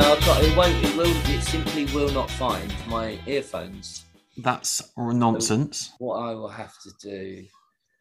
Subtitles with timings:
[0.00, 0.84] No, I've got, it won't.
[0.84, 1.06] It will.
[1.34, 4.04] It simply will not find my earphones.
[4.36, 5.92] That's nonsense.
[5.98, 7.44] What I will have to do.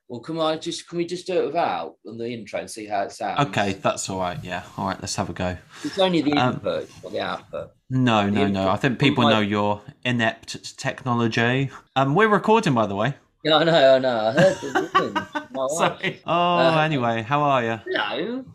[0.07, 2.85] Well, can I just can we just do it without on the intro and see
[2.85, 3.39] how it sounds?
[3.49, 4.37] Okay, that's all right.
[4.43, 4.61] Yeah.
[4.77, 5.57] All right, let's have a go.
[5.83, 7.71] It's only the Um, input, not the output.
[7.89, 8.59] No, no, The no.
[8.61, 11.71] input- I think people my- know you're inept technology.
[11.95, 13.15] Um, we're recording, by the way.
[13.43, 14.19] Yeah, I know, I know.
[14.19, 15.71] I heard the woman, my wife.
[15.99, 16.21] Sorry.
[16.27, 17.79] Oh, Uh, anyway, how are you?
[17.91, 18.45] Hello.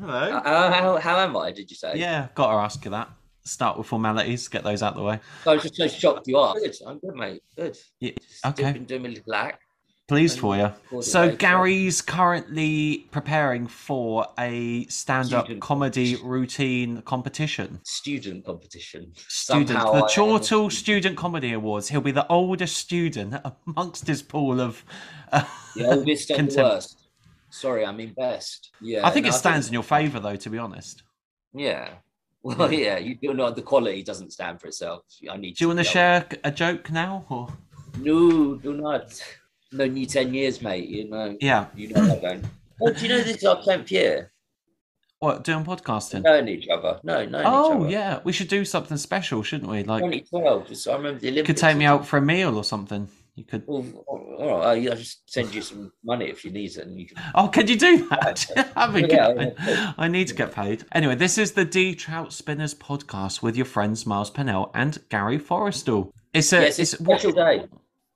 [0.00, 0.12] Hello.
[0.36, 1.52] Uh, how, how am I?
[1.52, 1.92] Did you say?
[1.96, 3.08] Yeah, got to ask you that.
[3.44, 5.20] Start with formalities, get those out the way.
[5.46, 6.54] I was just so shocked you are.
[6.54, 6.74] Good.
[6.86, 7.42] I'm good, mate.
[7.56, 7.78] Good.
[8.00, 8.10] Yeah,
[8.44, 8.72] okay.
[8.72, 9.62] Been doing my little act.
[10.08, 10.72] Pleased for you.
[11.02, 11.34] So.
[11.34, 16.28] Gary's currently preparing for a stand-up Student comedy competition.
[16.28, 17.80] routine competition.
[17.84, 19.12] Student competition.
[19.28, 20.72] Student, Somehow the I Chortle student.
[20.72, 21.88] Student Comedy Awards.
[21.88, 23.34] He'll be the oldest student
[23.66, 24.84] amongst his pool of.
[25.32, 25.44] Uh,
[25.74, 27.02] The oldest and the contempt- worst.
[27.50, 28.70] Sorry, I mean best.
[28.80, 29.06] Yeah.
[29.06, 30.36] I think no, it stands in your favour, though.
[30.36, 31.02] To be honest,
[31.54, 31.90] Yeah.
[32.42, 32.98] Well, yeah.
[32.98, 33.56] You do not.
[33.56, 35.02] The quality doesn't stand for itself.
[35.30, 35.56] I need.
[35.56, 37.24] do you want to share a joke now?
[37.28, 37.48] Or
[37.98, 39.20] No, do not.
[39.72, 40.88] No new ten years, mate.
[40.88, 41.36] You know.
[41.40, 42.44] yeah, You know I don't.
[42.80, 44.32] Oh, do you know this is our tenth year?
[45.18, 46.22] what doing podcasting?
[46.22, 47.00] Knowing each other.
[47.02, 49.82] No, each Oh yeah, we should do something special, shouldn't we?
[49.82, 50.68] Like, 2012.
[50.68, 51.46] Just, I remember the Olympics.
[51.46, 53.08] could take me out for a meal or something.
[53.36, 53.64] You could.
[53.66, 54.88] Well, all right.
[54.88, 57.22] I'll just send you some money if you need it, and you can.
[57.34, 58.46] Oh, can you do that?
[58.76, 59.54] Yeah, good.
[59.66, 59.92] yeah.
[59.98, 60.84] I need to get paid.
[60.92, 65.38] Anyway, this is the De Trout Spinners podcast with your friends Miles Pennell and Gary
[65.38, 66.12] Forrestal.
[66.32, 67.66] It's a, yes, it's a what- special day.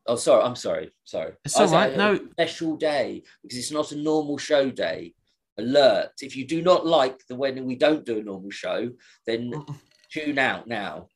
[0.07, 0.43] Oh, sorry.
[0.43, 0.91] I'm sorry.
[1.05, 1.33] Sorry.
[1.45, 2.19] It's all right, a no.
[2.33, 5.15] special day because it's not a normal show day.
[5.59, 6.13] Alert!
[6.23, 8.91] If you do not like the when we don't do a normal show,
[9.27, 9.77] then mm.
[10.11, 11.09] tune out now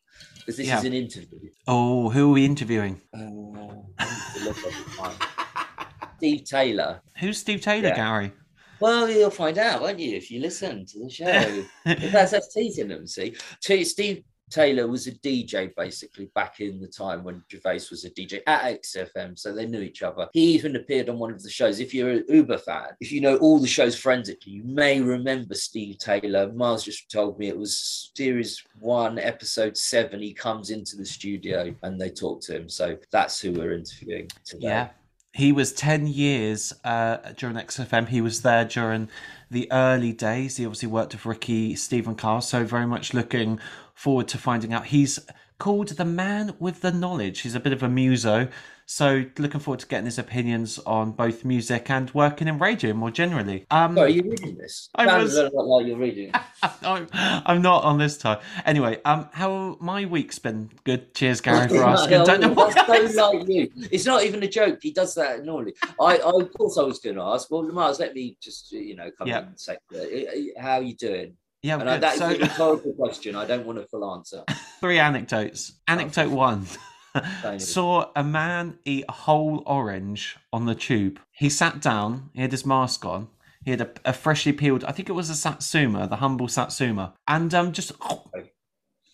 [0.44, 0.78] because this Yeah.
[0.78, 1.50] is an interview.
[1.66, 3.00] Oh, who are we interviewing?
[3.14, 6.08] Uh, I need to look at the time.
[6.18, 7.00] Steve Taylor.
[7.18, 7.96] Who's Steve Taylor, Yeah.
[7.96, 8.32] Gary?
[8.80, 11.64] Well, you'll find out, won't you, if you listen to the show?
[11.84, 13.34] that's, that's teasing them, see.
[13.60, 14.22] Steve
[14.54, 18.80] Taylor was a DJ basically back in the time when Gervais was a DJ at
[18.80, 20.28] XFM, so they knew each other.
[20.32, 21.80] He even appeared on one of the shows.
[21.80, 25.56] If you're an Uber fan, if you know all the shows forensically, you may remember
[25.56, 26.52] Steve Taylor.
[26.52, 30.22] Miles just told me it was series one, episode seven.
[30.22, 32.68] He comes into the studio and they talk to him.
[32.68, 34.68] So that's who we're interviewing today.
[34.68, 34.88] Yeah.
[35.32, 38.06] He was 10 years uh, during XFM.
[38.06, 39.08] He was there during
[39.50, 40.58] the early days.
[40.58, 43.58] He obviously worked with Ricky Stephen Carr, so very much looking
[44.04, 44.84] forward to finding out.
[44.86, 45.18] He's
[45.58, 47.40] called the man with the knowledge.
[47.40, 48.48] He's a bit of a muso,
[48.84, 53.10] so looking forward to getting his opinions on both music and working in radio more
[53.10, 53.64] generally.
[53.70, 54.90] Um, Sorry, are you reading this?
[54.94, 56.32] I Sounds was- a lot like you're reading.
[56.82, 58.40] I'm, I'm not on this time.
[58.66, 60.70] Anyway, um, how my week's been?
[60.84, 61.14] Good.
[61.14, 62.24] Cheers, Gary, for asking.
[62.24, 63.70] Don't know what That's so like you.
[63.90, 64.80] It's not even a joke.
[64.82, 65.74] He does that normally.
[65.98, 67.50] I, I of course, I was going to ask.
[67.50, 69.38] Well, Mars, let me just you know come Yeah.
[69.38, 71.36] in and say, uh, how are you doing?
[71.64, 73.34] Yeah, And I, that is So- a rhetorical question.
[73.34, 74.44] I don't want a full answer.
[74.80, 75.72] three anecdotes.
[75.88, 76.66] Anecdote one.
[77.58, 81.18] Saw a man eat a whole orange on the tube.
[81.32, 83.28] He sat down, he had his mask on,
[83.64, 87.14] he had a, a freshly peeled, I think it was a Satsuma, the humble Satsuma,
[87.26, 87.92] and um, just,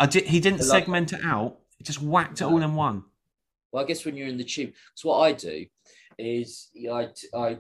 [0.01, 3.05] I did, he didn't segment it out, he just whacked it all in one.
[3.71, 5.67] Well, I guess when you're in the tube, because what I do
[6.19, 7.59] is I, I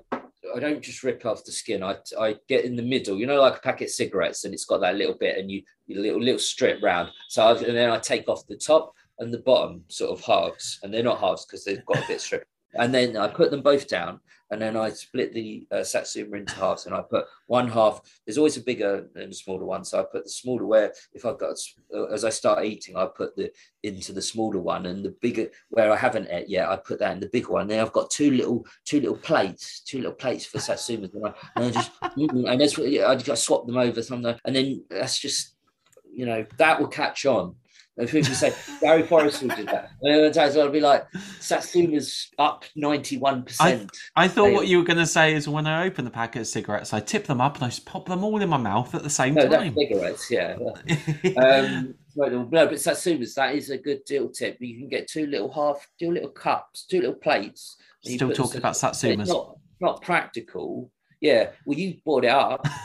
[0.54, 1.82] I don't just rip off the skin.
[1.82, 4.64] I, I get in the middle, you know, like a packet of cigarettes, and it's
[4.64, 7.10] got that little bit, and you little little strip round.
[7.28, 10.78] So I, and then I take off the top and the bottom sort of halves,
[10.82, 12.44] and they're not halves because they've got a bit strip.
[12.74, 14.20] And then I put them both down,
[14.50, 18.00] and then I split the uh, satsuma into halves, and I put one half.
[18.24, 21.24] There's always a bigger and a smaller one, so I put the smaller where if
[21.24, 21.56] I've got
[21.94, 25.48] uh, as I start eating, I put the into the smaller one, and the bigger
[25.68, 27.68] where I haven't ate yet, I put that in the bigger one.
[27.68, 31.32] Then I've got two little two little plates, two little plates for satsumas, and I,
[31.56, 35.18] and I just and that's what yeah, I swap them over something, and then that's
[35.18, 35.54] just
[36.12, 37.54] you know that will catch on.
[37.96, 39.90] And people say Gary Forrestal did that.
[40.00, 43.90] And other times I'll be like, Satsuma's up ninety one percent.
[44.16, 46.40] I thought They- what you were going to say is when I open the packet
[46.40, 48.94] of cigarettes, I tip them up and I just pop them all in my mouth
[48.94, 49.74] at the same No, time.
[49.74, 50.56] that's cigarettes, yeah.
[51.36, 54.56] um, no, but Satsumas, that is a good deal tip.
[54.60, 57.76] You can get two little half, two little cups, two little plates.
[58.02, 59.28] Still talking about Satsumas.
[59.28, 60.90] not, not practical.
[61.20, 62.66] Yeah, well, you bought it up.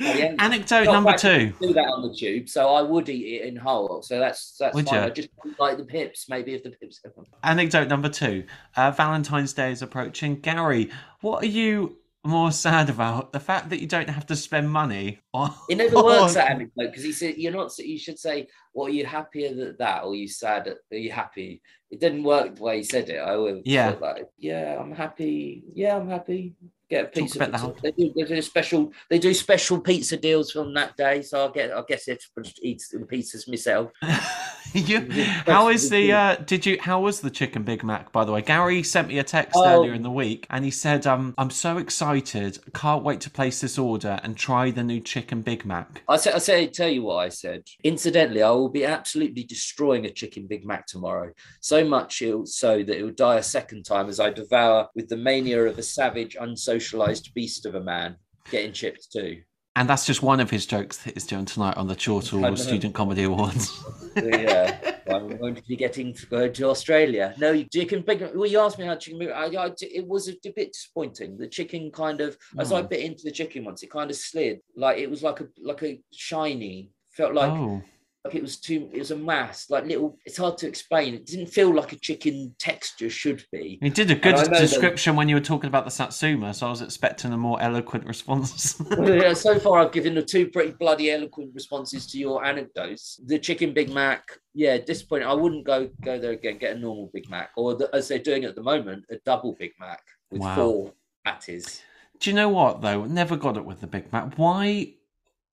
[0.00, 1.52] Anecdote Not number two.
[1.60, 4.02] Do that on the tube, so I would eat it in whole.
[4.02, 4.94] So that's that's Would fine.
[5.00, 5.06] ya?
[5.06, 6.28] I just like the pips.
[6.28, 7.00] Maybe if the pips.
[7.42, 8.44] Anecdote number two.
[8.76, 10.36] Uh, Valentine's Day is approaching.
[10.40, 13.32] Gary, what are you more sad about?
[13.32, 15.52] The fact that you don't have to spend money on.
[15.68, 17.76] It never works that anecdote because he said you're not.
[17.78, 20.68] You should say, "Well, are you happier than that, or are you sad?
[20.68, 21.60] Are you happy?"
[21.90, 23.18] It didn't work the way he said it.
[23.18, 23.96] I always Yeah.
[24.00, 25.64] like, "Yeah, I'm happy.
[25.74, 26.54] Yeah, I'm happy."
[26.90, 27.38] Get a pizza.
[27.44, 27.82] about for- that.
[27.96, 28.92] They do, they do special.
[29.08, 31.22] They do special pizza deals on that day.
[31.22, 31.72] So I get.
[31.72, 32.28] I guess if
[32.62, 33.90] eat the pizzas myself.
[34.72, 35.00] you,
[35.46, 38.40] how is the uh did you how was the chicken big mac by the way
[38.40, 39.66] gary sent me a text Oh.
[39.66, 43.60] earlier in the week and he said um i'm so excited can't wait to place
[43.60, 47.02] this order and try the new chicken big mac I say, I say, tell you
[47.02, 47.64] what I said.
[47.84, 51.32] Incidentally, I will be absolutely destroying a chicken Big Mac tomorrow.
[51.60, 55.08] So much it'll, so that it will die a second time as I devour with
[55.08, 56.36] the mania of a savage,
[56.80, 58.16] unsocialized beast of a man
[58.50, 59.42] getting chips too.
[59.76, 62.56] and that's just one of his jokes that he's doing tonight on the Chortle.
[62.56, 63.82] Student Comedy Awards.
[64.16, 67.34] yeah, I'm going to be getting to go to Australia.
[67.38, 68.20] No, chicken big.
[68.34, 69.30] Well, you asked me how chicken.
[69.32, 71.38] I, I, it was a bit disappointing.
[71.38, 72.82] The chicken kind of, as I Oh.
[72.82, 74.60] bit into the chicken once, it kind of slid.
[74.76, 76.90] Like it was like a like a shiny.
[77.12, 77.82] Felt like oh,
[78.24, 78.90] like it was too.
[78.92, 79.70] It was a mass.
[79.70, 80.18] Like little.
[80.26, 81.14] It's hard to explain.
[81.14, 83.78] It didn't feel like a chicken texture should be.
[83.80, 86.66] you did a good know that- description when you were talking about the Satsuma, so
[86.66, 88.80] I was expecting a more eloquent response.
[89.00, 93.18] Yeah, so far, I've given the two pretty bloody eloquent responses to your anecdotes.
[93.24, 94.22] The chicken Big Mac,
[94.54, 95.26] yeah, disappointing.
[95.28, 96.58] I wouldn't go go there again.
[96.58, 99.54] Get a normal Big Mac, or the, as they're doing at the moment, a double
[99.58, 100.54] Big Mac with Wow.
[100.54, 100.92] four
[101.24, 101.82] patties.
[102.18, 103.06] Do you know what though?
[103.06, 104.34] Never got it with the Big Mac.
[104.36, 104.94] Why?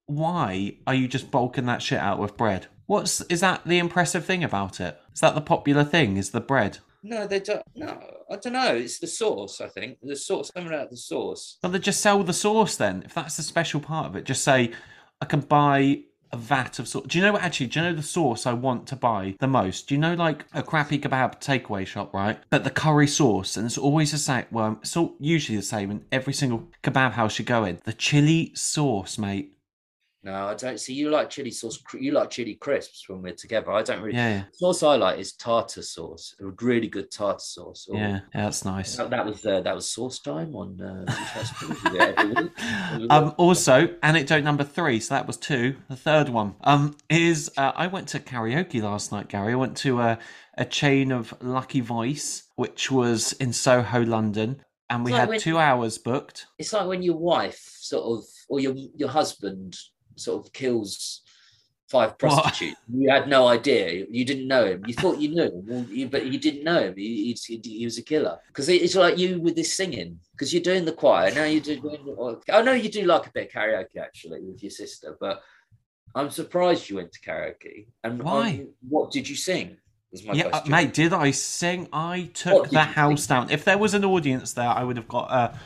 [0.08, 2.68] Why are you just bulking that shit out with bread?
[2.88, 5.00] What's is that the impressive thing about it?
[5.14, 6.18] Is that the popular thing?
[6.18, 6.80] Is the bread?
[7.04, 7.62] No, they don't.
[7.76, 8.00] No,
[8.30, 8.76] I don't know.
[8.76, 9.62] It's the sauce.
[9.62, 10.50] I think the sauce.
[10.54, 11.58] Something about the sauce.
[11.62, 13.04] Well, they just sell the sauce then.
[13.06, 14.72] If that's the special part of it, just say,
[15.22, 17.06] I can buy a vat of sauce.
[17.08, 17.44] Do you know what?
[17.44, 19.88] Actually, do you know the sauce I want to buy the most?
[19.88, 22.40] Do you know like a crappy kebab takeaway shop, right?
[22.50, 24.46] But the curry sauce, and it's always the same.
[24.52, 27.80] Well, it's all usually the same in every single kebab house you go in.
[27.84, 29.57] The chili sauce, mate.
[30.28, 30.94] No, I don't see.
[30.94, 31.82] You like chili sauce.
[31.98, 33.72] You like chili crisps when we're together.
[33.72, 34.18] I don't really.
[34.18, 36.36] Yeah, yeah, The sauce I like is tartar sauce.
[36.42, 37.88] A really good tartar sauce.
[37.90, 38.20] Or- yeah.
[38.36, 38.98] yeah that's nice.
[38.98, 40.82] That, that was uh, that was sauce time on.
[40.82, 41.84] Uh, Interest News.
[41.84, 42.52] We do it every week.
[43.10, 45.00] Um, also, anecdote number three.
[45.00, 45.78] So that was two.
[45.88, 49.54] The third one um, is uh, I went to karaoke last night, Gary.
[49.54, 50.20] I went to a,
[50.58, 55.40] a chain of Lucky Voice, which was in Soho, London, and we like had when-
[55.40, 56.48] two hours booked.
[56.60, 59.78] it's like when your wife sort of or your your husband
[60.18, 61.22] sort of kills
[61.90, 62.78] five prostitutes.
[62.94, 64.06] You had no idea.
[64.10, 64.84] You didn't know him.
[64.86, 66.96] You thought you knew him, but you didn't know him.
[66.98, 68.38] He, he, he was a killer.
[68.48, 70.20] Because it's like you with this singing.
[70.34, 71.46] Because you're doing the choir now.
[71.46, 72.40] You do.
[72.52, 75.42] I know you do like a bit of karaoke actually with your sister, but
[76.14, 77.88] I'm surprised you went to karaoke.
[78.04, 78.50] And Why?
[78.50, 79.78] um, what did you sing?
[80.26, 81.90] My yeah, uh, mate, did I sing?
[81.92, 83.50] I took the house down.
[83.50, 85.60] If there was an audience there, I would have got a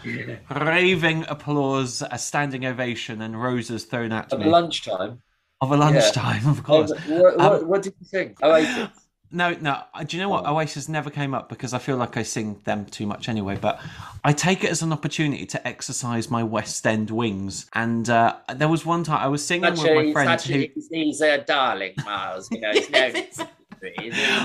[0.66, 5.22] raving applause, a standing ovation, and roses thrown at me Of lunchtime.
[5.62, 6.92] of a lunchtime, of Oh, course.
[7.08, 8.36] what, what, Um, what did you sing?
[8.42, 8.90] Oasis.
[9.34, 9.82] No, no.
[9.94, 10.44] uh, Do you know what?
[10.46, 10.56] Oh.
[10.58, 13.56] Oasis never came up because I feel like I sing them too much anyway.
[13.56, 13.80] But
[14.26, 17.70] I take it as an opportunity to exercise my West End wings.
[17.74, 20.50] And uh, there was one time I was singing Such with my a, friend such
[20.50, 20.66] who.
[20.92, 22.52] he's a darling, Miles.
[22.52, 22.90] You know, he's
[23.40, 23.48] no.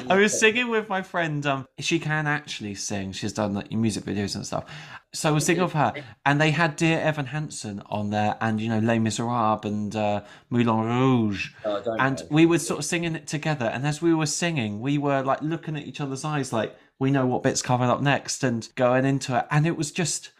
[0.08, 1.44] I was singing with my friend.
[1.44, 3.12] Um, she can actually sing.
[3.12, 4.64] She's done like music videos and stuff.
[5.12, 5.92] So I was singing with her,
[6.24, 10.22] and they had Dear Evan Hansen on there, and you know Les Miserables and uh,
[10.50, 12.26] Moulin Rouge, Oh, and know.
[12.30, 13.66] we were sort of singing it together.
[13.66, 17.10] And as we were singing, we were like looking at each other's eyes, like we
[17.10, 19.46] know what bit's coming up next, and going into it.
[19.50, 20.32] And it was just,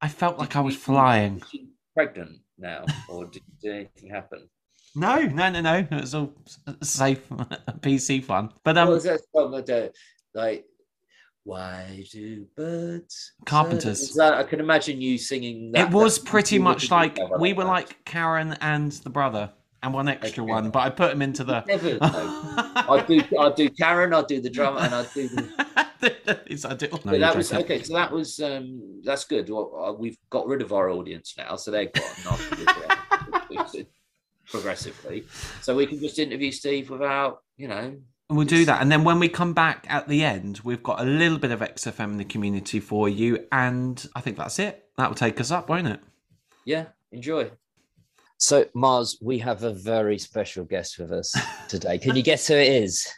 [0.00, 1.42] I felt like I was flying.
[1.94, 4.48] Pregnant now, or did, did anything happen?
[4.94, 5.76] No, no, no, no.
[5.78, 6.32] It was all
[6.82, 7.28] safe,
[7.80, 8.50] PC fun.
[8.64, 9.88] But what um, was that song uh,
[10.34, 10.64] like?
[11.44, 13.32] Why do birds?
[13.46, 14.12] Carpenters.
[14.14, 15.72] That- I can imagine you singing.
[15.72, 19.50] That, it was pretty much like we were like Karen and the brother
[19.82, 20.52] and one extra Okay.
[20.52, 21.64] one, but I put him into the.
[21.66, 21.98] Never.
[22.00, 22.94] No.
[22.94, 23.22] I do.
[23.38, 24.12] I do Karen.
[24.12, 25.28] I do the drummer, and I do.
[25.28, 27.82] The, It's- I do- No, that was okay.
[27.82, 29.48] So that was um that's good.
[29.48, 33.74] Well, uh, we've got rid of our audience now, so they've got enough
[34.50, 35.24] progressively.
[35.62, 37.96] So we can just interview Steve without, you know.
[38.30, 41.00] And we'll do that, and then when we come back at the end, we've got
[41.00, 44.84] a little bit of XFM in the community for you, and I think that's it.
[44.98, 46.00] That will take us up, won't it?
[46.66, 47.50] Yeah, enjoy.
[48.36, 51.34] So, Mars, we have a very special guest with us
[51.68, 51.98] today.
[51.98, 53.08] Can you guess who it is?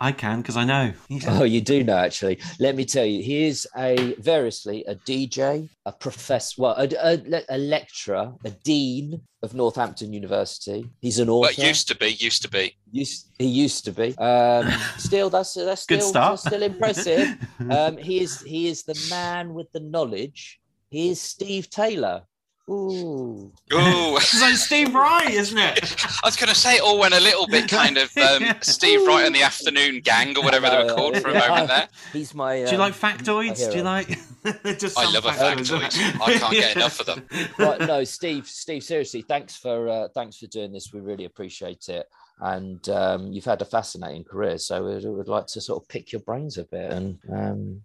[0.00, 0.92] I can because I know.
[1.28, 2.38] Oh, you do know, actually.
[2.60, 7.42] Let me tell you, he is a variously a DJ, a professor, well, a, a,
[7.48, 10.90] a lecturer, a dean of Northampton University.
[11.00, 11.54] He's an author.
[11.56, 12.76] But used to be, used to be.
[12.90, 14.16] Used, he used to be.
[14.18, 16.32] Um, still, that's that's still Good start.
[16.32, 17.36] that's still impressive.
[17.70, 20.60] Um, he is he is the man with the knowledge.
[20.90, 22.22] He is Steve Taylor.
[22.68, 23.52] Ooh.
[23.72, 25.96] Ooh, it's like Steve Wright, isn't it?
[26.24, 29.06] I was going to say it all went a little bit kind of um, Steve
[29.06, 31.48] Wright and the Afternoon Gang or whatever they were called for a Yeah.
[31.48, 31.88] moment there.
[32.12, 32.56] He's my.
[32.56, 33.70] Do you um, like factoids?
[33.70, 34.08] Do you like?
[34.78, 36.20] Just I some love a factoids, factoid.
[36.20, 37.24] I can't get enough of them.
[37.58, 40.92] right, no, Steve, Steve, seriously, thanks for uh, thanks for doing this.
[40.92, 42.06] We really appreciate it.
[42.40, 46.12] And um, you've had a fascinating career, so we would like to sort of pick
[46.12, 46.90] your brains a bit.
[46.92, 47.82] And um,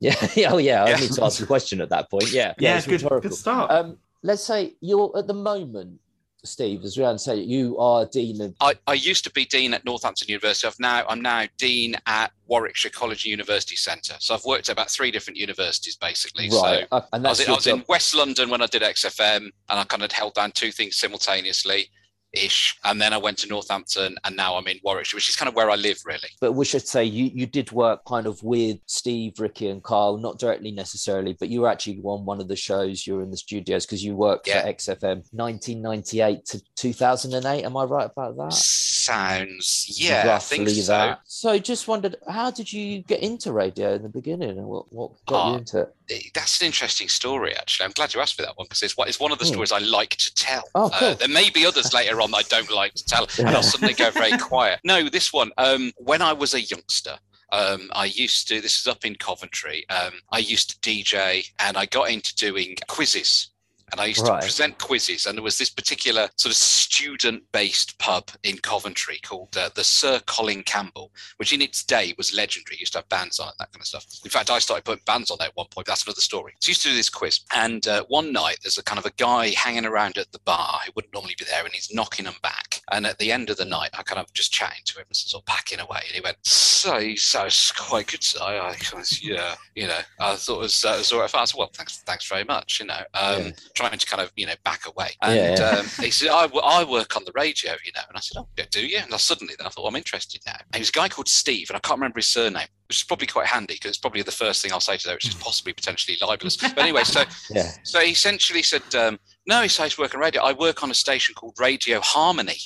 [0.00, 0.96] yeah, yeah, oh yeah, I Yeah.
[0.96, 2.30] need to ask a question at that point.
[2.30, 3.30] Yeah, Yeah, it's good, rhetorical.
[3.30, 3.70] good start.
[3.70, 6.00] Um, let's say you're at the moment,
[6.44, 9.84] Steve, as Ryan said, you are dean of I, I used to be dean at
[9.84, 10.68] Northampton University.
[10.68, 14.14] I've now I'm now dean at Warwickshire College and University Centre.
[14.20, 16.44] So I've worked at about three different universities basically.
[16.50, 17.84] right, So uh, and I was, in, I was in.
[17.88, 21.88] West London when I did XFM, and I kind of held down two things simultaneously,
[22.32, 22.78] ish.
[22.84, 25.54] And then I went to Northampton, and now I'm in Warwickshire, which is kind of
[25.54, 26.28] where I live, really.
[26.40, 30.18] But we should say you you did work kind of with Steve, Ricky, and Carl,
[30.18, 33.06] not directly necessarily, but you were actually on one of the shows.
[33.06, 34.62] You were in the studios because you worked Yeah.
[34.62, 37.64] for XFM 1998 to 2008.
[37.64, 38.52] Am I right about that?
[38.52, 40.92] Sounds, yeah, I think Roughly so.
[40.92, 41.20] that.
[41.26, 45.12] So just wondered, how did you get into radio in the beginning, and what what
[45.26, 46.32] got you Oh, into it?
[46.34, 47.84] That's an interesting story, actually.
[47.86, 49.52] I'm glad you asked me that one because it's, one- it's one of the Hmm.
[49.52, 50.62] stories I like to tell.
[50.74, 51.08] Oh, cool.
[51.08, 53.62] Uh, there may be others later on that I don't like to tell, and I'll
[53.62, 54.80] suddenly go very quiet.
[54.84, 55.50] No, this one.
[55.58, 57.18] Um, when I was a youngster,
[57.52, 58.60] um, I used to.
[58.60, 59.88] This is up in Coventry.
[59.88, 63.50] Um, I used to DJ, and I got into doing quizzes.
[63.92, 64.40] And I used Right.
[64.40, 69.56] to present quizzes, and there was this particular sort of student-based pub in Coventry called
[69.56, 72.76] uh, the Sir Colin Campbell, which in its day was legendary.
[72.76, 74.04] It used to have bands on it, that kind of stuff.
[74.24, 75.86] In fact, I started putting bands on there at one point.
[75.86, 76.54] That's another story.
[76.60, 79.06] So I used to do this quiz, and uh, one night there's a kind of
[79.06, 82.24] a guy hanging around at the bar who wouldn't normally be there, and he's knocking
[82.24, 82.80] them back.
[82.90, 85.16] And at the end of the night, I kind of just chatting to him, and
[85.16, 89.02] sort of packing away, and he went, "So, so it's quite good today." I, I
[89.22, 91.34] yeah, you know, I thought it was, uh, it was all right.
[91.34, 93.50] I said, "Well, thanks, thanks very much." You know, um, Yeah.
[93.76, 95.10] Trying to kind of, you know, back away.
[95.22, 95.78] And Yeah, yeah.
[95.78, 98.00] Um, he said, I, w- I work on the radio, you know.
[98.08, 98.98] And I said, Oh, do you?
[98.98, 100.56] And I suddenly then I thought, well, I'm interested now.
[100.58, 103.04] And he was a guy called Steve, and I can't remember his surname, which is
[103.04, 105.34] probably quite handy because it's probably the first thing I'll say to them, which is
[105.48, 106.56] possibly potentially libelous.
[106.56, 107.70] But anyway, so Yeah.
[107.84, 110.42] so he essentially said, um, No, he says, work on radio.
[110.42, 112.58] I work on a station called Radio Harmony.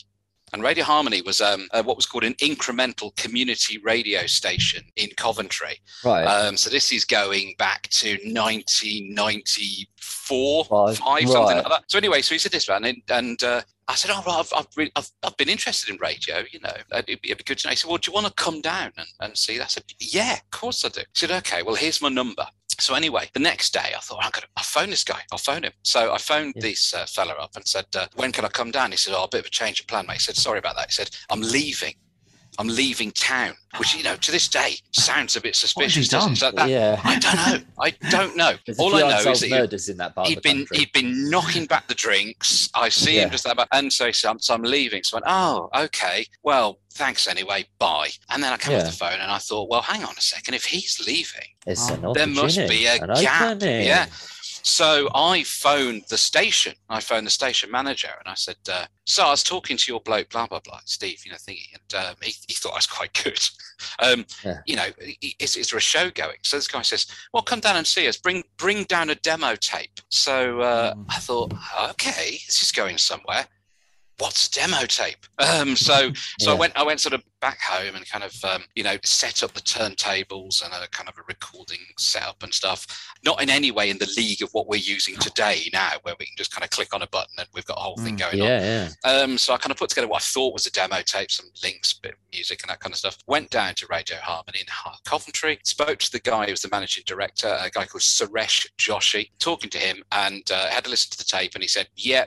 [0.53, 5.09] And Radio Harmony was um, uh, what was called an incremental community radio station in
[5.17, 5.81] Coventry.
[6.05, 6.25] Right.
[6.25, 11.57] Um, so this is going back to 1994, Five, five, something right.
[11.57, 11.83] like that.
[11.89, 14.53] So anyway, so he said this, man, and, and uh, I said, oh, well, I've,
[14.57, 17.59] I've, really, I've, I've been interested in radio, you know, it'd be, it'd be good
[17.59, 17.71] to know.
[17.71, 19.61] He said, well, do you want to come down and, and see?
[19.61, 21.01] I said, yeah, of course I do.
[21.01, 22.47] He said, okay, well, here's my number.
[22.81, 25.21] So anyway, the next day I thought I'm gonna I'll phone this guy.
[25.31, 25.73] I'll phone him.
[25.85, 26.63] So I phoned Yeah.
[26.63, 29.25] this uh, fella up and said, uh, "When can I come down?" He said, "Oh,
[29.25, 31.11] a bit of a change of plan, mate." He said, "Sorry about that." He said,
[31.31, 31.95] "I'm leaving.
[32.61, 36.03] I'm leaving town," which you know to this day sounds a bit What has he
[36.05, 36.09] suspicious.
[36.09, 36.37] doesn't it?
[36.39, 37.01] So that- yeah.
[37.05, 37.67] I don't know.
[37.81, 38.53] I don't know.
[38.79, 40.79] All I know is that he- murders in that part he'd of the been country.
[40.79, 42.69] he'd been knocking back the drinks.
[42.75, 43.23] I see Yeah.
[43.25, 45.03] him just about, and so, he said, so I'm leaving.
[45.03, 45.27] So I went,
[45.75, 46.27] oh, okay.
[46.43, 47.65] Well, thanks anyway.
[47.79, 48.11] Bye.
[48.29, 48.81] And then I came Yeah.
[48.85, 50.55] off the phone and I thought, well, hang on a second.
[50.55, 53.43] If he's leaving, It's an there must be a an gap.
[53.43, 53.87] opening.
[53.87, 54.07] Yeah.
[54.63, 56.75] So I phoned the station.
[56.89, 60.01] I phoned the station manager and I said, uh, "So I was talking to your
[60.01, 62.87] bloke, blah blah blah, Steve, you know, thingy, and um, he, he thought I was
[62.87, 63.41] quite good.
[63.99, 64.59] Um, Yeah.
[64.67, 64.89] You know,
[65.39, 66.37] is, is there a show going?
[66.43, 68.17] So this guy says, "Well, come down and see us.
[68.19, 71.07] Bring bring down a demo tape." So uh, Mm.
[71.09, 71.55] I thought,
[71.91, 73.47] okay, this is going somewhere.
[74.21, 75.17] What's a demo tape?
[75.41, 78.63] Um, so so I went I went sort of back home and kind of um,
[78.75, 82.87] you know set up the turntables and a kind of a recording setup and stuff.
[83.25, 86.27] Not in any way in the league of what we're using today now, where we
[86.27, 88.19] can just kind of click on a button and we've got a whole thing Mm.
[88.31, 88.49] going on.
[88.49, 89.11] Yeah, yeah.
[89.11, 91.47] Um, so I kind of put together what I thought was a demo tape, some
[91.63, 93.17] links, bit of music, and that kind of stuff.
[93.27, 94.67] Went down to Radio Harmony in
[95.07, 99.31] Coventry, spoke to the guy who was the managing director, a guy called Suresh Joshi,
[99.39, 102.27] talking to him, and uh, had to listen to the tape, and he said, "Yeah,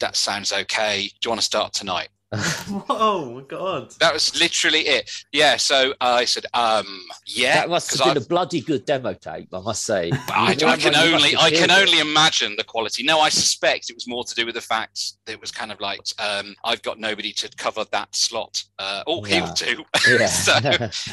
[0.00, 1.10] that sounds okay.
[1.20, 2.08] Do you want to start tonight?"
[2.88, 3.92] Oh my god.
[4.00, 5.10] That was literally it.
[5.32, 5.56] Yeah.
[5.56, 6.86] So I said, um,
[7.26, 7.54] yeah.
[7.54, 10.10] that must have been I've- a bloody good demo tape, I must say.
[10.28, 11.88] I, I can only I can killed it.
[11.88, 13.02] only imagine the quality.
[13.02, 15.72] No, I suspect it was more to do with the fact that it was kind
[15.72, 18.62] of like um, I've got nobody to cover that slot.
[18.78, 19.84] Uh, oh, he'll do.
[20.08, 20.26] Yeah.
[20.26, 20.54] so,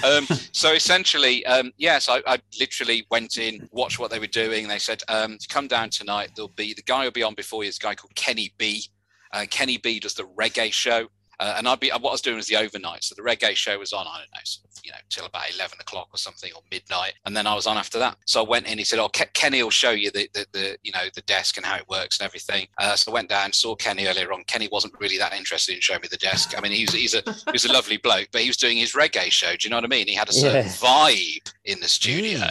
[0.08, 4.68] um, so essentially, um, yes, I, I literally went in, watched what they were doing.
[4.68, 6.32] They said, um, "Come down tonight.
[6.36, 7.70] There'll be the guy will be on before you.
[7.70, 8.84] Is a guy called Kenny B.
[9.32, 11.08] Uh, Kenny B does the reggae show."
[11.40, 13.04] Uh, and I'd be what I was doing was the overnight.
[13.04, 14.42] So the reggae show was on, I don't know,
[14.84, 17.78] you know, till about eleven o'clock or something, or midnight, and then I was on
[17.78, 18.18] after that.
[18.26, 18.80] So I went in.
[18.80, 21.58] He said, "Oh, Ke- Kenny will show you the, the, the, you know, the desk
[21.58, 24.46] and how it works and everything." Uh, so I went down, saw Kenny earlier on.
[24.46, 26.56] Kenny wasn't really that interested in showing me the desk.
[26.58, 28.94] I mean, he's he's a he was a lovely bloke, but he was doing his
[28.94, 29.52] reggae show.
[29.52, 30.08] Do you know what I mean?
[30.08, 30.72] He had a certain Yeah.
[30.72, 32.48] vibe in the studio.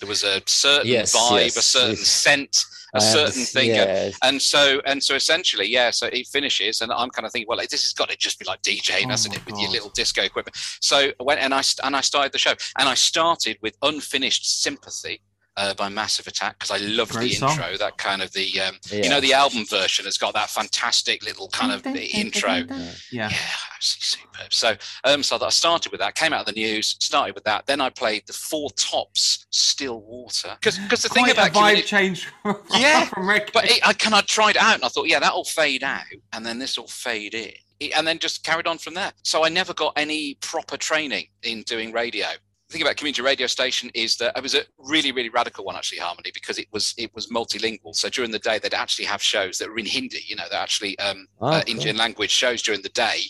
[0.00, 2.06] There was a certain Yes, vibe, yes, a certain yes.
[2.08, 2.64] scent,
[2.94, 3.68] a um, certain thing.
[3.68, 4.10] yeah.
[4.22, 5.90] And so, and so, essentially, yeah.
[5.90, 8.38] So he finishes, and I'm kind of thinking, well, like, this has got to just
[8.38, 10.56] be like DJing, Oh hasn't my it, with your little disco equipment.
[10.80, 14.62] So I went and I and I started the show, and I started with unfinished
[14.62, 15.22] sympathy.
[15.60, 17.50] Uh, by Massive Attack because I loved Great the song.
[17.50, 17.76] intro.
[17.76, 19.02] That kind of the um, Yeah.
[19.04, 22.64] you know the album version has got that fantastic little kind of intro.
[22.68, 22.92] Yeah.
[23.12, 23.30] Yeah,
[23.76, 24.52] absolutely superb.
[24.52, 26.14] So, um, so I started with that.
[26.14, 26.96] Came out of the news.
[27.00, 27.66] Started with that.
[27.66, 31.54] Then I played the Four Tops Still Water because because the thing about a vibe
[31.54, 33.50] community- change from, Yeah, from Rick.
[33.52, 36.04] but it, I kind of tried it out and I thought, yeah, that'll fade out,
[36.32, 37.52] and then this will fade in,
[37.94, 39.12] and then just carried on from there.
[39.24, 42.26] So I never got any proper training in doing radio.
[42.70, 45.74] The thing about community radio station is that it was a really, really radical one
[45.74, 47.96] actually, Harmony, because it was it was multilingual.
[47.96, 50.22] So during the day, they'd actually have shows that were in Hindi.
[50.24, 51.74] You know, they're actually um, Oh, uh, cool.
[51.74, 53.22] Indian language shows during the day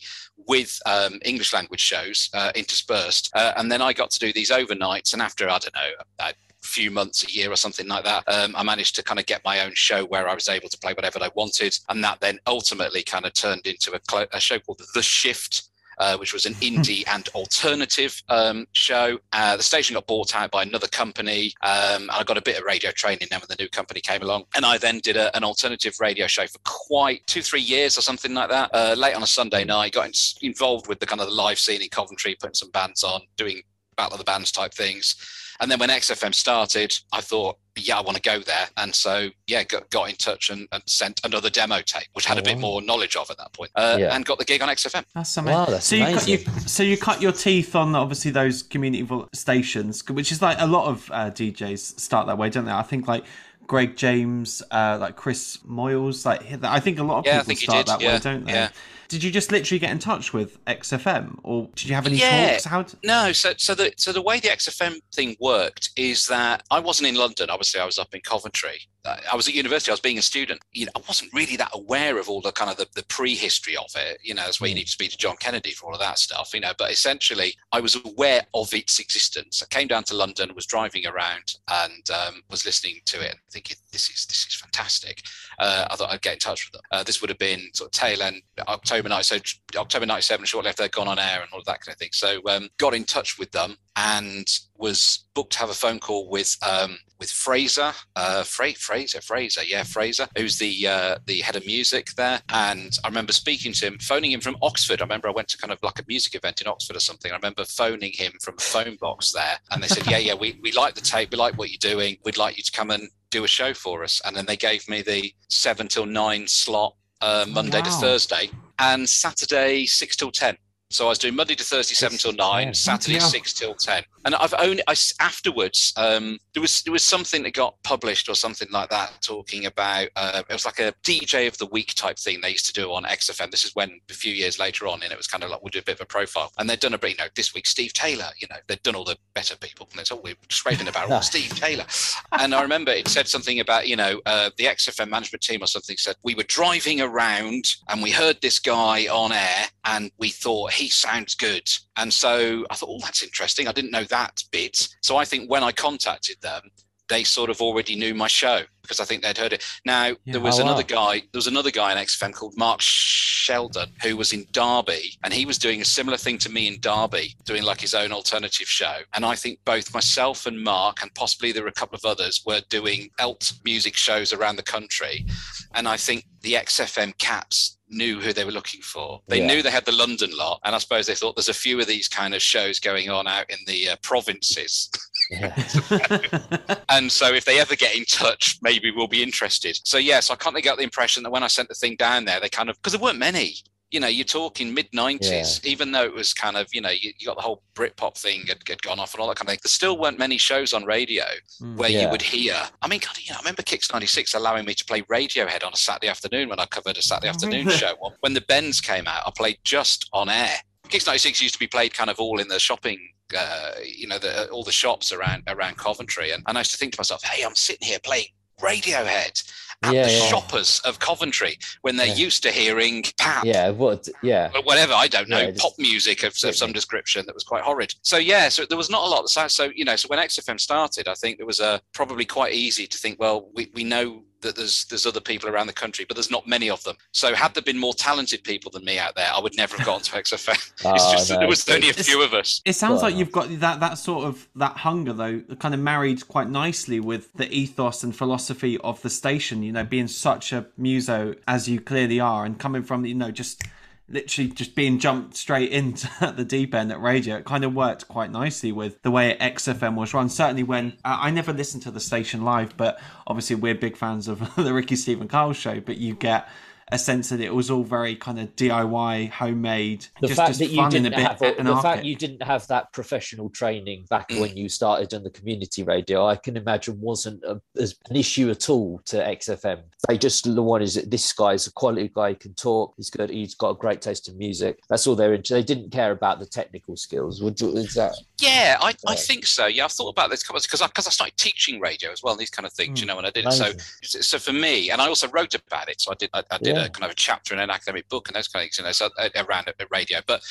[0.46, 3.30] with um, English language shows uh, interspersed.
[3.34, 5.14] Uh, and then I got to do these overnights.
[5.14, 8.54] And after, I don't know, a few months, a year or something like that, um,
[8.54, 10.92] I managed to kind of get my own show where I was able to play
[10.92, 11.74] whatever I wanted.
[11.88, 15.70] And that then ultimately kind of turned into a, clo- a show called The Shift.
[16.00, 19.18] Uh, which was an indie and alternative um, show.
[19.34, 21.52] Uh, the station got bought out by another company.
[21.60, 24.22] Um, and I got a bit of radio training then when the new company came
[24.22, 24.44] along.
[24.56, 28.00] And I then did a, an alternative radio show for quite two, three years or
[28.00, 28.70] something like that.
[28.72, 31.58] Uh, late on a Sunday night, got in, involved with the kind of the live
[31.58, 33.60] scene in Coventry, putting some bands on, doing
[33.98, 35.16] Battle of the Bands type things.
[35.60, 38.66] And then when XFM started, I thought, yeah, I want to go there.
[38.76, 42.36] And so, yeah, got, got in touch and, and sent another demo tape, which had
[42.38, 42.60] Oh, a bit wow.
[42.62, 44.14] more knowledge of at that point, uh, Yeah.
[44.14, 45.04] and got the gig on XFM.
[45.14, 45.58] That's amazing.
[45.58, 49.06] Wow, that's so you cut you, so you cut your teeth on obviously those community
[49.34, 52.72] stations, which is like a lot of uh, DJs start that way, don't they?
[52.72, 53.24] I think like
[53.66, 57.86] Greg James, uh, like Chris Moyles, like I think a lot of Yeah, people start
[57.86, 58.52] that yeah, way, don't they?
[58.52, 58.68] yeah.
[59.08, 62.64] Did you just literally get in touch with XFM, or did you have any talks?
[62.64, 62.82] How?
[62.82, 66.78] d- No, so so the so the way the XFM thing worked is that I
[66.78, 67.50] wasn't in London.
[67.50, 68.82] Obviously, I was up in Coventry.
[69.04, 69.90] I was at university.
[69.90, 70.60] I was being a student.
[70.72, 73.76] You know, I wasn't really that aware of all the kind of the, the prehistory
[73.76, 74.18] of it.
[74.22, 76.18] You know, that's where you need to speak to John Kennedy for all of that
[76.18, 76.50] stuff.
[76.52, 79.62] You know, but essentially, I was aware of its existence.
[79.62, 83.40] I came down to London, was driving around, and um, was listening to it, and
[83.50, 85.22] thinking, "This is this is fantastic."
[85.58, 86.82] Uh, I thought I'd get in touch with them.
[86.90, 89.38] Uh, this would have been sort of tail end October night, so
[89.76, 92.10] October '97, shortly after they'd gone on air and all of that kind of thing.
[92.12, 94.46] So um, got in touch with them and
[94.76, 99.62] was booked to have a phone call with um, with Fraser, uh, Fra- Fraser, Fraser,
[99.62, 102.40] yeah, Fraser, who's the uh, the head of music there.
[102.48, 105.00] And I remember speaking to him, phoning him from Oxford.
[105.00, 107.30] I remember I went to kind of like a music event in Oxford or something.
[107.30, 110.58] I remember phoning him from a phone box there, and they said, "Yeah, yeah, we
[110.62, 112.16] we like the tape, we like what you're doing.
[112.24, 114.88] We'd like you to come and do a show for us." And then they gave
[114.88, 117.90] me the seven till nine slot, uh, Monday to.
[117.90, 120.56] Thursday, and Saturday six till ten.
[120.92, 122.74] So I was doing Monday to Thursday, seven till nine.
[122.74, 123.20] Saturday Yeah.
[123.20, 124.02] six till ten.
[124.24, 128.34] And I've only I afterwards um, there was there was something that got published or
[128.34, 132.18] something like that talking about uh, it was like a DJ of the week type
[132.18, 133.52] thing they used to do on XFM.
[133.52, 135.70] This is when a few years later on, and it was kind of like we'll
[135.70, 136.52] do a bit of a profile.
[136.58, 138.28] And they'd done a bit, you know, this week Steve Taylor.
[138.38, 141.54] You know, they'd done all the better people, and it's oh we're scraping of Steve
[141.54, 141.84] Taylor.
[142.32, 145.66] And I remember it said something about you know uh, the XFM management team or
[145.68, 150.30] something said we were driving around and we heard this guy on air and we
[150.30, 151.68] thought he sounds good.
[151.96, 153.68] And so I thought, oh, that's interesting.
[153.68, 154.88] I didn't know that bit.
[155.02, 156.62] So I think when I contacted them,
[157.08, 159.64] they sort of already knew my show because I think they'd heard it.
[159.84, 160.14] Now Yeah.
[160.26, 160.70] there was Oh, wow.
[160.70, 161.18] another guy.
[161.18, 165.44] There was another guy in XFM called Mark Sheldon who was in Derby, and he
[165.44, 168.98] was doing a similar thing to me in Derby, doing like his own alternative show.
[169.12, 172.42] And I think both myself and Mark, and possibly there were a couple of others,
[172.46, 175.26] were doing alt music shows around the country.
[175.74, 179.20] And I think the XFM cats knew who they were looking for.
[179.28, 179.46] They Yeah.
[179.46, 181.86] knew they had the London lot, and I suppose they thought there's a few of
[181.86, 184.90] these kind of shows going on out in the uh, provinces.
[185.30, 185.54] Yeah.
[186.88, 189.78] And so if they ever get in touch, maybe we'll be interested.
[189.84, 192.40] So yes, I can't get the impression that when I sent the thing down there,
[192.40, 193.54] they kind of because there weren't many.
[193.90, 197.12] You know, you're talking mid '90s, even though it was kind of, you know, you,
[197.18, 199.52] you got the whole Britpop thing had, had gone off and all that kind of
[199.52, 199.58] thing.
[199.64, 201.24] There still weren't many shows on radio
[201.60, 201.76] Mm.
[201.76, 202.56] where you would hear.
[202.82, 205.72] I mean, God, you know, I remember Kix '96 allowing me to play Radiohead on
[205.72, 207.94] a Saturday afternoon when I covered a Saturday Oh, afternoon show.
[208.20, 210.56] When the Bends came out, I played just on air.
[210.88, 212.98] Kix '96 used to be played kind of all in the shopping
[213.38, 216.76] uh, you know, the, all the shops around around Coventry, and, and I used to
[216.78, 218.26] think to myself, "Hey, I'm sitting here playing
[218.60, 219.42] Radiohead
[219.82, 220.26] at Yeah, the yeah.
[220.28, 222.14] shoppers of Coventry when they're Yeah.
[222.14, 223.70] used to hearing pap." yeah.
[223.70, 224.08] What?
[224.22, 224.50] Yeah.
[224.64, 227.94] whatever I don't know, just- pop music of, of some description that was quite horrid.
[228.02, 229.28] So yeah, so there was not a lot.
[229.30, 232.52] So, so you know, so when XFM started, I think it was uh, probably quite
[232.52, 236.04] easy to think, well, we, we know that there's there's other people around the country,
[236.06, 236.96] but there's not many of them.
[237.12, 239.86] So had there been more talented people than me out there, I would never have
[239.86, 240.54] gotten to XFM.
[240.54, 242.60] it's Oh, just that no, there was only a it's- few of us.
[242.64, 245.80] It sounds like Well- you've got that that sort of that hunger though, kind of
[245.80, 249.62] married quite nicely with the ethos and philosophy of the station.
[249.62, 253.30] You know, being such a muso as you clearly are, and coming from you know
[253.30, 253.62] just
[254.10, 257.36] literally just being jumped straight into the deep end at radio.
[257.36, 260.28] It kind of worked quite nicely with the way XFM was run.
[260.28, 264.28] Certainly when uh, I never listened to the station live, but obviously we're big fans
[264.28, 265.80] of the Ricky Stephen Kyle show.
[265.80, 266.48] But you get
[266.92, 270.06] a sense that it was all very kind of DIY, homemade.
[270.20, 271.82] The just, fact just that you didn't a bit have the anarchic.
[271.82, 274.40] fact you didn't have that professional training back Mm.
[274.40, 278.50] when you started on the community radio, I can imagine wasn't a, as an issue
[278.50, 279.82] at all to XFM.
[280.08, 283.10] They just the one is that this guy's a quality guy, he can talk, he's
[283.10, 284.78] good, he's got a great taste in music.
[284.88, 285.54] That's all they're into.
[285.54, 287.42] They didn't care about the technical skills.
[287.42, 289.66] Would you, is that Yeah, I, I think so.
[289.66, 292.40] Yeah, I've thought about this because I, because I started teaching radio as well, and
[292.40, 293.00] these kind of things, Mm.
[293.02, 293.52] you know, when I did it.
[293.52, 293.72] So,
[294.02, 296.00] so for me, and I also wrote about it.
[296.00, 296.79] So I did, I, I did Yeah.
[296.86, 298.84] A kind of a chapter in an academic book and those kind of things, you
[298.84, 300.20] know, so uh, around at radio.
[300.26, 300.42] But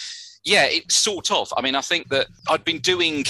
[0.44, 1.54] yeah, it sort of.
[1.58, 3.26] I mean, I think that I'd been doing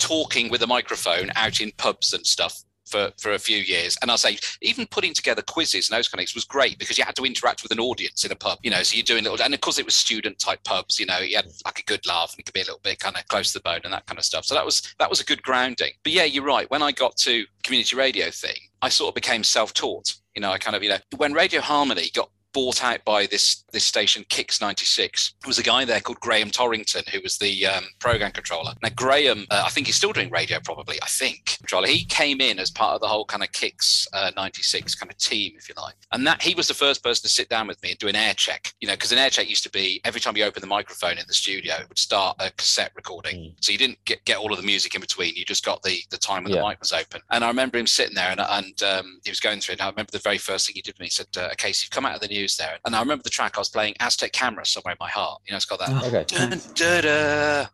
[0.00, 2.62] talking with a microphone out in pubs and stuff.
[2.84, 6.18] For, for a few years, and I say even putting together quizzes and those kind
[6.18, 8.58] of things was great because you had to interact with an audience in a pub,
[8.62, 8.82] you know.
[8.82, 11.20] So you're doing little, and of course it was student type pubs, you know.
[11.20, 13.26] You had like a good laugh and it could be a little bit kind of
[13.28, 14.44] close to the bone and that kind of stuff.
[14.44, 15.92] So that was that was a good grounding.
[16.02, 16.70] But yeah, you're right.
[16.70, 20.14] When I got to community radio thing, I sort of became self-taught.
[20.34, 23.64] You know, I kind of you know when Radio Harmony got bought out by this
[23.72, 27.66] this station Kix 96 there was a guy there called Graham Torrington who was the
[27.66, 28.72] um, program controller.
[28.82, 31.86] Now Graham uh, I think he's still doing radio probably I think controller.
[31.86, 35.16] He came in as part of the whole kind of Kix uh, 96 kind of
[35.18, 35.94] team if you like.
[36.12, 38.16] And that he was the first person to sit down with me and do an
[38.16, 40.60] air check you know because an air check used to be every time you open
[40.60, 43.36] the microphone in the studio it would start a cassette recording.
[43.36, 43.54] Mm.
[43.60, 45.98] so you didn't get, get all of the music in between you just got the
[46.10, 46.60] the time when Yeah.
[46.60, 47.20] the mic was open.
[47.30, 49.80] And I remember him sitting there and, and um, he was going through it.
[49.80, 51.72] And I remember the very first thing he did to me he said uh, okay
[51.72, 53.68] so you've come out of the news there and I remember the track I was
[53.68, 56.24] playing Aztec Camera somewhere in my heart you know it's got that Oh, Okay.
[56.28, 57.68] dun, dun, dun,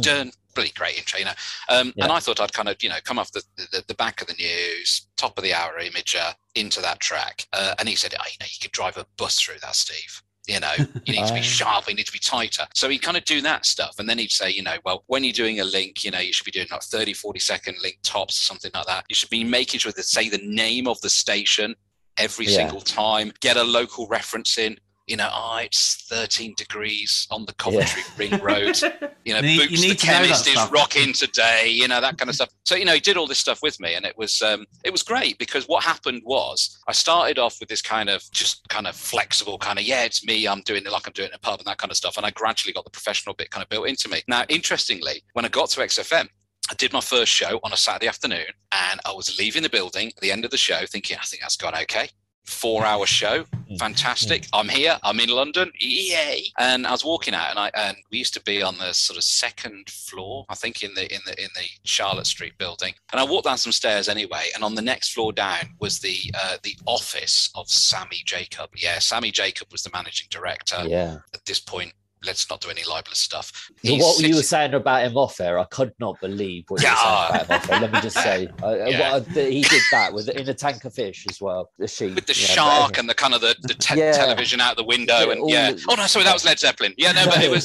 [0.00, 0.30] dun.
[0.56, 1.32] Really great intro, you know.
[1.68, 2.04] Um, Yeah.
[2.04, 4.26] And I thought I'd kind of, you know, come off the, the, the back of
[4.26, 7.46] the news, top of the hour imager into that track.
[7.52, 10.22] Uh, and he said, oh, you know, you could drive a bus through that, Steve.
[10.48, 10.72] You know,
[11.04, 12.66] you need to be sharp, you need to be tighter.
[12.74, 13.96] So he'd kind of do that stuff.
[13.98, 16.32] And then he'd say, you know, well, when you're doing a link, you know, you
[16.32, 19.04] should be doing like 30, 40 second link tops, or something like that.
[19.10, 21.74] You should be making sure to say the name of the station
[22.18, 22.56] every Yeah.
[22.56, 24.78] single time, get a local reference in.
[25.06, 28.76] You know, oh, it's 13 degrees on the Coventry Ring Road
[29.24, 31.86] you know, You Boots you the need to know that chemist is rocking today, you
[31.86, 32.48] know, that kind of stuff.
[32.64, 34.90] So, you know, he did all this stuff with me and it was um it
[34.90, 38.88] was great because what happened was I started off with this kind of just kind
[38.88, 41.36] of flexible kind of, yeah, it's me, I'm doing it like I'm doing it in
[41.36, 42.16] a pub and that kind of stuff.
[42.16, 44.22] And I gradually got the professional bit kind of built into me.
[44.26, 46.28] Now, interestingly, when I got to XFM,
[46.70, 50.08] I did my first show on a Saturday afternoon and I was leaving the building
[50.08, 52.08] at the end of the show thinking, I think that's gone okay.
[52.44, 53.44] Four hour show,
[53.76, 54.46] fantastic.
[54.52, 54.98] I'm here.
[55.02, 55.72] I'm in London.
[55.80, 56.44] Yay!
[56.60, 59.16] And I was walking out, and I and we used to be on the sort
[59.16, 62.94] of second floor, I think, in the in the in the Charlotte Street building.
[63.10, 66.16] And I walked down some stairs anyway, and on the next floor down was the
[66.40, 68.70] uh, the office of Sammy Jacob.
[68.76, 70.84] Yeah, Sammy Jacob was the managing director.
[70.86, 71.16] Yeah.
[71.34, 71.94] At this point,
[72.26, 73.70] let's not do any libelous stuff.
[73.82, 76.88] He's what you were saying about him off air, I could not believe what you
[76.88, 77.80] were saying about him off air.
[77.80, 79.12] Let me just say, uh, Yeah.
[79.18, 81.70] what, uh, he did that with in a tank of fish as well.
[81.78, 84.76] The sheep with the yeah, shark and the kind of the, the te- television out
[84.76, 87.42] the window and yeah the- oh no sorry that was led zeppelin yeah no but
[87.42, 87.64] it was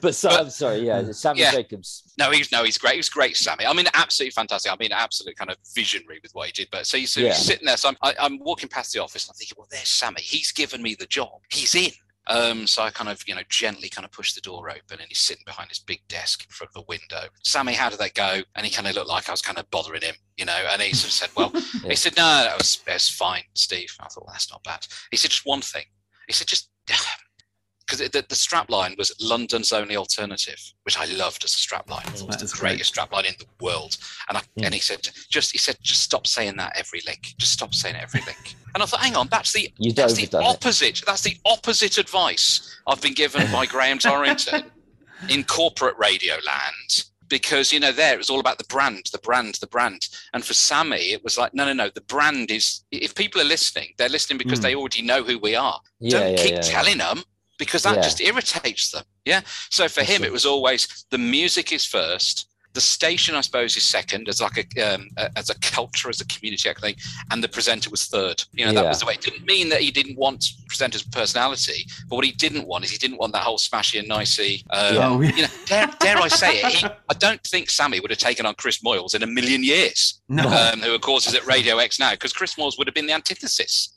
[0.00, 1.52] but so, but- I'm sorry, yeah, Sammy Yeah.
[1.52, 2.04] Jacobs.
[2.18, 2.92] No, he's no, he's great.
[2.94, 3.64] He was great, Sammy.
[3.66, 4.70] I mean, absolutely fantastic.
[4.70, 6.68] I mean, absolute kind of visionary with what he did.
[6.70, 7.76] But so he's, so he's sitting there.
[7.78, 10.20] So I'm, I, I'm walking past the office and I'm thinking, well, there's Sammy.
[10.20, 11.40] He's given me the job.
[11.50, 11.90] He's in.
[12.30, 15.08] Um, so I kind of, you know, gently kind of push the door open and
[15.08, 17.28] he's sitting behind his big desk in front of the window.
[17.42, 18.40] Sammy, how did that go?
[18.54, 20.80] And he kind of looked like I was kind of bothering him, you know, and
[20.80, 21.50] he sort of said, well,
[21.82, 21.90] Yeah.
[21.90, 23.92] he said, no, that was, that's fine, Steve.
[24.00, 24.86] I thought, well, that's not bad.
[25.10, 25.84] He said, just one thing.
[26.28, 26.70] He said, just,
[27.90, 31.90] because the, the strap line was London's only alternative, which I loved as a strap
[31.90, 32.02] line.
[32.06, 32.70] I thought it That was the great.
[32.70, 33.96] greatest strap line in the world.
[34.28, 34.64] And I, Mm.
[34.66, 37.34] and he said, just he said, just stop saying that every link.
[37.38, 38.54] Just stop saying it every link.
[38.74, 40.46] And I thought, hang on, that's the You'd that's the overdone it.
[40.46, 41.02] opposite.
[41.04, 44.70] That's the opposite advice I've been given by Graham Torrington
[45.28, 47.04] in corporate radio land.
[47.28, 50.08] Because you know, there it was all about the brand, the brand, the brand.
[50.34, 51.88] And for Sammy, it was like, no, no, no.
[51.92, 52.84] The brand is.
[52.92, 54.62] If people are listening, they're listening because Mm.
[54.62, 55.80] they already know who we are.
[56.00, 56.60] Yeah, Don't yeah, keep yeah.
[56.60, 57.22] telling them
[57.60, 58.02] because that Yeah.
[58.02, 59.04] just irritates them.
[59.24, 59.42] Yeah.
[59.70, 62.46] So for him, it was always the music is first.
[62.72, 66.20] The station, I suppose, is second as like a um, a- as a culture, as
[66.20, 66.94] a community kind of thing,
[67.32, 68.44] and the presenter was third.
[68.52, 68.88] You know, that Yeah.
[68.90, 69.14] was the way.
[69.14, 72.92] It didn't mean that he didn't want presenters' personality, but what he didn't want is
[72.92, 74.64] he didn't want that whole smashy and nicey.
[74.70, 75.34] Um, Oh, yeah.
[75.34, 76.72] You know, dare, dare I say it?
[76.74, 80.20] He, I don't think Sammy would have taken on Chris Moyles in a million years
[80.28, 80.44] No.
[80.48, 83.06] um, who of course is at Radio X now, because Chris Moyles would have been
[83.08, 83.88] the antithesis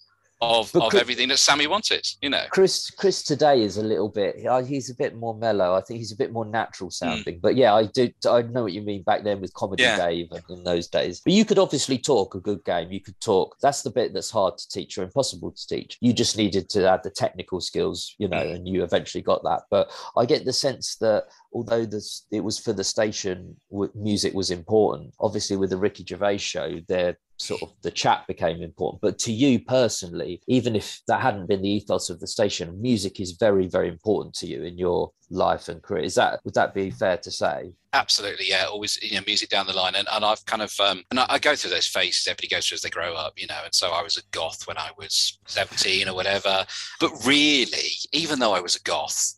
[0.43, 2.05] of, But of could- everything that Sammy wanted.
[2.21, 5.73] You know, Chris Chris today is a little bit uh, he's a bit more mellow.
[5.75, 7.39] I think he's a bit more natural sounding.
[7.41, 9.97] But yeah, I do I know what you mean back then with comedy Yeah.
[9.97, 11.21] Dave and in those days.
[11.23, 12.91] But you could obviously talk a good game.
[12.91, 13.55] You could talk.
[13.61, 15.97] That's the bit that's hard to teach or impossible to teach.
[16.01, 19.61] You just needed to add the technical skills, you know, and you eventually got that.
[19.69, 23.55] But I get the sense that although this it was for the station
[23.93, 28.61] music was important obviously with the ricky gervais show there sort of the chat became
[28.61, 32.81] important but to you personally even if that hadn't been the ethos of the station
[32.81, 36.53] music is very very important to you in your life and career is that would
[36.53, 38.65] that be fair to say absolutely, yeah.
[38.65, 41.25] Always, you know, music down the line, and, and I've kind of um, and I,
[41.29, 42.27] I go through those phases.
[42.27, 43.61] Everybody goes through as they grow up, you know.
[43.63, 46.65] And so I was a goth when I was seventeen or whatever.
[46.99, 49.35] But really, even though I was a goth,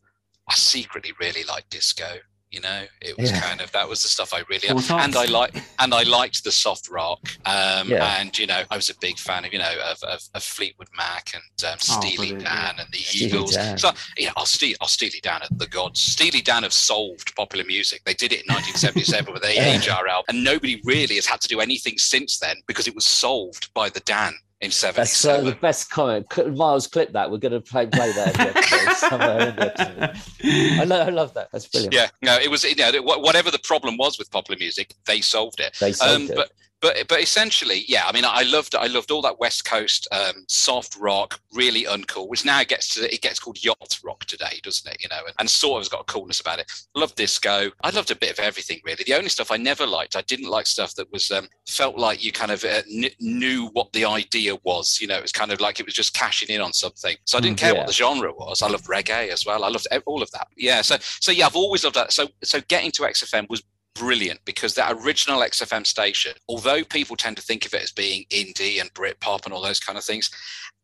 [0.49, 2.17] I secretly really liked disco.
[2.55, 3.41] You know, it was Yeah.
[3.41, 6.43] kind of that was the stuff I really Full and I like and I liked
[6.45, 7.19] the soft rock.
[7.45, 8.17] Um, Yeah.
[8.19, 10.87] and you know, I was a big fan of you know of, of, of Fleetwood
[10.95, 12.71] Mac and um, Oh, Steely brilliant, yeah.
[12.71, 13.53] Dan and the Steely Eagles.
[13.55, 13.77] Dan.
[13.77, 15.99] So you know, I'll Steely, I'll Steely Dan at the gods.
[15.99, 18.01] Steely Dan have solved popular music.
[18.05, 19.77] They did it in 1977 with their Yeah.
[19.77, 23.05] Aja album, and nobody really has had to do anything since then because it was
[23.05, 27.51] solved by the Dan in that's uh, the best comment miles clip that we're going
[27.51, 28.39] to play play that
[28.87, 30.79] in somewhere in the.
[30.81, 33.59] I, lo- I love that that's brilliant yeah, no, it was you know whatever the
[33.59, 35.75] problem was with popular music, they solved it.
[35.79, 36.35] they solved Um, it.
[36.35, 36.51] but
[36.85, 38.03] but but essentially, yeah.
[38.05, 42.27] I mean, I loved I loved all that West Coast um, soft rock, really uncool,
[42.29, 44.97] which now gets to it gets called yacht rock today, doesn't it?
[45.01, 46.71] You know, and, and sort of has got a coolness about it.
[46.93, 47.71] Love disco.
[47.83, 49.03] I loved a bit of everything really.
[49.03, 52.23] The only stuff I never liked, I didn't like stuff that was um, felt like
[52.23, 54.99] you kind of uh, kn- knew what the idea was.
[55.01, 57.15] You know, it was kind of like it was just cashing in on something.
[57.25, 57.77] So I didn't Mm, care yeah.
[57.79, 58.61] what the genre was.
[58.61, 59.63] I loved reggae as well.
[59.63, 60.47] I loved all of that.
[60.55, 60.81] Yeah.
[60.83, 62.13] So so yeah, I've always loved that.
[62.13, 63.63] So so getting to XFM was
[63.95, 68.25] brilliant because that original XFM station, although people tend to think of it as being
[68.29, 70.29] indie and Britpop and all those kind of things,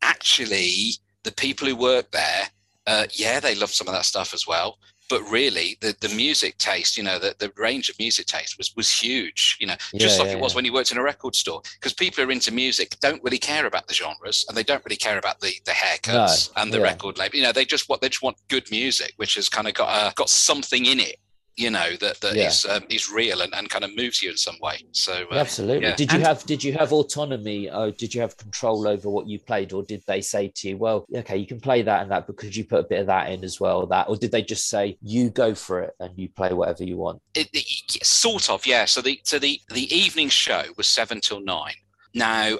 [0.02, 2.48] actually the people who work there,
[2.86, 4.78] uh, yeah, they love some of that stuff as well.
[5.10, 8.72] But really, the, the music taste, you know, the, the range of music taste was
[8.76, 10.56] was huge, you know, just Yeah, like yeah, it was yeah.
[10.56, 11.60] when you worked in a record store.
[11.74, 14.82] Because people who are into music don't really care about the genres and they don't
[14.86, 17.36] really care about the the haircuts and the record label.
[17.36, 19.88] You know, they just what they just want good music, which has kind of got
[19.90, 21.16] uh, got something in it
[21.56, 22.48] you know that that Yeah.
[22.48, 25.34] is um, is real and, and kind of moves you in some way so uh,
[25.36, 25.86] Absolutely.
[25.88, 25.96] yeah.
[25.96, 27.70] Did you And- have did you have autonomy?
[27.70, 30.76] Or did you have control over what you played, or did they say to you,
[30.78, 33.30] "Well, okay, you can play that and that, because you put a bit of that
[33.30, 36.28] in as well?" That, or did they just say, "You go for it and you
[36.28, 37.20] play whatever you want"?
[37.34, 41.40] it, it- sort of yeah so the so the the evening show was seven till
[41.40, 41.74] nine
[42.14, 42.56] now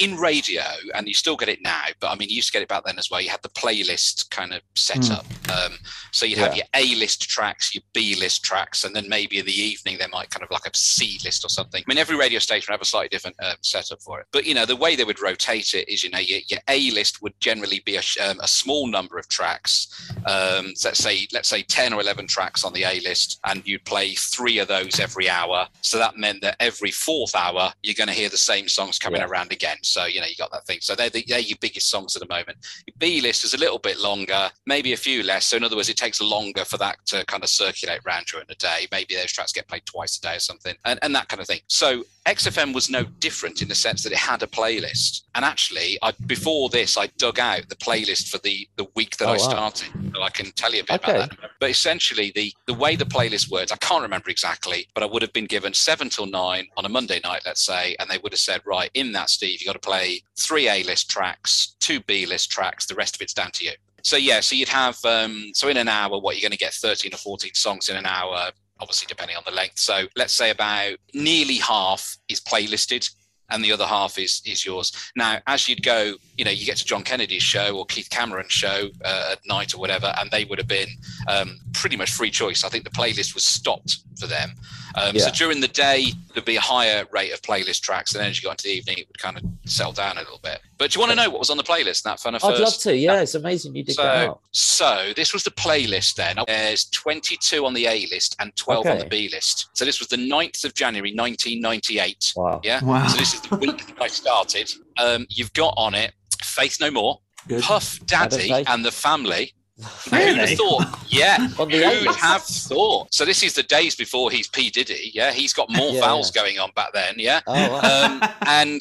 [0.00, 0.62] in radio
[0.94, 2.84] and you still get it now but i mean you used to get it back
[2.84, 5.12] then as well you had the playlist kind of set Mm.
[5.12, 5.76] up um,
[6.12, 6.64] so you'd have Yeah.
[6.74, 10.06] your a list tracks your b list tracks and then maybe in the evening they
[10.06, 12.74] might kind of like a c list or something i mean every radio station would
[12.74, 15.20] have a slightly different um, setup for it but you know the way they would
[15.20, 18.48] rotate it is you know your, your a list would generally be a, um, a
[18.48, 19.88] small number of tracks
[20.26, 23.66] um, so let's say let's say 10 or 11 tracks on the a list and
[23.66, 27.94] you'd play three of those every hour so that meant that every fourth hour you're
[27.94, 29.28] going to hear the same songs coming Yeah.
[29.28, 29.78] around again.
[29.82, 32.20] So you know you got that thing so they're, the, they're your biggest songs at
[32.24, 32.58] the moment.
[32.86, 35.44] Your b list is a little bit longer maybe a few less.
[35.48, 38.46] So in other words it takes longer for that to kind of circulate around during
[38.48, 38.80] the day.
[38.92, 41.46] Maybe those tracks get played twice a day or something and, and that kind of
[41.46, 41.60] thing.
[41.68, 45.96] So xfm was no different in the sense that it had a playlist and actually
[46.02, 49.36] I, before this i dug out the playlist for the the week that Oh, i
[49.36, 49.38] wow.
[49.38, 51.12] started so i can tell you a bit Okay.
[51.18, 55.02] about that but essentially the the way the playlist works i can't remember exactly but
[55.02, 58.10] i would have been given seven till nine on a monday night let's say and
[58.10, 61.08] they would have said right in that steve you've got to play three a list
[61.10, 64.54] tracks two b list tracks the rest of it's down to you so yeah so
[64.56, 67.52] you'd have um so in an hour what you're going to get 13 or 14
[67.54, 72.16] songs in an hour obviously depending on the length so let's say about nearly half
[72.28, 73.08] is playlisted
[73.50, 74.92] and the other half is is yours.
[75.14, 78.52] Now, as you'd go, you know, you get to John Kennedy's show or Keith Cameron's
[78.52, 80.88] show uh, at night or whatever, and they would have been
[81.28, 82.64] um, pretty much free choice.
[82.64, 84.50] I think the playlist was stopped for them.
[84.96, 88.30] Um, So during the day, there'd be a higher rate of playlist tracks, and then
[88.30, 90.60] as you got into the evening, it would kind of settle down a little bit.
[90.78, 92.02] But do you want to know what was on the playlist?
[92.02, 92.62] That kind of I'd first.
[92.62, 92.96] love to.
[92.96, 94.40] Yeah, it's amazing you did that So, out.
[94.52, 96.36] so this was the playlist then.
[96.46, 99.68] There's 22 on the A list and 12 on the B list.
[99.74, 102.32] So this was the 9th of January, 1998.
[102.36, 102.60] Wow.
[102.64, 102.84] Yeah.
[102.84, 103.06] Wow.
[103.06, 104.70] So this is the week I started.
[104.98, 107.62] Um, you've got on it Faith No More, Good.
[107.62, 109.52] Puff Daddy and the Family.
[109.78, 110.86] Who'd have thought?
[111.08, 111.38] Yeah.
[111.48, 113.12] Who'd have thought?
[113.12, 115.10] So this is the days before he's P Diddy.
[115.14, 116.42] Yeah, he's got more Yeah, vowels yeah.
[116.42, 117.14] going on back then.
[117.18, 118.20] Yeah, Oh, wow.
[118.22, 118.80] um, and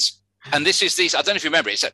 [0.54, 1.14] and this is these.
[1.16, 1.70] I don't know if you remember.
[1.70, 1.92] It's a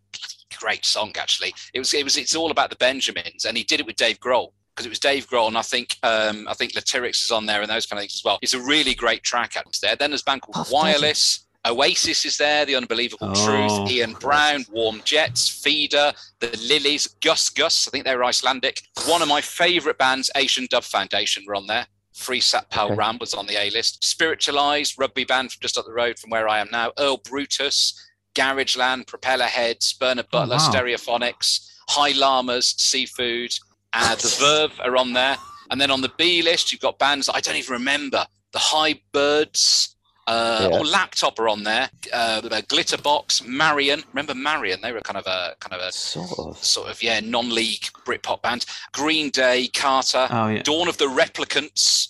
[0.60, 1.54] great song actually.
[1.74, 4.20] It was it was it's all about the Benjamins, and he did it with Dave
[4.20, 7.46] Grohl because it was Dave Grohl, and I think um, I think Latyrix is on
[7.48, 8.38] there and those kind of things as well.
[8.44, 9.96] It's a really great track out there.
[9.96, 10.76] Then there's a band called Puff Daddy.
[10.76, 11.48] Wireless.
[11.66, 13.46] Oasis is there, The Unbelievable Oh,
[13.78, 18.82] Truth, Ian Brown, Warm Jets, Feeder, The Lilies, Gus Gus, I think they're Icelandic.
[19.08, 21.86] One of my favourite bands, Asian Dub Foundation, were on there.
[22.14, 22.96] Free Sat Pal Okay.
[22.96, 24.04] Ram was on the A list.
[24.04, 26.92] Spiritualized, rugby band from just up the road from where I am now.
[26.98, 27.94] Earl Brutus,
[28.34, 30.72] Garage Land, Propeller Heads, Bernard Oh, Butler, wow.
[30.72, 33.54] Stereophonics, High Llamas, Seafood,
[33.94, 35.38] uh, The Verve are on there.
[35.70, 38.26] And then on the B list, you've got bands I don't even remember.
[38.52, 39.91] The High Birds,
[40.28, 40.78] uh, Yeah.
[40.80, 41.90] or Laptop are on there.
[42.14, 44.04] Uh, the Glitterbox, Marion.
[44.14, 44.80] Remember Marion?
[44.82, 46.64] They were kind of a kind of a Sort of.
[46.64, 48.66] sort of yeah non-league Britpop band.
[48.94, 50.62] Green Day, Carter, Oh yeah.
[50.64, 52.10] Dawn of the Replicants.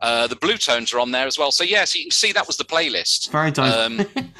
[0.00, 1.50] Uh, the Blue Tones are on there as well.
[1.50, 3.32] So yeah, so you can see that was the playlist.
[3.32, 3.74] Very diverse.
[3.74, 4.06] Um,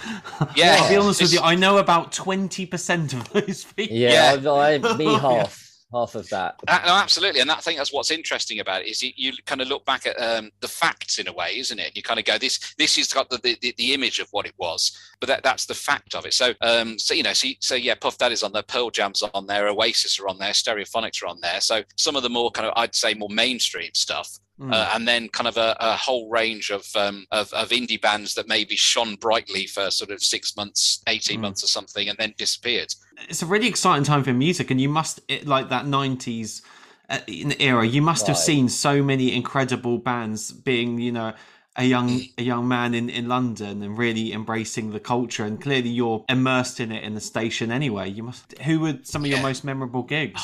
[0.55, 1.41] yeah, I'll be honest with you.
[1.41, 3.97] I know about twenty percent of those people.
[3.97, 4.51] Yeah, Yeah.
[4.53, 6.57] I, I, me half, half of that.
[6.69, 9.61] Uh, no, absolutely, and I think that's what's interesting about it is you, you kind
[9.61, 11.97] of look back at um, the facts in a way, isn't it?
[11.97, 14.55] You kind of go, this this has got the, the, the image of what it
[14.59, 16.35] was, but that, that's the fact of it.
[16.35, 19.47] So, um, so you know, so, so yeah, Puff Daddy's on there, Pearl Jam's on
[19.47, 21.61] there, Oasis are on there, Stereophonics are on there.
[21.61, 24.39] So some of the more kind of, I'd say, more mainstream stuff.
[24.61, 24.75] Mm.
[24.75, 28.35] Uh, and then kind of a, a whole range of, um, of of indie bands
[28.35, 31.43] that maybe shone brightly for sort of six months, eighteen Mm.
[31.43, 32.93] months or something, and then disappeared.
[33.29, 36.63] It's a really exciting time for music, and you must it, like that '90s
[37.09, 37.87] uh, in era.
[37.87, 41.33] You must have seen so many incredible bands being, you know,
[41.77, 45.45] a young a young man in in London and really embracing the culture.
[45.45, 48.11] And clearly, you're immersed in it in the station anyway.
[48.11, 48.59] You must.
[48.59, 50.43] Who were some of your most memorable gigs?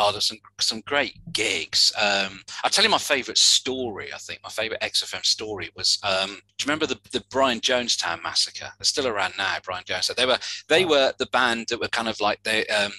[0.00, 1.92] Oh, there's some some great gigs.
[2.00, 4.12] Um, I'll tell you my favourite story.
[4.14, 5.98] I think my favourite XFM story was.
[6.04, 8.70] Um, do you remember the the Brian Jonestown massacre?
[8.78, 9.56] They're still around now.
[9.64, 10.14] Brian Jonestown.
[10.14, 12.92] They were they were the band that were kind of like they um,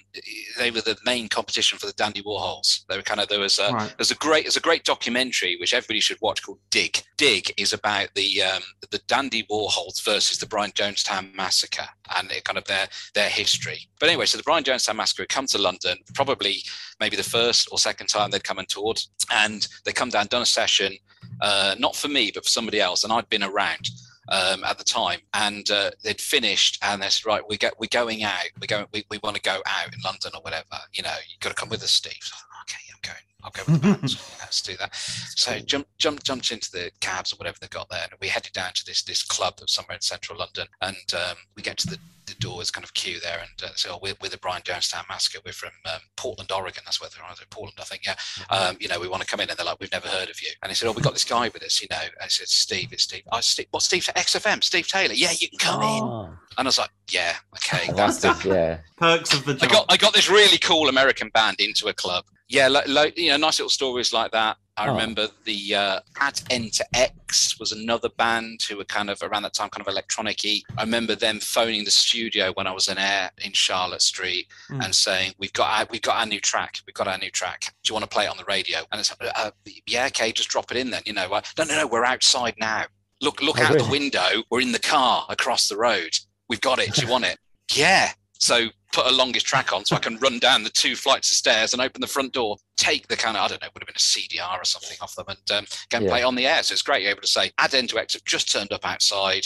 [0.57, 2.85] they were the main competition for the Dandy Warhols.
[2.89, 3.93] They were kind of there was a Right.
[3.97, 7.01] there's a great there's a great documentary which everybody should watch called Dig.
[7.17, 12.43] Dig is about the um, the Dandy Warhols versus the Brian Jonestown massacre and it
[12.43, 13.87] kind of their their history.
[14.01, 16.63] But anyway, so the Brian Jonestown massacre had come to London probably
[16.99, 20.41] maybe the first or second time they'd come and toured, and they come down done
[20.41, 20.93] a session,
[21.41, 23.89] uh, not for me but for somebody else, and I'd been around.
[24.31, 27.87] Um, at the time, and uh, they'd finished, and they said, "Right, we get we're
[27.89, 28.45] going out.
[28.61, 28.85] We're going.
[28.93, 30.77] We, we want to go out in London or whatever.
[30.93, 33.23] You know, you've got to come with us, Steve." So, okay, I'm going.
[33.43, 34.01] I'll go with the band.
[34.39, 34.93] Let's do that.
[34.95, 38.53] So jump, jump, jumped into the cabs or whatever they got there, and we headed
[38.53, 40.67] down to this this club that's somewhere in central London.
[40.81, 41.97] And um, we get to the,
[42.39, 45.39] the doors, kind of queue there, and uh, so we're, we're the Brian Jonestown Massacre.
[45.45, 46.83] We're from um, Portland, Oregon.
[46.85, 47.35] That's where they're on.
[47.49, 48.05] Portland, I think.
[48.05, 48.15] Yeah.
[48.49, 50.41] Um, you know, we want to come in, and they're like, we've never heard of
[50.41, 50.49] you.
[50.61, 51.81] And he said, oh, we've got this guy with us.
[51.81, 53.23] You know, and I said, Steve, it's Steve.
[53.31, 54.63] I Steve, what Steve XFM?
[54.63, 55.13] Steve Taylor.
[55.13, 56.03] Yeah, you can come in.
[56.03, 57.91] Oh, And I was like, yeah, okay.
[57.95, 58.79] that's the, yeah.
[58.97, 59.71] Perks of the I job.
[59.71, 62.25] got I got this really cool American band into a club.
[62.47, 64.57] Yeah, like, like you know, nice little stories like that.
[64.79, 64.91] I Oh.
[64.93, 69.43] remember the uh, Add N to X was another band who were kind of around
[69.43, 72.97] that time, kind of electronic I remember them phoning the studio when I was in
[72.97, 74.85] air in Charlotte Street Mm.
[74.85, 76.79] and saying, "We've got our, we've got our new track.
[76.87, 77.73] We've got our new track.
[77.83, 79.51] Do you want to play it on the radio?" And it's uh,
[79.85, 81.01] yeah, okay, just drop it in then.
[81.05, 82.85] You know, uh, no, no, no, we're outside now.
[83.21, 84.43] Look, look Oh, out the window.
[84.49, 86.11] We're in the car across the road.
[86.47, 86.93] We've got it.
[86.93, 87.37] Do you want it?
[87.75, 88.11] Yeah.
[88.39, 91.37] So put a longest track on so I can run down the two flights of
[91.37, 93.87] stairs and open the front door, take the kind of, I don't know, would have
[93.87, 96.11] been a CDR or something off them and um, go and Yeah.
[96.11, 96.63] play on the air.
[96.63, 97.03] So it's great.
[97.03, 99.45] You're able to say, Add N to X have just turned up outside.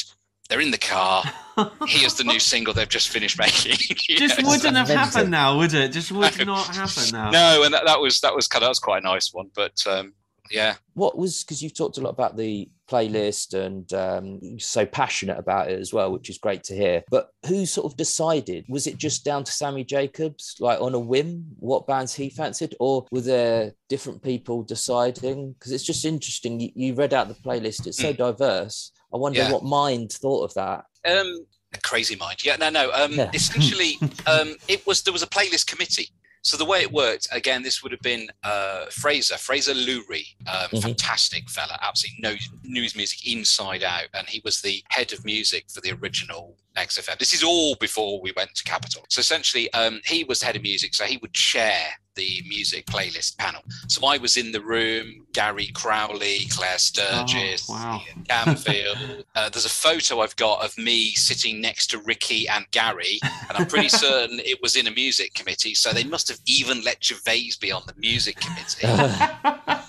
[0.49, 1.23] They're in the car.
[1.88, 3.77] Here's the new single they've just finished making.
[4.10, 5.06] You Just know, wouldn't have mental.
[5.06, 5.91] happened now, would it?
[5.93, 6.45] Just would No.
[6.45, 7.32] not happen now.
[7.32, 9.49] No, and that, that was that was kind of that was quite a nice one.
[9.56, 10.13] But um,
[10.51, 15.38] yeah, What was because you've talked a lot about the playlist and um, so passionate
[15.39, 17.03] about it as well, which is great to hear.
[17.10, 18.65] But who sort of decided?
[18.69, 22.75] Was it just down to Sammy Jacobs, like on a whim, what bands he fancied,
[22.79, 25.53] or were there different people deciding?
[25.53, 26.60] Because it's just interesting.
[26.60, 28.91] You, you read out the playlist; it's so diverse.
[29.13, 29.51] I wonder Yeah.
[29.51, 30.86] what mind thought of that.
[31.06, 32.38] um, a crazy mind.
[32.45, 32.91] Yeah, no, no.
[32.91, 33.32] Um, Yeah.
[33.34, 36.10] Essentially, um, it was there was a playlist committee.
[36.43, 40.69] So the way it worked, again, this would have been uh, Fraser, Fraser Lurie, um,
[40.71, 40.82] Mhm.
[40.82, 45.65] fantastic fella, absolutely knows news music inside out, and he was the head of music
[45.73, 47.17] for the original XFM.
[47.17, 49.06] This is all before we went to Capital.
[49.10, 52.86] So essentially, um, he was the head of music, so he would chair the music
[52.86, 53.62] playlist panel.
[53.88, 58.02] So I was in the room, Gary Crowley, Claire Sturgess, Oh, wow.
[58.08, 59.23] Ian Camfield.
[59.36, 63.58] uh, there's a photo I've got of me sitting next to Ricky and Gary, and
[63.58, 65.73] I'm pretty certain it was in a music committee.
[65.76, 68.88] So they must have even let Gervais be on the music committee.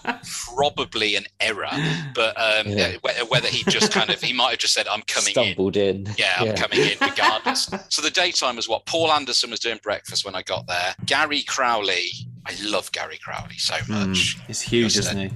[0.55, 1.69] Probably an error,
[2.15, 2.97] but um, Yeah.
[3.01, 5.77] whether, whether he just kind of he might have just said, "I'm coming in." Stumbled
[5.77, 6.07] in.
[6.19, 7.69] Yeah, I'm coming in regardless.
[7.89, 10.95] so the daytime was what Paul Anderson was doing breakfast when I got there.
[11.07, 12.09] Gary Crowley,
[12.47, 14.37] I love Gary Crowley so much.
[14.37, 15.35] Mm, it's huge, Just isn't a- he?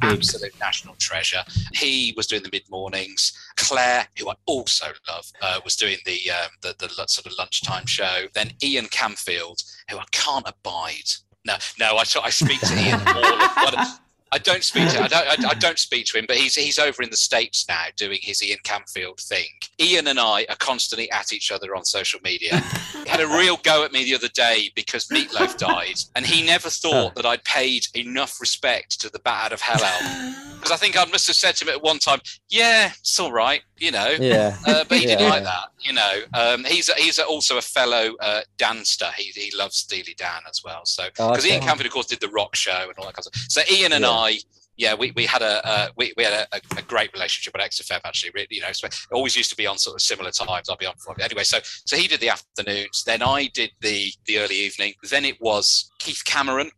[0.00, 0.12] Big.
[0.12, 1.44] Absolute national treasure.
[1.74, 3.34] He was doing the mid mornings.
[3.56, 7.84] Claire, who I also love, uh, was doing the, um, the the sort of lunchtime
[7.84, 8.24] show.
[8.32, 11.10] Then Ian Camfield, who I can't abide.
[11.44, 13.86] No, no, I, I speak to Ian all.
[14.32, 16.78] I don't speak to I don't I, I, don't speak to him, but he's he's
[16.78, 19.48] over in the states now doing his Ian Camfield thing.
[19.80, 22.58] Ian and I are constantly at each other on social media.
[23.02, 26.46] he had a real go at me the other day because Meatloaf died, and he
[26.46, 30.34] never thought that I'd paid enough respect to the Bat Out of Hell album.
[30.60, 33.32] Because I think I must have said to him at one time, "Yeah, it's all
[33.32, 34.10] right," you know.
[34.20, 34.56] Yeah.
[34.66, 35.16] Uh, but he Yeah.
[35.16, 36.22] didn't like that, you know.
[36.34, 39.10] Um, he's a, he's a, also a fellow uh, dancer.
[39.16, 40.84] He he loves Steely Dan as well.
[40.84, 41.54] So Oh, because okay.
[41.54, 43.46] Ian Camfield, of course, did the rock show and all that kind of stuff.
[43.48, 44.10] So Ian and Yeah.
[44.10, 44.38] I,
[44.76, 48.00] yeah, we, we had a uh, we, we had a, a, great relationship at XFM
[48.04, 48.30] actually.
[48.34, 50.70] Really, you know, so it always used to be on sort of similar times.
[50.70, 51.44] I'll be on for anyway.
[51.44, 54.94] So so he did the afternoons, then I did the the early evening.
[55.10, 56.70] Then it was Keith Cameron,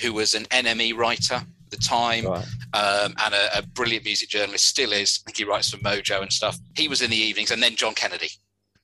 [0.00, 2.44] who was an NME writer the time Right.
[2.74, 5.20] um, and a, a brilliant music journalist, still is.
[5.24, 6.58] I think he writes for Mojo and stuff.
[6.76, 8.30] He was in the evenings, and then John Kennedy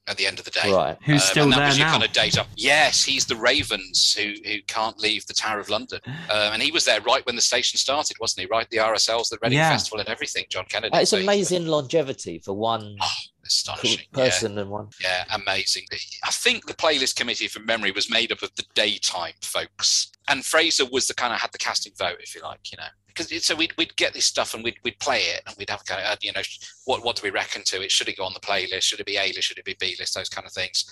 [0.07, 0.71] at the end of the day.
[0.71, 0.99] Right.
[1.07, 1.93] Who's Um, still and that there was your now?
[1.93, 2.47] kind of data.
[2.57, 6.71] Yes, he's the Ravens who who can't leave the Tower of London, um, and he
[6.71, 8.47] was there right when the station started, wasn't he?
[8.47, 9.71] Right, the RSLs, the Reading Yeah.
[9.71, 10.45] Festival, and everything.
[10.51, 10.97] John Kennedy.
[10.99, 12.99] It's So, amazing longevity for one
[13.47, 14.01] astonishing.
[14.15, 14.25] Yeah.
[14.25, 14.89] person and one.
[15.03, 15.87] Yeah, amazing.
[16.25, 20.45] I think the playlist committee from memory was made up of the daytime folks, and
[20.45, 23.31] Fraser was the kind of had the casting vote, if you like, you know, because
[23.31, 25.85] it, so we'd, we'd get this stuff and we'd, we'd play it and we'd have
[25.85, 26.43] kind of, you know,
[26.87, 27.91] what what do we reckon to it?
[27.91, 28.83] Should it go on the playlist?
[28.83, 29.43] Should it be A list?
[29.43, 30.15] Should it be B list?
[30.15, 30.85] Those kind of things.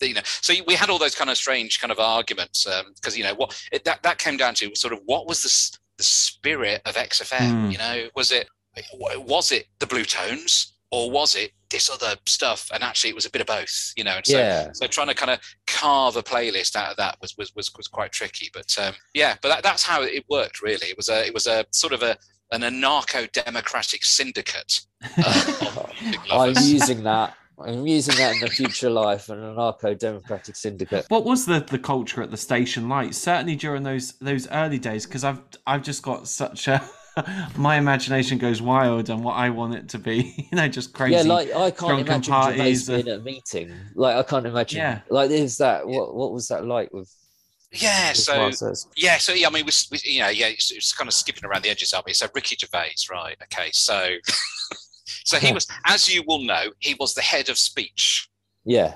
[0.00, 3.24] You know, so we had all those kind of strange kind of arguments because you
[3.24, 6.80] know what it, that that came down to sort of what was the the spirit
[6.86, 7.50] of XFM?
[7.50, 7.70] Hmm.
[7.70, 8.48] You know, was it
[8.94, 12.70] was it the Bluetones or was it this other stuff?
[12.72, 13.92] And actually, it was a bit of both.
[13.96, 14.70] You know, and so Yeah.
[14.72, 17.88] so trying to kind of carve a playlist out of that was was was, was
[17.88, 18.50] quite tricky.
[18.52, 20.62] But um, yeah, but that, that's how it worked.
[20.62, 22.16] Really, it was a it was a sort of a
[22.50, 24.80] an anarcho-democratic syndicate.
[25.18, 25.54] Uh,
[26.30, 27.34] of I'm using that.
[27.60, 31.06] I'm using that in the future life, an anarcho-democratic syndicate.
[31.08, 33.12] What was the, the culture at the station like?
[33.12, 36.82] Certainly during those those early days, because I've I've just got such a
[37.56, 41.14] my imagination goes wild and what I want it to be, you know, just crazy.
[41.16, 43.74] Yeah, like I can't imagine parties Gervais and- being at a meeting.
[43.94, 44.78] Like I can't imagine.
[44.78, 45.00] Yeah.
[45.10, 45.86] Like is that.
[45.86, 47.12] What what was that like with?
[47.72, 48.16] yeah, with
[48.56, 51.12] so Yeah, so yeah, I mean, we, we you know, yeah, it's, it's kind of
[51.12, 52.16] skipping around the edges of it.
[52.16, 53.36] So Ricky Gervais, right?
[53.44, 54.08] Okay, so
[55.24, 58.28] so he was, as you will know, he was the head of speech.
[58.64, 58.94] yeah,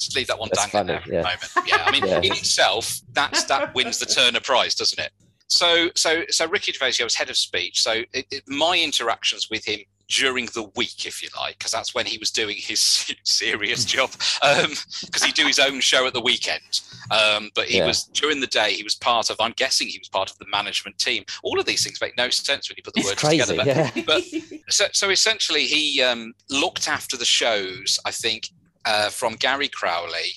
[0.00, 1.68] Just leave that one That's dangling there funny, for a moment.
[1.68, 2.18] Yeah, I mean, Yeah.
[2.18, 5.12] in itself, that's that wins the Turner Prize, doesn't it?
[5.48, 7.82] So, so, so Ricky Gervais was head of speech.
[7.82, 11.94] So, it, it, my interactions with him during the week, if you like, because that's
[11.94, 12.80] when he was doing his
[13.24, 14.10] serious job,
[14.42, 16.80] because he'd do his own show at the weekend.
[17.10, 17.86] Um, but he Yeah.
[17.86, 18.74] was during the day.
[18.74, 19.36] He was part of.
[19.40, 21.24] I'm guessing he was part of the management team.
[21.42, 23.38] All of these things make no sense when you put the it's words crazy.
[23.56, 23.56] together.
[23.56, 24.24] But Yeah, but
[24.72, 27.98] so, so essentially, he um, looked after the shows.
[28.04, 28.48] I think
[28.84, 30.32] uh, from Gary Crowley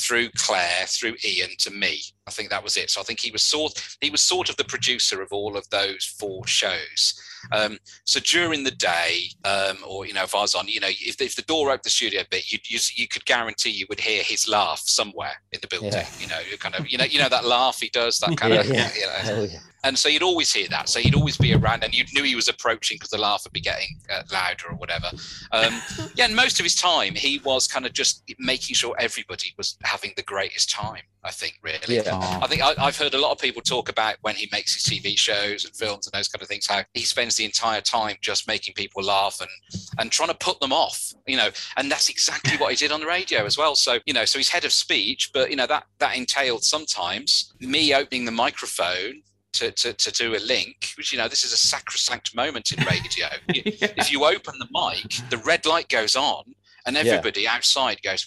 [0.00, 2.00] through Claire, through Ian to me.
[2.26, 2.90] I think that was it.
[2.90, 5.68] So I think he was sort he was sort of the producer of all of
[5.70, 7.20] those four shows.
[7.52, 10.88] Um, so during the day, um, or you know, if I was on, you know,
[10.88, 13.86] if, if the door opened the studio a bit, you you you could guarantee you
[13.88, 15.92] would hear his laugh somewhere in the building.
[15.92, 16.08] Yeah.
[16.18, 18.60] You know, kind of you know you know that laugh he does that kind yeah,
[18.60, 18.90] of yeah.
[18.94, 19.58] you know, yeah.
[19.84, 20.88] And so you'd always hear that.
[20.88, 23.52] So he'd always be around, and you knew he was approaching because the laugh would
[23.52, 25.08] be getting uh, louder or whatever.
[25.52, 25.80] Um,
[26.14, 29.76] yeah, and most of his time he was kind of just making sure everybody was
[29.82, 31.02] having the greatest time.
[31.22, 31.96] I think really.
[31.96, 32.38] Yeah.
[32.42, 34.84] I think I, I've heard a lot of people talk about when he makes his
[34.84, 38.16] TV shows and films and those kind of things, how he spends the entire time
[38.22, 39.50] just making people laugh and
[39.98, 41.50] and trying to put them off, you know.
[41.76, 43.74] And that's exactly what he did on the radio as well.
[43.74, 47.52] So you know, so he's head of speech, but you know that that entailed sometimes
[47.60, 49.22] me opening the microphone.
[49.54, 52.84] To, to, to do a link, which you know, this is a sacrosanct moment in
[52.84, 53.26] radio.
[53.54, 56.44] You- if you open the mic, the red light goes on,
[56.86, 57.02] and Yeah.
[57.02, 58.26] everybody outside goes,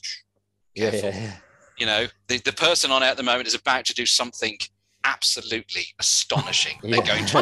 [0.75, 1.09] Yeah, careful.
[1.11, 1.35] yeah, yeah.
[1.77, 4.57] you know the, the person on it at the moment is about to do something
[5.05, 6.77] absolutely astonishing.
[6.83, 7.33] They're going to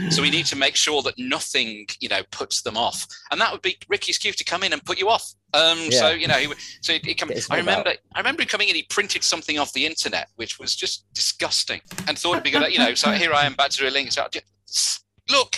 [0.10, 3.06] so we need to make sure that nothing you know puts them off.
[3.30, 5.32] And that would be ricky's cue to come in and put you off.
[5.52, 8.42] Um so you know he, would- so he come Get his i remember i remember
[8.42, 11.80] him coming in he printed something off the internet which was just disgusting.
[12.06, 14.12] And thought it'd be good you know so here i am back to a link
[14.12, 15.56] so just, look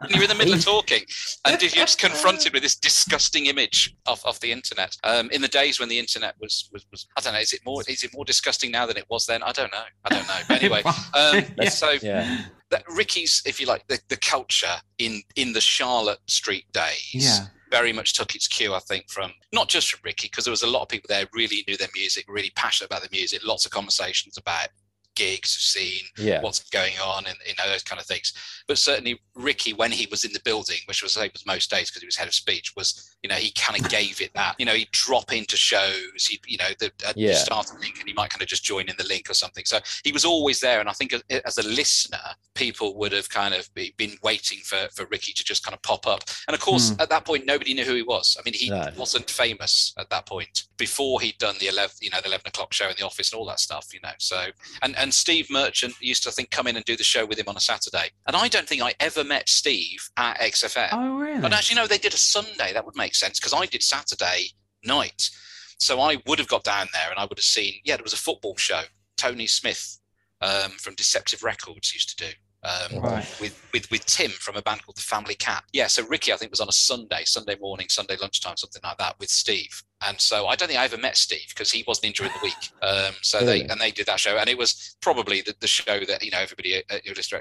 [0.00, 1.02] and you're in the middle of talking
[1.46, 5.48] and you're just confronted with this disgusting image of, of the internet um, in the
[5.48, 8.10] days when the internet was, was was i don't know is it more is it
[8.14, 10.82] more disgusting now than it was then i don't know i don't know but anyway
[11.14, 11.68] um, Yeah.
[11.70, 12.44] so Yeah.
[12.70, 17.46] that ricky's if you like the, the culture in in the charlotte street days yeah.
[17.70, 20.62] very much took its cue, I think, from not just from Ricky, because there was
[20.62, 23.66] a lot of people there really knew their music, really passionate about the music, lots
[23.66, 24.68] of conversations about
[25.16, 26.40] gigs, have seen Yeah.
[26.40, 28.32] what's going on, and you know those kind of things.
[28.68, 31.68] But certainly Ricky, when he was in the building, which was I think was most
[31.70, 34.32] days because he was head of speech, was you know he kind of gave it
[34.34, 34.54] that.
[34.58, 36.26] You know he'd drop into shows.
[36.28, 37.34] He you know the Yeah.
[37.34, 39.64] start a link and he might kind of just join in the link or something.
[39.64, 42.20] So he was always there, and I think as, as a listener,
[42.54, 45.82] people would have kind of be- been waiting for for Ricky to just kind of
[45.82, 46.22] pop up.
[46.46, 47.00] And of course, Hmm.
[47.00, 48.36] at that point, nobody knew who he was.
[48.38, 48.92] I mean, he No.
[48.96, 52.72] wasn't famous at that point before he'd done the 11 you know the 11 o'clock
[52.72, 54.46] show in the office and all that stuff you know so
[54.82, 57.38] and and steve merchant used to I think come in and do the show with
[57.38, 58.10] him on a saturday.
[58.26, 61.40] And i don't think i ever met steve at xfm Oh, really?
[61.40, 62.72] but actually no they did a sunday.
[62.72, 64.48] That would make sense because i did saturday
[64.84, 65.30] night.
[65.78, 68.12] So i would have got down there and i would have seen yeah there was
[68.12, 68.82] a football show.
[69.16, 69.98] Tony smith
[70.42, 72.32] um, from deceptive records used to do
[72.66, 73.36] um, Right.
[73.40, 75.64] with, with with Tim from a band called the Family Cat.
[75.72, 78.98] Yeah, so Ricky, I think, was on a Sunday, Sunday morning, Sunday lunchtime, something like
[78.98, 79.82] that, with Steve.
[80.06, 82.40] And so I don't think I ever met Steve because he wasn't in during the
[82.42, 82.70] week.
[82.82, 86.00] Um, so they and they did that show, and it was probably the, the show
[86.00, 87.32] that you know everybody at your list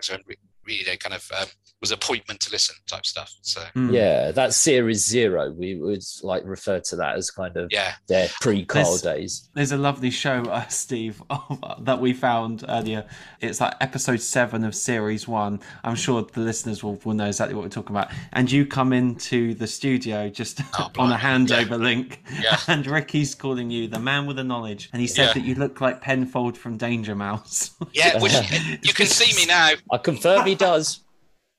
[0.66, 1.48] really they kind of um,
[1.86, 3.32] was appointment to listen type stuff.
[3.42, 3.94] So Hmm.
[3.94, 8.28] Yeah, that series zero, we would like refer to that as kind of yeah, their
[8.42, 9.50] pre-Carl This- days.
[9.54, 11.22] There's a lovely show, uh, Steve,
[11.82, 13.06] that we found earlier.
[13.42, 15.60] It's like episode seven of series one.
[15.84, 18.10] I'm sure the listeners will, will know exactly what we're talking about.
[18.34, 21.46] And you come into the studio just Oh, on a blimey.
[21.48, 22.58] handover link, Yeah.
[22.68, 25.34] and Ricky's calling you the man with the knowledge, and he said Yeah.
[25.34, 27.72] that you look like Penfold from Danger Mouse.
[27.94, 28.20] yeah.
[28.22, 28.34] Which
[28.82, 29.72] you can see me now.
[29.92, 31.02] I confirm he does.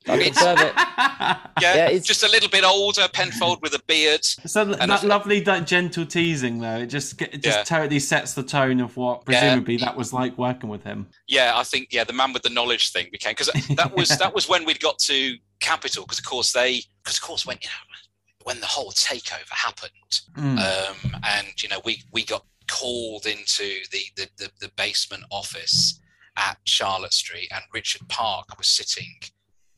[0.08, 0.72] I confirm it.
[1.62, 4.24] Yeah, Yeah, it's- just a little bit older, Penfold with a beard.
[4.24, 7.62] So th- And that I- lovely, that gentle teasing though, it just it just Yeah.
[7.64, 9.40] totally sets the tone of what Yeah.
[9.40, 11.08] presumably that was like working with him.
[11.26, 14.34] yeah, I think yeah, the man with the knowledge thing became because that was that
[14.34, 17.68] was when we'd got to Capital because of course they because of course when you
[17.68, 17.96] know
[18.44, 19.90] when the whole takeover happened
[20.36, 20.58] Mm.
[20.58, 25.98] um, and you know we we got called into the the, the the basement office
[26.36, 29.14] at Charlotte Street and Richard Park was sitting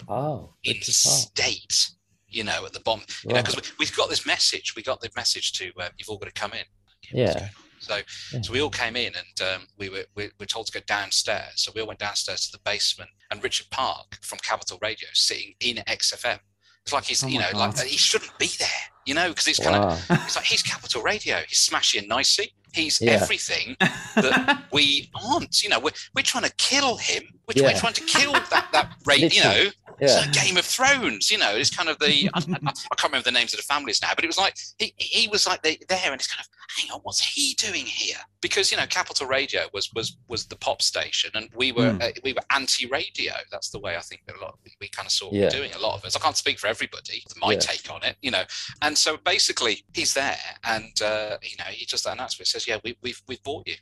[0.08, 1.90] Oh, in state,
[2.28, 5.00] you know, at the bottom, you know, because we, we've got this message, we got
[5.00, 6.64] the message to um, you've all got to come in.
[7.12, 7.48] Yeah.
[7.80, 7.96] So,
[8.32, 8.40] Yeah.
[8.42, 11.52] so we all came in and um, we were we were told to go downstairs.
[11.56, 15.54] So we all went downstairs to the basement, and Richard Park from Capital Radio sitting
[15.60, 16.38] in XFM.
[16.82, 18.68] It's like he's Oh you know like he shouldn't be there,
[19.06, 21.38] you know, because it's kind of it's like he's Capital Radio.
[21.46, 22.52] He's Smashie and Nicey.
[22.74, 23.12] He's Yeah.
[23.12, 25.62] everything that we aren't.
[25.62, 27.22] You know, we're, we're trying to kill him.
[27.46, 29.28] We're, we're trying to kill that that radio.
[29.28, 30.06] You know, Yeah.
[30.06, 33.04] it's like Game of Thrones, you know, it's kind of the I, I, I can't
[33.12, 35.62] remember the names of the families now, but it was like he, he was like
[35.62, 38.18] they, there, and it's kind of hang on, what's he doing here?
[38.42, 42.02] Because you know, Capital Radio was was was the pop station, and we were Hmm.
[42.02, 43.32] uh, we were anti-radio.
[43.50, 45.48] That's the way I think that a lot we, we kind of saw Yeah.
[45.48, 46.14] doing a lot of us.
[46.14, 47.58] I can't speak for everybody, my Yeah.
[47.58, 48.42] take on it, you know.
[48.82, 52.78] And so basically, he's there, and uh, you know, he just announced, it says, "Yeah,
[52.84, 53.76] we, we've we've bought you."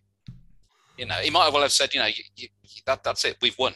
[0.96, 2.48] You know, he might well have said, "You know, you, you,
[2.86, 3.74] that that's it, we've won."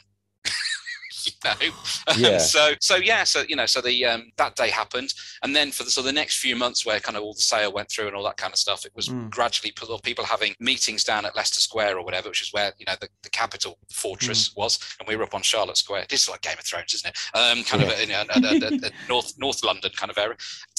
[1.26, 1.72] you know,
[2.16, 2.38] Yeah.
[2.38, 5.12] So so yeah, so you know, so the um, that day happened,
[5.42, 7.72] and then for the so the next few months where kind of all the sale
[7.72, 9.30] went through and all that kind of stuff, it was Mm.
[9.30, 12.84] gradually people people having meetings down at Leicester Square or whatever, which is where you
[12.86, 16.06] know the, the capital fortress was, and we were up on Charlotte Square.
[16.08, 17.18] This is like Game of Thrones, isn't it?
[17.38, 20.36] Um, kind of in a, a, a, a North North London kind of area.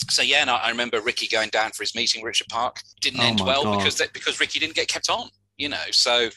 [0.10, 2.82] So yeah, and I, I remember Ricky going down for his meeting, Richard Park.
[3.02, 3.78] Didn't Oh end well God.
[3.78, 5.84] because they, because Ricky didn't get kept on, you know.
[5.92, 6.30] So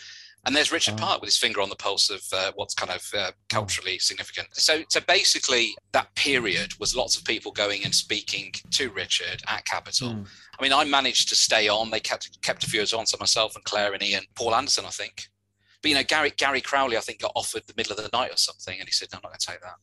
[0.47, 0.99] and there's Richard Oh.
[0.99, 4.49] Park with his finger on the pulse of uh, what's kind of uh, culturally significant.
[4.53, 9.65] So, so basically, that period was lots of people going and speaking to Richard at
[9.65, 10.11] Capital.
[10.11, 10.27] Mm.
[10.59, 11.91] I mean, I managed to stay on.
[11.91, 14.55] They kept kept a few of us on, so myself and Claire and Ian, Paul
[14.55, 15.29] Anderson, I think.
[15.83, 18.33] But you know, Gary Gary Crowley, I think, got offered the middle of the night
[18.33, 19.77] or something, and he said, "No, I'm not going to take that."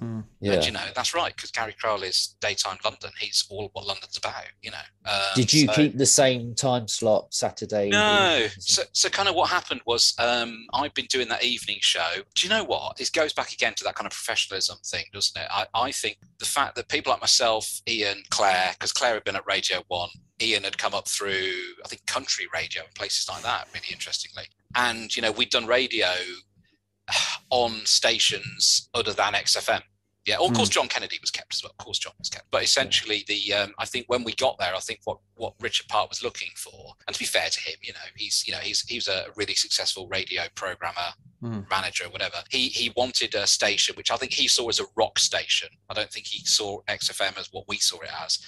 [0.00, 0.24] Mm.
[0.40, 0.52] Yeah.
[0.52, 3.10] And you know, that's right because Gary Crowley's daytime London.
[3.18, 4.44] He's all what London's about.
[4.62, 4.78] You know.
[5.04, 7.88] Um, Did you so- keep the same time slot Saturday?
[7.88, 8.46] no.
[8.58, 12.08] So, so kind of what happened was um, I've been doing that evening show.
[12.34, 13.00] Do you know what?
[13.00, 15.48] It goes back again to that kind of professionalism thing, doesn't it?
[15.50, 19.36] I, I think the fact that people like myself, Ian, Claire, because Claire had been
[19.36, 21.52] at Radio One, Ian had come up through,
[21.84, 24.44] I think, country radio and places like that, really interestingly.
[24.76, 26.12] And, you know, we'd done radio
[27.50, 29.82] on stations other than XFM.
[30.28, 31.70] Yeah, of course, John Kennedy was kept as well.
[31.78, 32.50] Of course, John was kept.
[32.50, 35.88] But essentially, the um, I think when we got there, I think what what Richard
[35.88, 38.58] Park was looking for, and to be fair to him, you know, he's you know
[38.58, 41.60] he's he was a really successful radio programmer, Hmm.
[41.70, 42.42] manager, whatever.
[42.50, 45.70] He he wanted a station which I think he saw as a rock station.
[45.88, 48.38] I don't think he saw XFM as what we saw it as.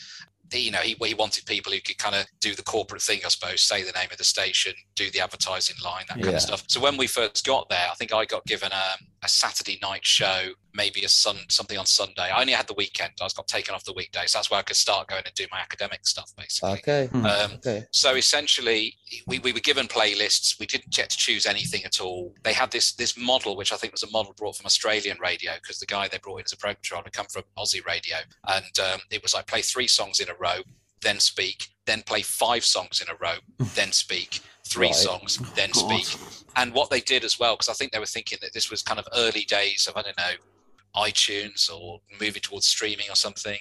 [0.52, 3.20] He- you know, he, he wanted people who could kind of do the corporate thing,
[3.24, 6.32] I suppose, say the name of the station, do the advertising line, that kind Yeah.
[6.32, 6.64] of stuff.
[6.66, 10.04] So when we first got there, I think I got given um, a Saturday night
[10.04, 12.22] show, maybe a sun something on Sunday.
[12.22, 13.12] I only had the weekend.
[13.20, 14.32] I was got taken off the weekdays.
[14.32, 16.70] So that's where I could start going and do my academic stuff, basically.
[16.72, 17.06] Okay.
[17.08, 17.26] Hmm.
[17.26, 17.84] Um, Okay.
[17.90, 18.94] so essentially,
[19.26, 20.58] we, we were given playlists.
[20.58, 22.34] We didn't get to choose anything at all.
[22.44, 25.52] They had this this model, which I think was a model brought from Australian radio,
[25.60, 28.16] because the guy they brought in as a program controller had come from Aussie radio,
[28.48, 30.60] and um, it was like play three songs in a row,
[31.02, 33.36] then speak, then play five songs in a row,
[33.74, 34.95] then speak, three Right.
[34.95, 36.07] songs, then speak.
[36.57, 38.82] And what they did as well, because I think they were thinking that this was
[38.82, 40.32] kind of early days of I don't know
[40.97, 43.59] iTunes or moving towards streaming or something.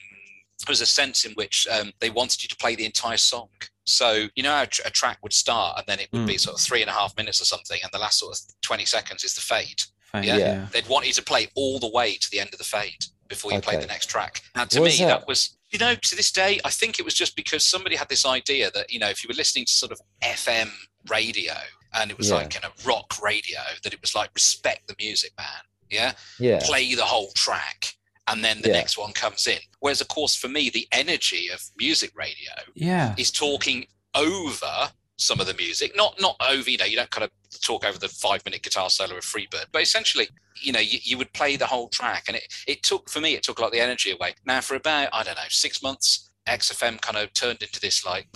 [0.66, 3.50] There was a sense in which um, they wanted you to play the entire song.
[3.86, 6.62] So you know how a, track would start and then it would be sort of
[6.62, 9.34] three and a half minutes or something, and the last sort of twenty seconds is
[9.36, 9.82] the fade.
[10.14, 10.38] Yeah.
[10.38, 10.68] yeah.
[10.72, 13.52] They'd want you to play all the way to the end of the fade before
[13.54, 13.82] you play Okay.
[13.86, 14.42] the next track.
[14.56, 15.08] And to What me, that?
[15.08, 15.28] that?
[15.28, 18.26] was, you know, to this day, I think it was just because somebody had this
[18.26, 20.72] idea that, you know, if you were listening to sort of FM
[21.10, 21.54] radio
[21.94, 22.36] and it was Yeah.
[22.38, 25.48] like kind of rock radio, that it was like respect the music, man.
[25.90, 26.14] Yeah.
[26.40, 26.60] Yeah.
[26.64, 27.96] Play the whole track.
[28.28, 28.76] And then the Yeah.
[28.76, 29.60] next one comes in.
[29.80, 33.16] Whereas, of course, for me, the energy of music radio Yeah.
[33.18, 36.70] is talking over some of the music, not not over.
[36.70, 39.66] You know, you don't kind of talk over the five minute guitar solo of Freebird,
[39.72, 40.28] but essentially,
[40.62, 43.36] you know, you, you would play the whole track, and it it took for me,
[43.36, 44.34] it took a lot of the energy away.
[44.46, 48.28] Now, for about I don't know six months, XFM kind of turned into this like.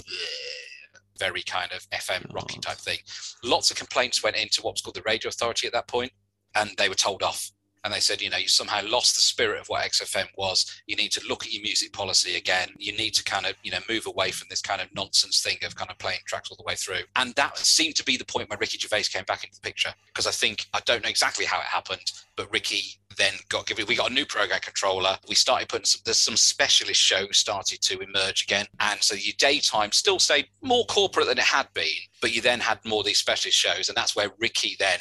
[1.19, 2.34] Very kind of FM oh.
[2.34, 2.97] rocky type thing.
[3.43, 6.11] Lots of complaints went into what was called the Radio Authority at that point,
[6.55, 7.51] and they were told off
[7.84, 10.81] and they said, you know, you somehow lost the spirit of what XFM was.
[10.88, 12.69] You need to look at your music policy again.
[12.77, 15.57] You need to kind of, you know, move away from this kind of nonsense thing
[15.65, 17.01] of kind of playing tracks all the way through.
[17.17, 19.93] And that seemed to be the point where Ricky Gervais came back into the picture
[20.07, 23.86] because I think I don't know exactly how it happened, but Ricky then got given.
[23.86, 25.17] We got a new program controller.
[25.27, 26.01] We started putting some.
[26.05, 30.86] There's some specialist shows started to emerge again, and so your daytime still stayed more
[30.86, 31.86] corporate than it had been,
[32.21, 34.99] but you then had more these specialist shows, and that's where Ricky then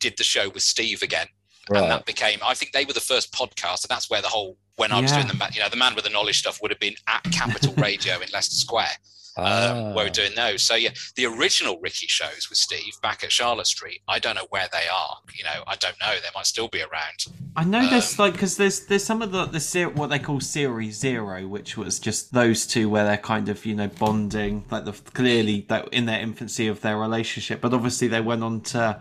[0.00, 1.26] did the show with Steve again
[1.70, 4.56] and that became i think they were the first podcast and that's where the whole
[4.76, 5.22] when i was Yeah.
[5.24, 7.74] doing the you know the man with the knowledge stuff would have been at capital
[7.78, 8.96] radio in leicester square
[9.38, 10.12] um, where we're Ah.
[10.12, 14.18] doing those so yeah the original ricky shows with steve back at charlotte street i
[14.18, 17.26] don't know where they are you know i don't know they might still be around
[17.58, 20.18] I know there's Um, like because there's there's some of the the ser- what they
[20.18, 24.66] call series zero, which was just those two where they're kind of you know bonding,
[24.70, 28.60] like the clearly that in their infancy of their relationship, but obviously they went on
[28.60, 29.00] to.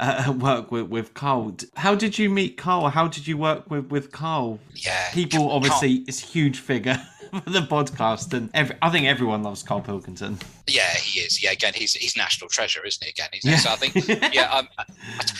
[0.00, 1.56] Uh, work with with Carl.
[1.76, 2.88] How did you meet Carl?
[2.88, 4.60] How did you work with with Carl?
[4.74, 7.00] yeah People Carl- obviously is a huge figure
[7.46, 10.38] the podcast, and every, I think everyone loves Carl Pilkington.
[10.66, 13.56] yeah he is yeah again he's he's national treasure isn't he again he's Yeah.
[13.56, 13.94] so i think
[14.34, 14.68] yeah um,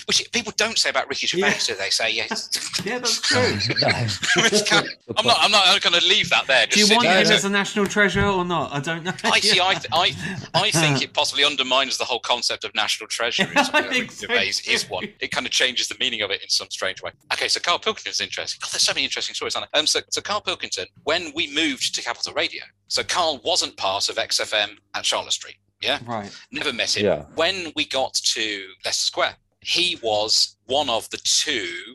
[0.07, 1.59] which people don't say about ricky gervais Yeah.
[1.66, 2.26] do they say yeah
[2.84, 3.43] yeah, that's true.
[3.45, 7.12] It's kind of- i'm not i'm not gonna leave that there Do you want him
[7.30, 8.72] as a national treasure or not?
[8.72, 9.12] I don't know.
[9.24, 9.61] I see.
[9.61, 10.07] I, th- I,
[10.55, 13.45] I think it possibly undermines the whole concept of national treasure.
[13.45, 15.09] in something I think Ricky so Gervais is one.
[15.20, 17.11] It kind of changes the meaning of it in some strange way.
[17.32, 18.59] Okay, so Carl Pilkington is interesting.
[18.62, 19.68] God, there's so many interesting stories on it.
[19.74, 24.09] Um, so, so Carl Pilkington, when we moved to Capital Radio, so Carl wasn't part
[24.09, 25.57] of XFM at Charlotte Street.
[25.81, 26.31] Yeah, Right.
[26.51, 27.05] never met him.
[27.07, 27.22] Yeah.
[27.35, 31.95] When we got to Leicester Square, he was one of the two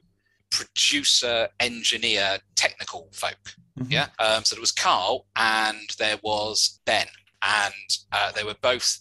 [0.50, 3.56] producer, engineer, technical folk.
[3.80, 3.92] Mhm.
[3.92, 4.08] Yeah.
[4.20, 7.08] Um, so there was Carl and there was Ben,
[7.42, 7.74] and
[8.12, 9.00] uh, they were both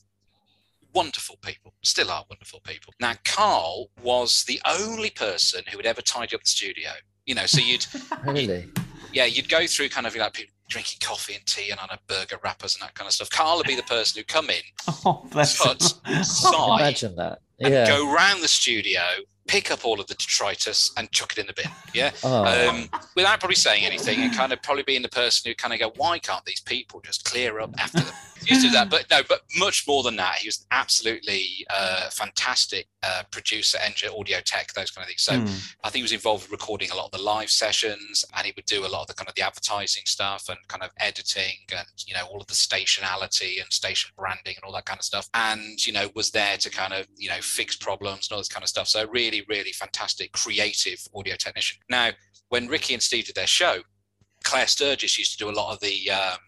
[0.94, 2.92] wonderful people, still are wonderful people.
[3.00, 6.90] Now, Carl was the only person who would ever tidy up the studio.
[7.26, 7.86] You know, so you'd
[8.24, 8.68] Really?
[9.12, 11.98] yeah, you'd go through kind of like people drinking coffee and tea and on a
[12.08, 13.30] burger wrappers and that kind of stuff.
[13.30, 14.62] Carl would be the person who'd come in,
[15.04, 15.76] Oh, bless him.
[15.76, 17.40] Tut, sigh, Imagine that.
[17.60, 19.00] and go round the studio,
[19.48, 21.70] pick up all of the detritus and chuck it in the bin.
[21.94, 22.10] Yeah.
[22.24, 22.44] Oh.
[22.68, 25.80] Um, without probably saying anything and kind of probably being the person who kind of
[25.80, 28.14] go, why can't these people just clear up after them?
[28.44, 30.34] He used to do that, but no, but much more than that.
[30.38, 35.22] He was absolutely uh, fantastic uh, producer, engineer, audio tech, those kind of things.
[35.22, 35.46] So Hmm.
[35.84, 38.52] I think he was involved with recording a lot of the live sessions, and he
[38.56, 41.54] would do a lot of the kind of the advertising stuff and kind of editing
[41.72, 45.04] and you know all of the stationality and station branding and all that kind of
[45.04, 45.28] stuff.
[45.34, 48.48] And you know was there to kind of you know fix problems and all this
[48.48, 48.88] kind of stuff.
[48.88, 51.78] So really, really really fantastic, creative audio technician.
[51.88, 52.10] Now,
[52.48, 53.78] when Ricky and Steve did their show,
[54.44, 56.10] Claire Sturgess used to do a lot of the.
[56.10, 56.38] Um,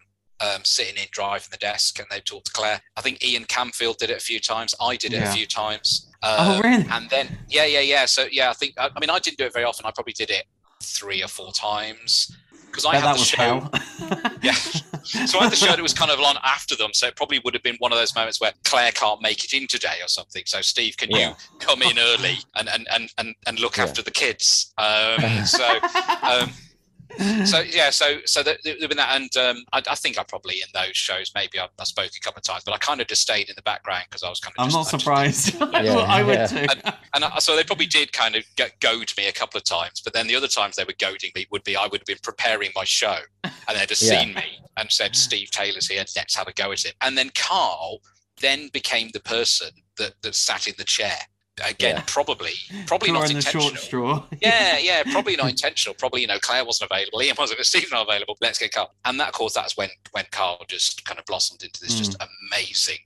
[0.41, 2.81] um, sitting in, driving the desk, and they talked to Claire.
[2.97, 4.75] I think Ian Camfield did it a few times.
[4.81, 5.29] I did it Yeah.
[5.29, 6.11] a few times.
[6.23, 6.85] Oh, Um, really?
[6.91, 9.45] and then yeah yeah yeah so yeah i think i, I mean i didn't do
[9.45, 10.43] it very often i probably did it
[10.83, 12.35] three or four times
[12.75, 13.69] because i had the show.
[14.41, 14.51] Yeah.
[14.53, 17.39] so i had the show that was kind of on after them so it probably
[17.43, 20.07] would have been one of those moments where claire can't make it in today or
[20.07, 21.29] something so steve can Yeah.
[21.29, 23.83] you come in early and and and and, and look Yeah.
[23.83, 25.79] after the kids um so
[26.23, 26.51] um
[27.45, 30.55] so yeah, so so there there been that, and um, I, I think I probably
[30.55, 33.07] in those shows maybe I, I spoke a couple of times, but I kind of
[33.07, 34.63] just stayed in the background because I was kind of.
[34.63, 35.55] I'm just, not I just- surprised.
[35.85, 36.47] Yeah, I would yeah.
[36.47, 36.65] too.
[37.13, 40.01] and I, so they probably did kind of go- goad me a couple of times,
[40.03, 42.17] but then the other times they were goading me would be I would have been
[42.23, 44.19] preparing my show, and they'd have Yeah.
[44.21, 47.29] seen me and said, "Steve Taylor's here, let's have a go at it." And then
[47.35, 47.99] Carl
[48.41, 51.17] then became the person that that sat in the chair
[51.63, 52.03] again, Yeah.
[52.07, 52.53] probably
[52.85, 53.69] probably not Drawing the intentional.
[53.69, 54.25] short straw.
[54.41, 55.93] yeah, yeah, probably not intentional.
[55.95, 58.37] Probably, you know, Claire wasn't available, Ian wasn't, Steve not available.
[58.41, 58.93] Let's get Carl.
[59.05, 62.15] And that, of course, that's when when Carl just kind of blossomed into this just
[62.51, 62.99] amazing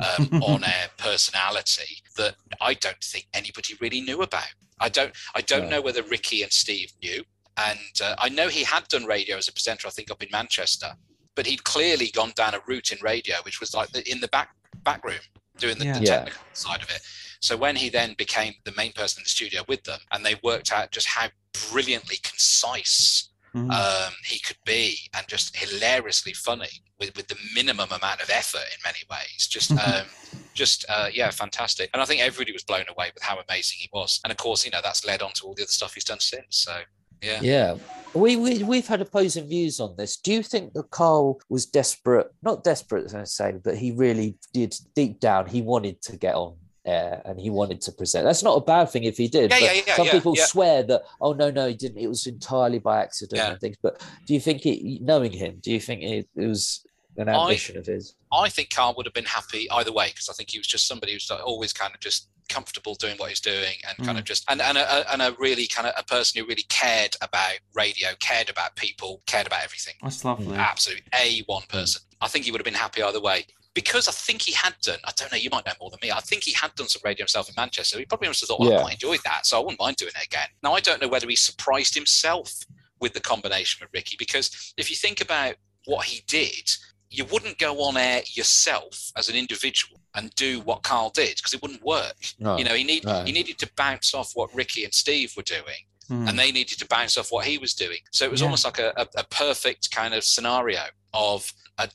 [0.00, 4.44] um, on-air personality that I don't think anybody really knew about.
[4.80, 5.76] I don't, I don't No.
[5.76, 7.22] know whether Ricky and Steve knew,
[7.56, 10.28] and uh, I know he had done radio as a presenter, I think, up in
[10.32, 10.94] Manchester,
[11.36, 14.28] but he'd clearly gone down a route in radio, which was like the, in the
[14.28, 14.50] back
[14.82, 15.20] back room
[15.58, 15.98] doing the, Yeah.
[15.98, 16.16] the Yeah.
[16.24, 17.00] technical side of it.
[17.44, 20.36] So when he then became the main person in the studio with them, and they
[20.42, 21.28] worked out just how
[21.70, 23.70] brilliantly concise Mm.
[23.70, 28.64] um, he could be, and just hilariously funny with, with the minimum amount of effort
[28.72, 29.46] in many ways.
[29.48, 30.06] Just, um,
[30.54, 31.88] just uh, yeah, fantastic.
[31.92, 34.18] And I think everybody was blown away with how amazing he was.
[34.24, 36.18] And of course, you know that's led on to all the other stuff he's done
[36.18, 36.46] since.
[36.50, 36.80] So
[37.22, 37.38] yeah.
[37.42, 37.76] Yeah.
[38.12, 40.16] We, we we've had opposing views on this.
[40.16, 42.26] Do you think that Carl was desperate?
[42.42, 45.46] Not desperate, as I say, but he really did deep down.
[45.46, 46.56] He wanted to get on
[46.86, 48.24] air and he wanted to present.
[48.24, 49.50] That's not a bad thing if he did.
[49.50, 50.44] Yeah, but yeah, yeah, some yeah, people yeah.
[50.44, 51.98] swear that oh no no he didn't.
[51.98, 53.50] It was entirely by accident Yeah.
[53.50, 53.76] and things.
[53.82, 55.02] But do you think it?
[55.02, 56.84] Knowing him, do you think it, it was
[57.16, 58.14] an I- ambition of his?
[58.32, 60.86] I think Carl would have been happy either way because I think he was just
[60.86, 64.24] somebody who's like always kind of just comfortable doing what he's doing and kind of
[64.24, 64.26] mm.
[64.26, 67.54] just and and a, and a really kind of a person who really cared about
[67.74, 69.94] radio, cared about people, cared about everything.
[70.02, 70.48] That's lovely.
[70.48, 70.58] Mm.
[70.58, 71.68] Absolutely, a one mm.
[71.68, 72.02] person.
[72.20, 74.98] I think he would have been happy either way because I think he had done.
[75.04, 75.38] I don't know.
[75.38, 76.10] You might know more than me.
[76.10, 77.98] I think he had done some radio himself in Manchester.
[77.98, 80.12] He probably must have thought, well, I quite enjoyed that, so I wouldn't mind doing
[80.16, 80.46] it again.
[80.62, 82.52] Now I don't know whether he surprised himself
[83.00, 85.56] with the combination with Ricky because if you think about
[85.86, 86.70] what he did,
[87.10, 91.54] you wouldn't go on air yourself as an individual and do what Carl did because
[91.54, 92.16] it wouldn't work.
[92.38, 92.56] No.
[92.56, 93.24] You know, he need no.
[93.24, 96.28] he needed to bounce off what Ricky and Steve were doing Mm.
[96.28, 97.98] and they needed to bounce off what he was doing.
[98.12, 98.46] So it was Yeah.
[98.46, 100.82] almost like a, a, a perfect kind of scenario
[101.14, 101.88] of a,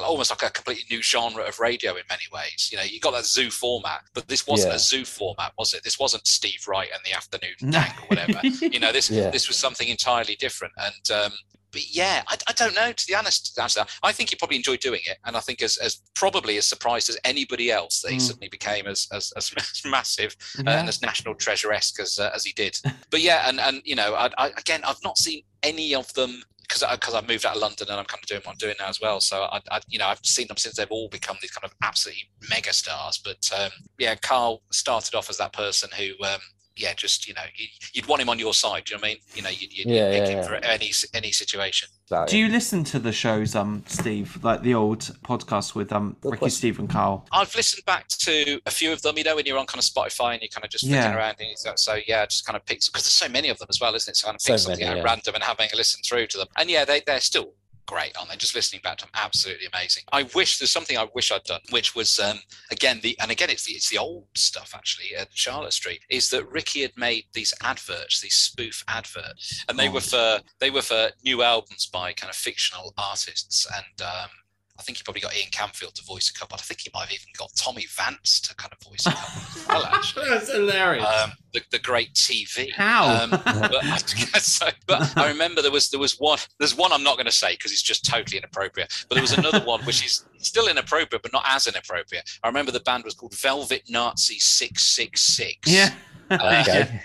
[0.00, 2.68] almost like a completely new genre of radio in many ways.
[2.70, 4.76] You know, you got that zoo format, but this wasn't Yeah.
[4.76, 5.82] a zoo format, was it?
[5.82, 7.80] This wasn't Steve Wright and the afternoon No.
[7.80, 8.40] or whatever.
[8.60, 9.30] you know, this Yeah.
[9.30, 10.72] this was something entirely different.
[10.76, 11.32] And um,
[11.74, 12.90] but yeah, I, I don't know.
[12.92, 15.76] To be honest, answer I think he probably enjoyed doing it, and I think as,
[15.76, 18.22] as probably as surprised as anybody else that he Mm.
[18.22, 19.52] suddenly became as as, as
[19.84, 20.34] massive
[20.66, 22.78] uh, and as national treasure esque as uh, as he did.
[23.10, 26.42] But yeah, and and you know, I, I again, I've not seen any of them
[26.62, 28.76] because because I've moved out of London and I'm kind of doing what I'm doing
[28.80, 29.20] now as well.
[29.20, 31.74] So I, I you know I've seen them since they've all become these kind of
[31.82, 33.20] absolutely mega stars.
[33.22, 36.12] But um, yeah, Carl started off as that person who.
[36.24, 36.40] Um,
[36.76, 38.84] yeah, just you know, you, you'd want him on your side.
[38.84, 39.18] Do you know what I mean?
[39.34, 40.46] You know, you'd, you'd, Yeah, pick yeah, him yeah.
[40.48, 41.88] for any any situation.
[42.10, 46.16] About Do you listen to the shows, um, Steve, like the old podcast with um
[46.20, 46.56] Good Ricky, question.
[46.58, 47.26] Steve, and Carl?
[47.32, 49.16] I've listened back to a few of them.
[49.18, 51.16] You know, when you're on kind of Spotify and you're kind of just flicking Yeah.
[51.16, 53.58] around, and you so, so yeah, just kind of picks because there's so many of
[53.58, 54.16] them as well, isn't it?
[54.16, 55.10] So kind of So pick something many, out yeah.
[55.10, 56.48] random and having a listen through to them.
[56.56, 57.52] And yeah, they they're still
[57.86, 58.36] great, aren't they?
[58.36, 60.04] Just listening back to them, absolutely amazing.
[60.12, 62.38] I wish there's something I wish I'd done, which was um,
[62.70, 66.00] again the and again it's the it's the old stuff actually at Charlotte Street.
[66.08, 69.92] Is that Ricky had made these adverts, these spoof adverts, and they Oh.
[69.92, 74.02] were for they were for new albums by kind of fictional artists and.
[74.06, 74.28] Um,
[74.78, 76.56] I think he probably got Ian Camfield to voice a couple.
[76.56, 79.42] I think he might have even got Tommy Vance to kind of voice a couple
[79.68, 80.28] well, actually.
[80.28, 81.06] That's hilarious.
[81.06, 82.72] Um, the, the great TV.
[82.72, 83.22] How?
[83.22, 83.96] Um, but, I,
[84.38, 86.38] so, but I remember there was there was one.
[86.58, 89.06] There's one I'm not going to say because it's just totally inappropriate.
[89.08, 92.28] But there was another one which is still inappropriate, but not as inappropriate.
[92.42, 95.70] I remember the band was called Velvet Nazi Six Six Six.
[95.70, 95.94] yeah.
[96.30, 97.00] Okay.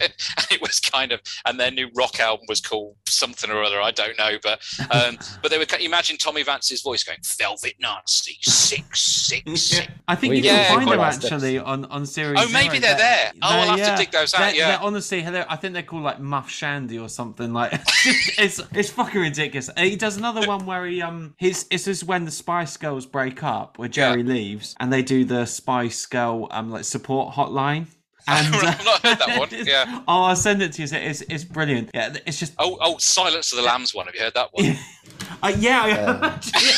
[0.00, 0.12] and
[0.50, 3.80] it was kind of, and their new rock album was called something or other.
[3.80, 4.60] I don't know, but
[4.90, 5.66] um, but they were.
[5.80, 9.54] Imagine Tommy Vance's voice going Velvet Nazi Six Six Yeah.
[9.56, 9.88] Six.
[10.08, 12.38] I think We you did can find them actually on on series.
[12.40, 12.80] Oh, maybe Zero.
[12.80, 13.32] they're there.
[13.42, 14.68] Oh, I'll have to dig those out, They're, yeah.
[14.72, 17.52] they're honestly, they're- I think they're called like Muff Shandy or something.
[17.52, 19.68] Like it's it's, it's fucking ridiculous.
[19.68, 23.06] And he does another one where he um his this is when the Spice Girls
[23.06, 27.86] break up, where Geri leaves, and they do the Spice Girl um like support hotline.
[28.46, 30.02] And I've not heard that one, yeah.
[30.08, 30.88] Oh, I'll send it to you.
[30.92, 31.90] It's it's brilliant.
[31.94, 32.54] Yeah, it's just.
[32.58, 34.06] Oh, oh, Silence of the Lambs one.
[34.06, 34.76] Have you heard that one?
[35.42, 36.30] Uh, yeah, I- Um, I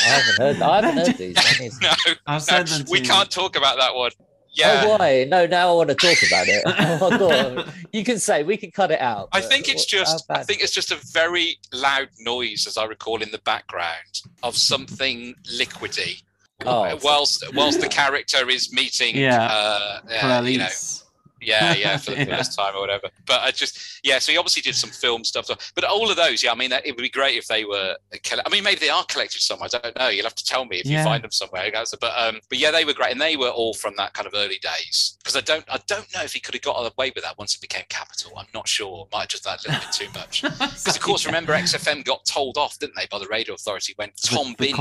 [0.05, 0.61] haven't heard.
[0.61, 1.79] I haven't heard these.
[1.81, 1.89] No,
[2.27, 3.05] I'll no, send them to we you.
[3.05, 4.11] can't talk about that one.
[4.53, 5.25] Yeah, Oh, why?
[5.27, 6.61] No, now I want to talk about it.
[6.65, 7.73] Oh, my God.
[7.91, 9.29] You can say we can cut it out.
[9.33, 12.85] I think it's what- just I think it's just a very loud noise, as I
[12.85, 16.21] recall in the background, of something liquidy.
[16.65, 16.97] Oh.
[17.03, 19.43] whilst whilst the character is meeting, Yeah.
[19.43, 21.02] uh, uh, you know, Lees.
[21.45, 22.37] Yeah, yeah, for the Yeah.
[22.37, 23.09] first time or whatever.
[23.25, 24.19] But I just, yeah.
[24.19, 25.47] So he obviously did some film stuff.
[25.75, 26.51] But all of those, yeah.
[26.51, 27.95] I mean, it would be great if they were.
[28.13, 29.69] I mean, maybe they are collected somewhere.
[29.73, 30.07] I don't know.
[30.09, 30.99] You'll have to tell me if Yeah.
[30.99, 31.69] you find them somewhere.
[31.71, 31.93] guys.
[31.99, 34.33] But um, but yeah, they were great, and they were all from that kind of
[34.35, 35.17] early days.
[35.23, 37.55] Because I don't, I don't know if he could have got away with that once
[37.55, 38.33] it became Capital.
[38.37, 39.07] I'm not sure.
[39.11, 40.43] Might have just that a little bit too much.
[40.83, 44.11] Because of course, remember XFM got told off, didn't they, by the radio authority when
[44.21, 44.77] Tom the, the Binns.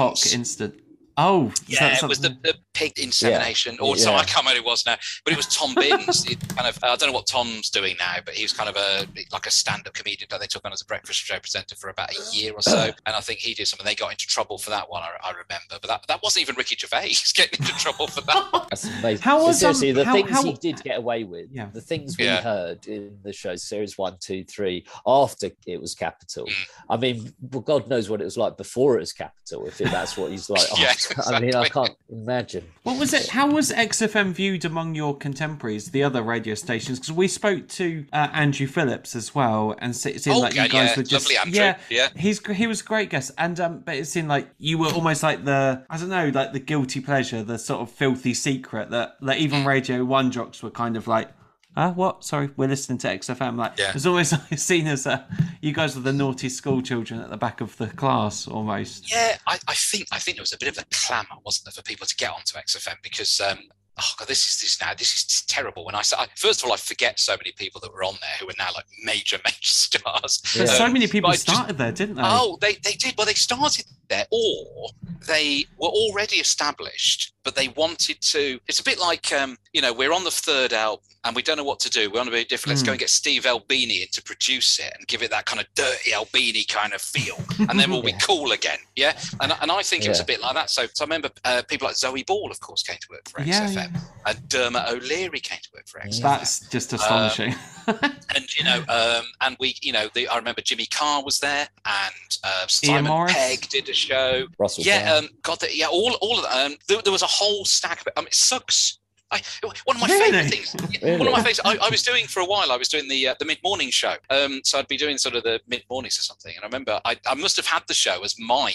[1.18, 4.16] Oh, is yeah, that it was the, the pig insemination, or so Yeah.
[4.18, 6.24] I can't remember who it was now, but it was Tom Binns.
[6.24, 9.06] Kind of, I don't know what Tom's doing now, but he was kind of a
[9.32, 12.10] like a stand-up comedian that they took on as a breakfast show presenter for about
[12.10, 13.84] a year or so, and I think he did something.
[13.84, 15.02] They got into trouble for that one.
[15.02, 18.66] I, I remember, but that, that wasn't even Ricky Gervais getting into trouble for that.
[18.70, 19.22] That's amazing.
[19.22, 21.48] How was, um, seriously the how- things how- he did get away with?
[21.52, 21.68] Yeah.
[21.72, 22.40] The things we Yeah.
[22.42, 26.46] heard in the show, series one, two, three, after it was Capital.
[26.46, 26.66] Mm.
[26.90, 29.66] I mean, well, God knows what it was like before it was Capital.
[29.66, 31.22] If it, that's what he's like, Yeah, after.
[31.34, 32.64] I mean, I can't imagine.
[32.82, 33.28] What was it?
[33.28, 36.98] How was XFM viewed among your contemporaries, the other radio stations?
[36.98, 40.64] Because we spoke to uh, Andrew Phillips as well, and it seemed Oh, like yeah,
[40.64, 41.78] you guys yeah, were just lovely yeah.
[41.90, 42.08] Yeah.
[42.16, 45.22] He's he was a great guest, and um, but it seemed like you were almost
[45.22, 49.16] like the I don't know, like the guilty pleasure, the sort of filthy secret that
[49.20, 49.40] that Mm.
[49.40, 51.28] even Radio One jocks were kind of like.
[51.76, 52.22] Ah, what?
[52.24, 53.56] Sorry, we're listening to XFM.
[53.56, 53.92] Like, Yeah.
[53.94, 55.24] it's always seen as uh,
[55.62, 59.10] you guys are the naughty school children at the back of the class, almost.
[59.10, 61.72] Yeah, I, I think I think there was a bit of a clamour, wasn't there,
[61.72, 63.58] for people to get onto XFM because um,
[63.98, 65.86] oh god, this is this now this is terrible.
[65.86, 68.36] When I say first of all, I forget so many people that were on there
[68.40, 70.42] who are now like major major stars.
[70.54, 70.66] Yeah.
[70.66, 72.22] So Um, many people I just- started there, didn't they?
[72.24, 73.14] Oh, they, they did.
[73.16, 74.90] Well, they started there, or
[75.26, 78.60] they were already established, but they wanted to.
[78.68, 81.56] It's a bit like, um, you know, we're on the third album and we don't
[81.56, 82.10] know what to do.
[82.10, 82.70] We want to be different.
[82.76, 82.94] Let's go Mm.
[82.94, 86.12] and get Steve Albini in to produce it and give it that kind of dirty
[86.14, 88.78] Albini kind of feel, and then we'll be cool again.
[88.96, 89.18] Yeah.
[89.40, 90.70] And, and I think it was a bit like that.
[90.70, 93.42] So, so I remember uh, people like Zoe Ball, of course, came to work for
[93.42, 97.54] Yeah, XFM, and Dermot O'Leary came to work for XFM That's just astonishing.
[97.86, 101.68] and you know, um, and we, you know, the, I remember Jimmy Carr was there,
[101.84, 103.32] and uh, Simon Morris?
[103.32, 104.46] Pegg did a show.
[104.58, 106.66] Russell Yeah, um, God, the, yeah, all, all of that.
[106.66, 108.12] Um, there, there was a whole stack of it.
[108.16, 108.98] I mean, it sucks.
[109.32, 109.40] I,
[109.84, 110.30] one of my Really?
[110.30, 110.76] favorite things.
[111.02, 111.60] yeah, One of my favorites.
[111.64, 112.70] I, I was doing for a while.
[112.70, 114.14] I was doing the uh, the mid morning show.
[114.30, 116.52] Um, so I'd be doing sort of the mid mornings or something.
[116.54, 118.72] And I remember I, I must have had the show as mine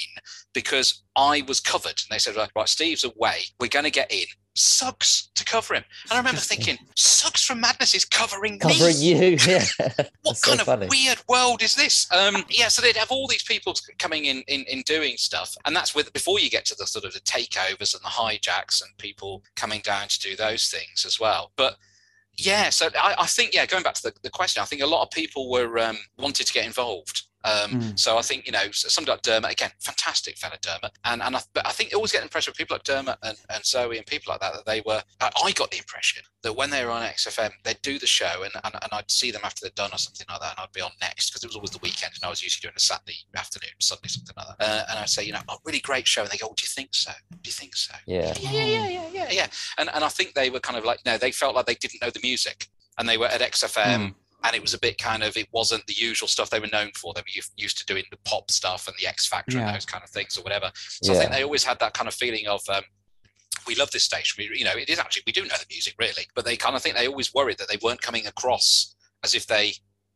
[0.53, 1.89] because I was covered.
[1.89, 3.37] And they said, right, right Steve's away.
[3.59, 4.25] We're going to get in.
[4.57, 5.83] Suggs to cover him.
[6.05, 9.65] And I remember thinking, Suggs from Madness is covering me Covering you, yeah.
[10.23, 12.07] what so kind of weird world is this?
[12.11, 15.75] Um, yeah, so they'd have all these people coming in, in in doing stuff, and
[15.75, 18.97] that's with before you get to the sort of the takeovers and the hijacks and
[18.97, 21.51] people coming down to do those things as well.
[21.55, 21.77] But
[22.37, 24.87] yeah, so I, I think yeah, going back to the, the question, I think a
[24.87, 27.23] lot of people were um, wanted to get involved.
[27.43, 27.99] Um, Mm.
[27.99, 31.35] So I think you know so somebody like Dermot again, fantastic fella Dermot, and and
[31.35, 33.65] I, but I think you always get the impression with people like Dermot and, and
[33.65, 35.03] Zoe and people like that that they were.
[35.21, 38.51] I, got the impression that when they were on XFM, they'd do the show and,
[38.63, 40.81] and, and I'd see them after they'd done or something like that, and I'd be
[40.81, 43.17] on next because it was always the weekend, and I was usually doing a Saturday
[43.35, 44.65] afternoon, Sunday, something like that.
[44.65, 46.63] Uh, and I'd say, you know, oh, really great show, and they go, oh, do
[46.63, 47.11] you think so?
[47.31, 47.95] Do you think so?
[48.05, 48.33] Yeah.
[48.39, 49.47] yeah, yeah, yeah, yeah, yeah, yeah.
[49.77, 52.01] And and I think they were kind of like, no, they felt like they didn't
[52.01, 52.67] know the music,
[52.97, 54.13] and they were at XFM, Mm.
[54.47, 56.91] And it was a bit kind of, it wasn't the usual stuff they were known
[56.95, 57.13] for.
[57.13, 59.67] They were used to doing the pop stuff and the X Factor Yeah.
[59.67, 60.71] and those kind of things or whatever.
[60.75, 62.61] So I think they always had that kind of feeling of.
[62.69, 62.83] Um,
[63.65, 64.35] we love this station.
[64.49, 66.75] We, you know, it is actually we do know the music really, but they kind
[66.75, 69.73] of think they always worried that they weren't coming across as if they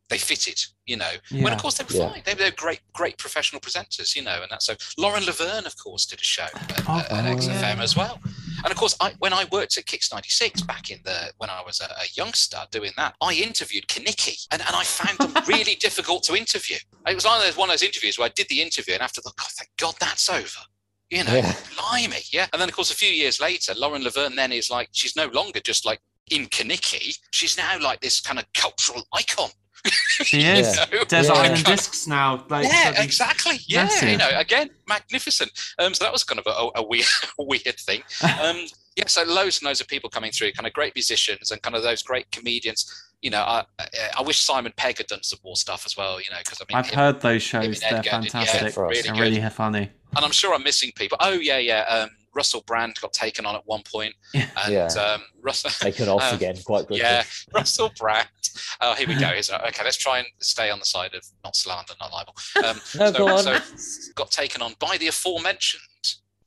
[0.08, 1.10] they fitted, you know.
[1.30, 2.12] When of course they were Yeah.
[2.12, 2.22] fine.
[2.24, 4.62] They were great, great professional presenters, you know, and that.
[4.62, 7.82] So Lauren Laverne, of course, did a show at, Oh, at XFM yeah.
[7.82, 8.20] as well.
[8.58, 11.62] And of course, I, when I worked at Kix '96 back in the when I
[11.64, 15.74] was a, a youngster doing that, I interviewed Kenickie, and, and I found them really
[15.74, 16.76] difficult to interview.
[17.06, 19.32] It was like one of those interviews where I did the interview, and after the
[19.36, 20.60] God, thank God that's over.
[21.10, 21.54] You know, Yeah.
[21.76, 22.46] blimey, yeah.
[22.52, 25.26] And then of course, a few years later, Lauren Laverne then is like she's no
[25.26, 26.00] longer just like
[26.30, 27.18] in Kenickie.
[27.32, 29.50] She's now like this kind of cultural icon.
[29.84, 30.78] She is.
[30.92, 31.04] you know?
[31.04, 31.40] Desert Yeah.
[31.40, 32.44] Island Discs now.
[32.48, 33.56] Like, yeah, bloody- exactly.
[33.66, 34.08] Yeah, massive.
[34.10, 35.50] you know, again, magnificent.
[35.78, 37.06] Um, so that was kind of a, a weird,
[37.38, 38.02] weird thing.
[38.42, 41.62] Um, yeah, so loads and loads of people coming through, kind of great musicians and
[41.62, 43.08] kind of those great comedians.
[43.22, 43.86] You know, I, I-
[44.18, 46.20] I wish Simon Pegg had done some more stuff as well.
[46.20, 47.80] You know, because I mean, I've him- heard those shows.
[47.80, 48.72] They're Edgar did- yeah, fantastic.
[48.74, 48.90] for us.
[48.90, 49.90] really They're really funny.
[50.14, 51.16] and I'm sure I'm missing people.
[51.20, 51.80] Oh yeah, yeah.
[51.88, 54.48] Um, Russell Brand got taken on at one point, Yeah.
[54.64, 54.86] and Yeah.
[54.86, 55.70] um, Russell.
[55.80, 56.98] Taken off Um, again quite quickly.
[56.98, 57.24] Yeah,
[57.54, 58.28] Russell Brand.
[58.80, 59.28] Oh, here we go.
[59.28, 62.34] Here's a- okay, let's try and stay on the side of not slander, not libel.
[62.64, 63.42] Um, No, so, go on.
[63.78, 65.82] so got taken on by the aforementioned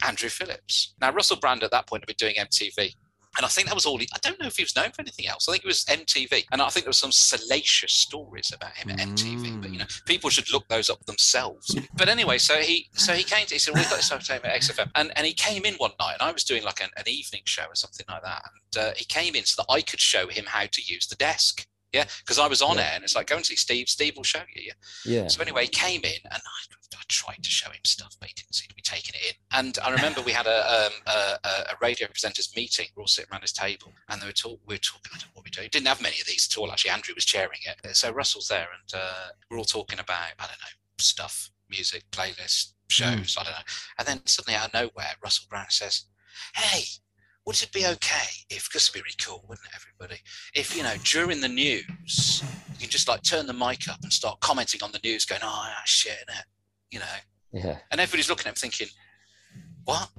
[0.05, 0.93] Andrew Phillips.
[1.01, 2.95] Now, Russell Brand at that point had been doing MTV
[3.38, 5.01] And I think that was all he, I don't know if he was known for
[5.01, 5.47] anything else.
[5.47, 6.45] I think it was MTV.
[6.51, 9.61] And I think there was some salacious stories about him at MTV.
[9.61, 11.75] But you know, people should look those up themselves.
[11.97, 14.61] But anyway, so he so he came to he said, We've got this entertainment at
[14.61, 14.91] XFM.
[14.95, 17.41] And and he came in one night and I was doing like an, an evening
[17.45, 18.41] show or something like that.
[18.73, 21.15] And uh, he came in so that I could show him how to use the
[21.15, 21.65] desk.
[21.95, 22.83] Yeah, because I was on Yeah.
[22.83, 23.87] air and it's like, go and see Steve.
[23.89, 24.61] Steve will show you.
[24.67, 24.73] Yeah.
[25.21, 25.27] Yeah.
[25.27, 28.33] So anyway, he came in and I, I tried to show him stuff, but he
[28.35, 29.35] didn't seem to be taking it in.
[29.51, 32.87] And I remember we had a, um, a, a radio presenters meeting.
[32.95, 34.59] We're all sitting around his table, and they were talking.
[34.67, 35.11] We were talking.
[35.13, 35.67] I don't know what we do.
[35.69, 36.71] Didn't have many of these at all.
[36.71, 37.95] Actually, Andrew was chairing it.
[37.95, 42.73] So Russell's there, and uh, we're all talking about I don't know stuff, music, playlists,
[42.89, 43.35] shows.
[43.39, 43.65] I don't know.
[43.99, 46.03] And then suddenly out of nowhere, Russell Brand says,
[46.55, 46.83] "Hey."
[47.45, 50.19] Would it be okay if, because it'd be really cool, wouldn't it, everybody?
[50.55, 52.43] If, you know, during the news,
[52.73, 55.41] you can just like turn the mic up and start commenting on the news, going,
[55.43, 56.43] oh, shit, innit?
[56.91, 57.05] you know,
[57.51, 57.77] Yeah.
[57.91, 58.87] and everybody's looking at him thinking,
[59.83, 60.09] what?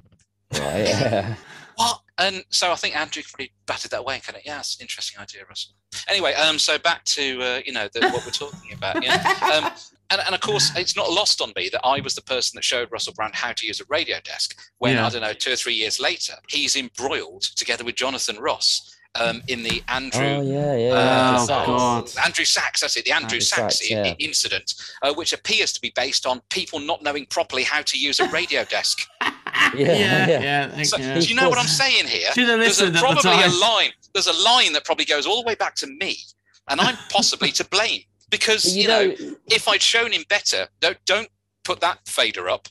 [0.53, 0.85] Right.
[0.87, 1.35] Yeah.
[1.77, 2.01] What?
[2.17, 4.83] And so I think Andrew probably batted that away and kind of, yeah, it's an
[4.83, 5.75] interesting idea, Russell.
[6.09, 9.03] Anyway, um, so back to uh, you know the, what we're talking about.
[9.03, 9.21] Yeah.
[9.63, 9.71] Um,
[10.09, 12.63] and, and of course, it's not lost on me that I was the person that
[12.63, 14.57] showed Russell Brand how to use a radio desk.
[14.77, 15.05] When Yeah.
[15.05, 19.41] I don't know, two or three years later, he's embroiled together with Jonathan Ross um,
[19.47, 20.91] in the Andrew Oh yeah, yeah.
[20.91, 21.45] Uh.
[21.49, 24.13] Oh, Just Andrew Sachs, that's it, the Andrew, Andrew Sachs, Sachs, yeah.
[24.19, 28.19] incident, uh, which appears to be based on people not knowing properly how to use
[28.19, 29.07] a radio desk.
[29.75, 30.75] Yeah, yeah, yeah.
[30.77, 30.83] yeah.
[30.83, 31.19] So, yeah.
[31.19, 32.31] do you know what I'm saying here?
[32.31, 33.89] Should have There's a, listened at the probably a line.
[34.13, 36.17] There's a line that probably goes all the way back to me,
[36.69, 40.67] and I'm possibly to blame because You you know, know, if I'd shown him better,
[40.79, 41.29] don't don't
[41.63, 42.67] put that fader up.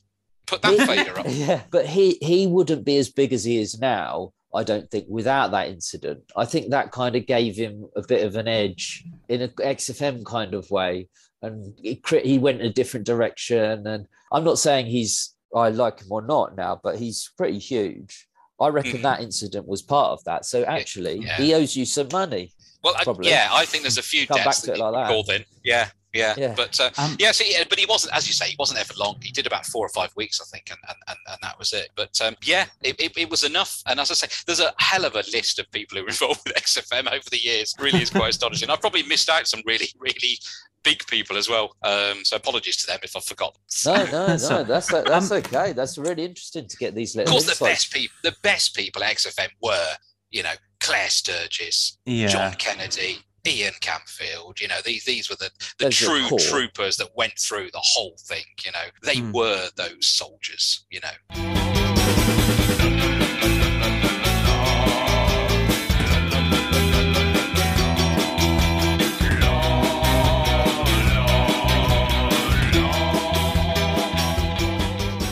[0.47, 1.27] Put that He- fader up.
[1.29, 4.33] Yeah, but he he wouldn't be as big as he is now.
[4.55, 6.21] I don't think without that incident.
[6.37, 10.25] I think that kind of gave him a bit of an edge in a XFM
[10.25, 11.09] kind of way,
[11.43, 13.87] and he he went a different direction.
[13.87, 18.27] And I'm not saying he's I like him or not now, but he's pretty huge.
[18.59, 19.03] I reckon Mhm.
[19.03, 20.47] that incident was part of that.
[20.47, 21.37] So actually, yeah.
[21.37, 22.53] he owes you some money.
[22.87, 24.95] Well, I, yeah, I think there's a few Come deaths to that it you like
[24.95, 25.09] can that.
[25.09, 25.45] call then.
[25.65, 26.55] Yeah, yeah, Yeah.
[26.57, 28.95] But uh, Um, yeah, see, but he wasn't, as you say, he wasn't there for
[28.95, 29.17] long.
[29.23, 31.73] He did about four or five weeks, I think, and and, and, and that was
[31.75, 31.91] it.
[31.97, 33.83] But um, yeah, it, it, it was enough.
[33.87, 36.41] And as I say, there's a hell of a list of people who were involved
[36.47, 37.75] with XFM over the years.
[37.79, 38.71] Really is quite astonishing.
[38.71, 40.39] I've probably missed out some really, really
[40.85, 41.75] big people as well.
[41.83, 43.61] Um, so apologies to them if I've forgotten.
[43.85, 44.63] No, no, no.
[44.73, 45.73] That's that's Um, okay.
[45.73, 47.59] That's really interesting to get these Little Of little.
[47.59, 47.85] course, the insights.
[47.89, 49.89] best people, the best people at XFM were,
[50.31, 50.53] you know,
[50.87, 52.29] Claire Sturgess, yeah.
[52.29, 54.61] John Kennedy, Ian Camfield.
[54.61, 58.15] You know, these these were the, the Those true troopers that went through the whole
[58.21, 58.45] thing.
[58.65, 59.33] You know, they Hmm.
[59.33, 60.85] were those soldiers.
[60.91, 61.47] You know.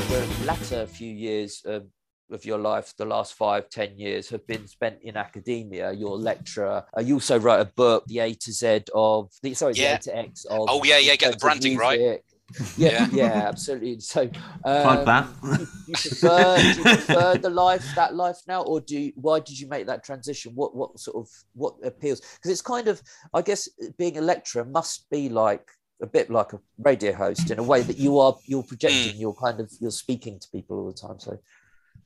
[0.09, 1.63] the latter few years
[2.31, 5.93] of your life, the last five, ten years, have been spent in academia.
[5.93, 6.85] You're lecturer.
[6.97, 9.97] Uh, you also wrote a book, The A to Z of the sorry, Yeah.
[9.99, 10.67] the A to X of.
[10.71, 12.01] Oh, yeah, yeah, get the in terms branding right.
[12.77, 13.09] Yeah, Yeah.
[13.13, 14.01] yeah, absolutely.
[14.01, 15.27] So, Plug um, that.
[15.61, 19.41] you, you prefer, do you prefer the life that life now, or do you, why
[19.41, 20.53] did you make that transition?
[20.55, 22.21] What what sort of what appeals?
[22.21, 23.03] Because it's kind of,
[23.33, 23.69] I guess,
[23.99, 25.67] being a lecturer must be like
[26.03, 29.35] a bit like a radio host in a way that you are you're projecting, you're
[29.35, 31.19] kind of you're speaking to people all the time.
[31.19, 31.39] So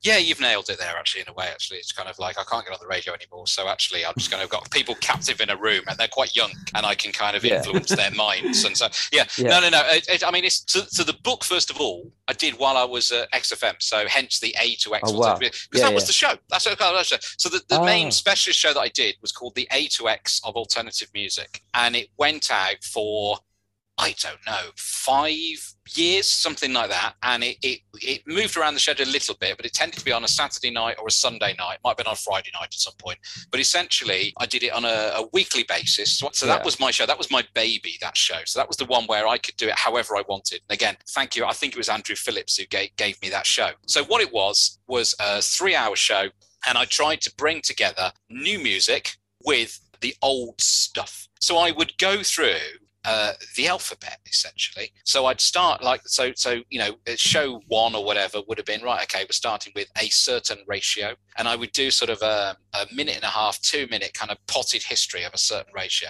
[0.01, 0.95] Yeah, you've nailed it there.
[0.97, 3.13] Actually, in a way, actually, it's kind of like I can't get on the radio
[3.13, 3.47] anymore.
[3.47, 6.07] So actually, I'm just going to have got people captive in a room, and they're
[6.07, 7.57] quite young, and I can kind of Yeah.
[7.57, 8.63] influence their minds.
[8.63, 9.49] And so, yeah, Yeah.
[9.49, 9.81] no, no, no.
[9.89, 12.77] It, it, I mean, it's so, so the book first of all, I did while
[12.77, 13.75] I was at XFM.
[13.79, 15.37] So hence the A to X Oh, wow.
[15.37, 16.33] because Yeah, that was the show.
[16.49, 17.09] That's what I was.
[17.37, 17.83] So the, the Ah.
[17.85, 21.61] main specialist show that I did was called the A to X of alternative music,
[21.73, 23.39] and it went out for
[24.01, 27.15] I don't know, five years, something like that.
[27.21, 30.05] And it, it it moved around the shed a little bit, but it tended to
[30.05, 31.79] be on a Saturday night or a Sunday night.
[31.83, 33.17] Might have been on a Friday night at some point.
[33.51, 36.17] But essentially, I did it on a, a weekly basis.
[36.17, 36.65] So, so that Yeah.
[36.65, 37.05] was my show.
[37.05, 38.39] That was my baby, that show.
[38.45, 40.61] So that was the one where I could do it however I wanted.
[40.69, 41.43] And again, thank you.
[41.45, 43.71] I think it was Andrew Phillips who gave, gave me that show.
[43.87, 46.29] So what it was was a three hour show.
[46.67, 51.27] And I tried to bring together new music with the old stuff.
[51.41, 52.59] So I would go through
[53.09, 54.91] uh, the alphabet essentially.
[55.05, 56.31] So I'd start like so.
[56.35, 59.03] So you know, uh, show one or whatever would have been right.
[59.03, 62.85] Okay, we're starting with a certain ratio, and I would do sort of a, a
[62.93, 66.09] minute and a half, two minute kind of potted history of a certain ratio.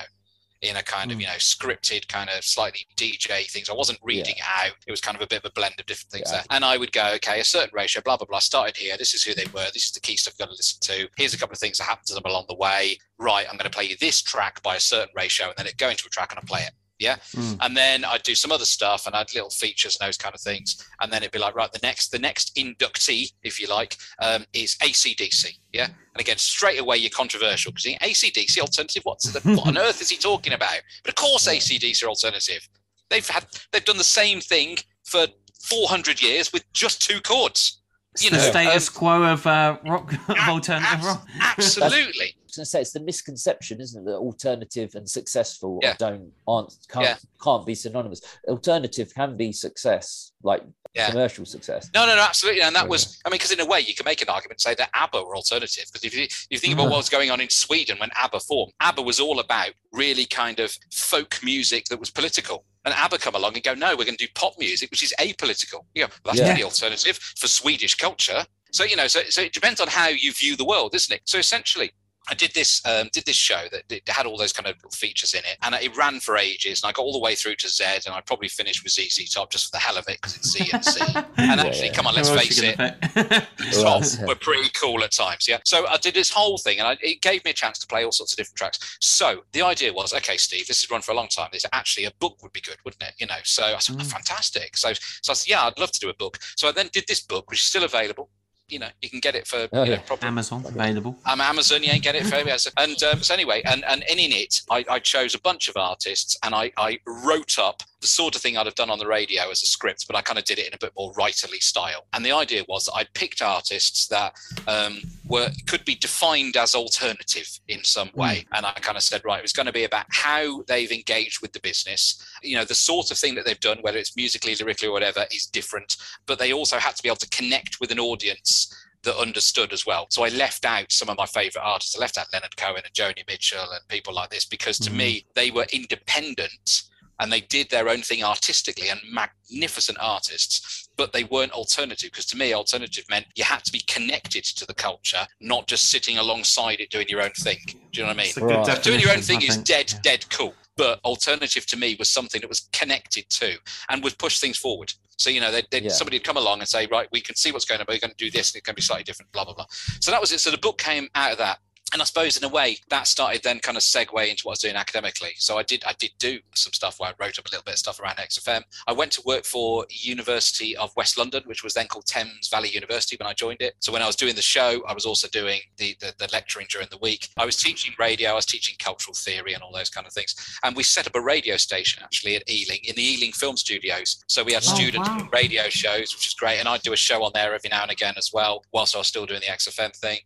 [0.62, 1.22] In a kind of Hmm.
[1.22, 3.70] you know scripted kind of slightly DJ things.
[3.70, 4.74] I wasn't reading it out.
[4.86, 6.34] It was kind of a bit of a blend of different things Yeah.
[6.40, 6.44] there.
[6.50, 8.40] And I would go, okay, a certain ratio, blah blah blah.
[8.40, 8.98] Started here.
[8.98, 9.68] This is who they were.
[9.74, 11.08] This is the key stuff you've got to listen to.
[11.16, 12.98] Here's a couple of things that happened to them along the way.
[13.18, 15.78] Right, I'm going to play you this track by a certain ratio, and then it
[15.78, 17.16] go into a track and I play it Yeah.
[17.36, 17.58] Mm.
[17.62, 20.42] And then I'd do some other stuff and I'd little features and those kind of
[20.42, 20.86] things.
[21.02, 24.46] And then it'd be like, right, the next, the next inductee, if you like, um,
[24.54, 25.58] is ACDC.
[25.72, 25.86] Yeah.
[25.86, 30.10] And again, straight away you're controversial because ACDC alternative, what's the, what on earth is
[30.10, 30.82] he talking about?
[31.04, 32.68] But of course ACDC are alternative.
[33.10, 35.26] They've had they've done the same thing for
[35.62, 37.82] 400 years with just two chords.
[38.20, 41.28] You know, the status um, quo of uh, rock of alternative ab- rock.
[41.42, 42.36] Absolutely.
[42.50, 45.96] I was going to say it's the misconception, isn't it, that alternative and successful yeah.
[46.00, 47.16] don't aren't can't yeah.
[47.42, 48.22] can't be synonymous.
[48.48, 50.64] Alternative can be success, like
[50.96, 51.10] yeah.
[51.10, 51.90] commercial success.
[51.94, 52.62] No, no, no, absolutely.
[52.62, 54.74] And that was, I mean, because in a way, you can make an argument say
[54.76, 55.86] that ABBA were alternative.
[55.92, 56.92] Because if you, you think about mm.
[56.92, 60.60] what was going on in Sweden when ABBA formed, ABBA was all about really kind
[60.60, 62.66] of folk music that was political.
[62.86, 65.14] And ABBA come along and go, no, we're going to do pop music, which is
[65.20, 65.86] apolitical.
[65.94, 66.56] You well, that's yeah.
[66.56, 68.46] the alternative for Swedish culture.
[68.72, 71.22] So, you know, so, so it depends on how you view the world, isn't it?
[71.26, 71.92] So essentially,
[72.30, 75.40] I did this um, did this show that had all those kind of features in
[75.40, 76.84] it, and it ran for ages.
[76.84, 79.30] And I got all the way through to Z, and I probably finished with ZZ
[79.30, 81.02] Top just for the hell of it because it's C and C.
[81.38, 81.94] and actually, yeah.
[81.94, 82.78] come on, let's face it,
[83.74, 85.48] Top were pretty cool at times.
[85.48, 85.60] Yeah.
[85.66, 88.04] So I did this whole thing, and I, it gave me a chance to play
[88.04, 88.98] all sorts of different tracks.
[89.02, 91.50] So the idea was, okay, Steve, this has run for a long time.
[91.52, 93.14] This actually a book would be good, wouldn't it?
[93.18, 93.40] You know.
[93.44, 94.02] So I said, mm.
[94.02, 94.78] oh, fantastic.
[94.78, 96.40] So so I said, yeah, I'd love to do a book.
[96.56, 98.30] So I then did this book, which is still available
[98.70, 101.18] you know you can get it for oh, you know, probably, Amazon available.
[101.26, 102.36] I'm Amazon, yeah, get it for
[102.78, 106.38] and um, so anyway, and and in it, I, I chose a bunch of artists
[106.44, 109.50] and I I wrote up the sort of thing I'd have done on the radio
[109.50, 112.06] as a script, but I kind of did it in a bit more writerly style.
[112.14, 114.34] And the idea was that I picked artists that
[114.68, 118.58] um, were could be defined as alternative in some way, mm.
[118.58, 121.42] and I kind of said, right, it was going to be about how they've engaged
[121.42, 122.24] with the business.
[122.42, 125.26] You know, the sort of thing that they've done, whether it's musically, lyrically, or whatever,
[125.32, 128.74] is different, but they also had to be able to connect with an audience
[129.04, 130.08] that understood as well.
[130.10, 131.96] So I left out some of my favorite artists.
[131.96, 134.98] I left out Leonard Cohen and Joni Mitchell and people like this because to mm-hmm.
[134.98, 136.84] me, they were independent
[137.20, 142.26] and they did their own thing artistically and magnificent artists but they weren't alternative because
[142.26, 146.18] to me alternative meant you had to be connected to the culture not just sitting
[146.18, 148.84] alongside it doing your own thing do you know what i mean right.
[148.84, 150.00] doing your own thing is dead yeah.
[150.04, 153.58] dead cool but alternative to me was something that was connected to
[153.90, 155.90] and would push things forward so you know, they'd, they'd, yeah.
[155.90, 158.00] somebody would come along and say, right, we can see what's going on, but we're
[158.00, 159.66] going to do this, and it's going to be slightly different, blah blah blah.
[160.00, 160.40] So that was it.
[160.40, 161.60] So the book came out of that
[161.94, 164.54] and I suppose in a way that started then kind of segue into what I
[164.54, 165.32] was doing academically.
[165.38, 167.74] So I did I did do some stuff where I wrote up a little bit
[167.74, 168.64] of stuff around XFM.
[168.88, 172.70] I went to work for University of West London, which was then called Thames Valley
[172.70, 173.76] University when I joined it.
[173.80, 176.68] So when I was doing the show, I was also doing the, the, the lecturing
[176.70, 177.28] during the week.
[177.38, 180.36] I was teaching radio, I was teaching cultural theory and all those kind of things.
[180.64, 184.24] And we set up a radio station actually at Ealing in the Ealing Film Studios.
[184.28, 185.28] So we had oh, student wow.
[185.32, 186.60] radio shows, which is great.
[186.60, 189.00] And I'd do a show on there every now and again as well, whilst I
[189.00, 190.20] was still doing the XFM thing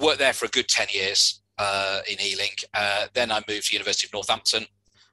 [0.00, 2.50] worked there for a good 10 years uh, in Ealing.
[2.74, 4.66] Uh, then I moved to University of Northampton,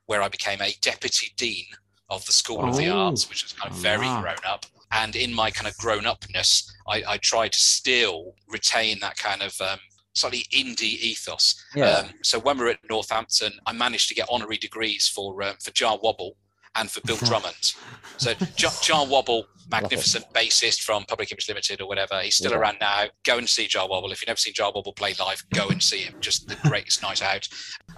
[0.06, 1.66] where I became a deputy dean
[2.10, 2.98] of the School oh, of the oh.
[2.98, 4.22] Arts, which was kind of very wow.
[4.22, 4.66] grown up.
[4.92, 9.42] And in my kind of grown upness, I, I tried to still retain that kind
[9.42, 9.80] of um,
[10.14, 11.64] slightly indie ethos.
[11.76, 11.86] Yeah.
[11.86, 15.56] Um, so when we were at Northampton, I managed to get honorary degrees for um,
[15.60, 16.38] for Jah Wobble
[16.76, 17.74] and for Bill Drummond.
[18.18, 22.20] So Jah Wobble magnificent bassist from Public Image Limited or whatever.
[22.22, 22.58] He's still yeah.
[22.58, 23.06] around now.
[23.24, 24.12] Go and see Jah Wobble.
[24.12, 26.16] If you've never seen Jah Wobble play live, go and see him.
[26.20, 27.48] Just the greatest night out.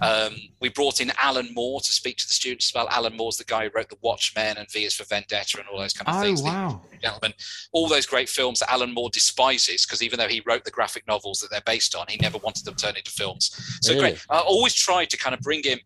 [0.00, 3.44] Um, we brought in Alan Moore to speak to the students Well, Alan Moore's the
[3.44, 6.16] guy who wrote The Watchmen and V is for Vendetta and all those kind of
[6.16, 6.42] oh, things.
[6.42, 6.82] Wow.
[7.02, 7.32] Gentlemen,
[7.72, 11.06] all those great films that Alan Moore despises because even though he wrote the graphic
[11.06, 13.50] novels that they're based on, he never wanted them turned into films.
[13.82, 14.12] So really?
[14.12, 14.26] great.
[14.30, 15.78] I always tried to kind of bring in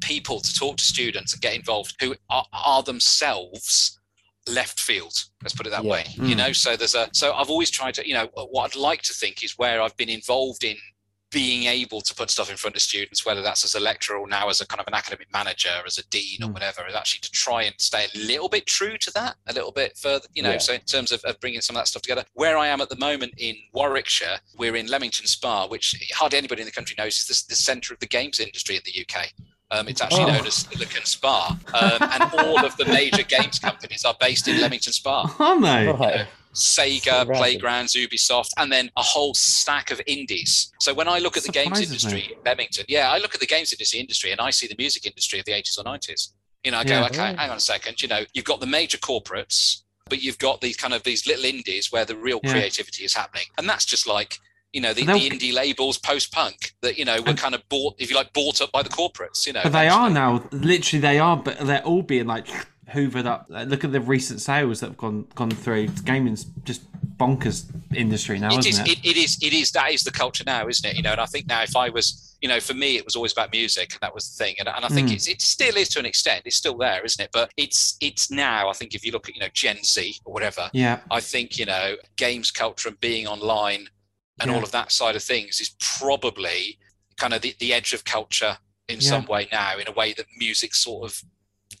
[0.00, 3.98] people to talk to students and get involved who are, are themselves
[4.48, 5.90] left field let's put it that yeah.
[5.90, 6.28] way mm.
[6.28, 9.02] you know so there's a so i've always tried to you know what i'd like
[9.02, 10.76] to think is where i've been involved in
[11.30, 14.28] being able to put stuff in front of students whether that's as a lecturer or
[14.28, 16.48] now as a kind of an academic manager as a dean mm.
[16.48, 19.52] or whatever is actually to try and stay a little bit true to that a
[19.52, 20.58] little bit further you know yeah.
[20.58, 22.88] so in terms of, of bringing some of that stuff together where i am at
[22.88, 27.18] the moment in warwickshire we're in leamington spa which hardly anybody in the country knows
[27.18, 29.26] is the, the centre of the games industry in the uk
[29.70, 30.32] um, it's actually oh.
[30.32, 34.60] known as Silicon Spa, um, and all of the major games companies are based in
[34.60, 35.34] Leamington Spa.
[35.40, 35.92] Oh no!
[35.92, 36.12] Right.
[36.12, 40.72] You know, Sega, Playgrounds, Ubisoft, and then a whole stack of indies.
[40.80, 43.46] So when I look at the games industry in Leamington, yeah, I look at the
[43.46, 46.32] games industry industry and I see the music industry of the 80s or 90s.
[46.62, 47.38] You know, I go, yeah, okay, right.
[47.38, 48.00] hang on a second.
[48.00, 51.44] You know, you've got the major corporates, but you've got these kind of these little
[51.44, 52.52] indies where the real yeah.
[52.52, 54.38] creativity is happening, and that's just like
[54.74, 57.94] you know the, the indie labels post punk that you know were kind of bought
[57.98, 61.00] if you like bought up by the corporates you know but they are now literally
[61.00, 62.46] they are but they're all being like
[62.92, 66.82] hoovered up look at the recent sales that have gone gone through gaming's just
[67.16, 67.64] bonkers
[67.94, 68.98] industry now it isn't is, it?
[68.98, 71.20] it, it is it is that is the culture now isn't it you know and
[71.20, 73.92] i think now if i was you know, for me, it was always about music,
[73.92, 74.54] and that was the thing.
[74.58, 75.14] And, and I think Mm.
[75.14, 76.42] it's it still is to an extent.
[76.44, 77.30] It's still there, isn't it?
[77.32, 78.68] But it's it's now.
[78.68, 81.00] I think if you look at you know Gen Z or whatever, Yeah.
[81.10, 83.88] I think you know games culture and being online
[84.40, 84.56] and Yeah.
[84.56, 86.78] all of that side of things is probably
[87.16, 88.58] kind of the, the edge of culture
[88.88, 89.08] in Yeah.
[89.10, 91.22] some way now, in a way that music sort of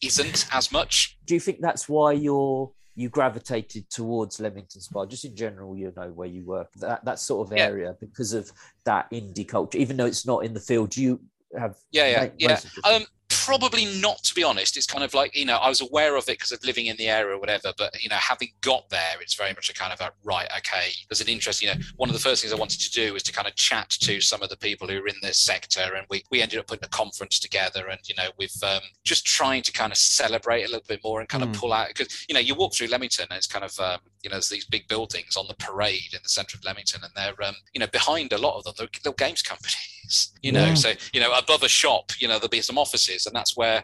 [0.02, 1.18] isn't as much.
[1.24, 5.92] Do you think that's why you're you gravitated towards Leamington Spa, just in general, you
[5.96, 7.64] know, where you work, that that sort of Yeah.
[7.64, 8.52] area, because of
[8.84, 11.20] that indie culture, even though it's not in the field, you
[11.58, 12.48] have Yeah, yeah, yeah.
[12.50, 12.84] most of it.
[12.86, 13.06] Um,
[13.44, 14.76] probably not, to be honest.
[14.76, 16.96] It's kind of like you know, I was aware of it because of living in
[16.96, 17.72] the area or whatever.
[17.76, 20.48] But you know, having got there, it's very much a kind of a right.
[20.58, 21.62] Okay, there's an interest.
[21.62, 23.54] You know, one of the first things I wanted to do was to kind of
[23.56, 26.58] chat to some of the people who are in this sector, and we we ended
[26.58, 29.98] up putting a conference together, and you know, with um, just trying to kind of
[29.98, 31.52] celebrate a little bit more and kind Mm.
[31.54, 33.98] of pull out because you know, you walk through Leamington, and it's kind of um,
[34.22, 37.12] you know, there's these big buildings on the parade in the centre of Leamington, and
[37.14, 39.90] they're um, you know, behind a lot of them, they're little games companies.
[40.42, 40.74] You know, Yeah.
[40.74, 43.82] so you know, above a shop, you know, there'll be some offices, and that's where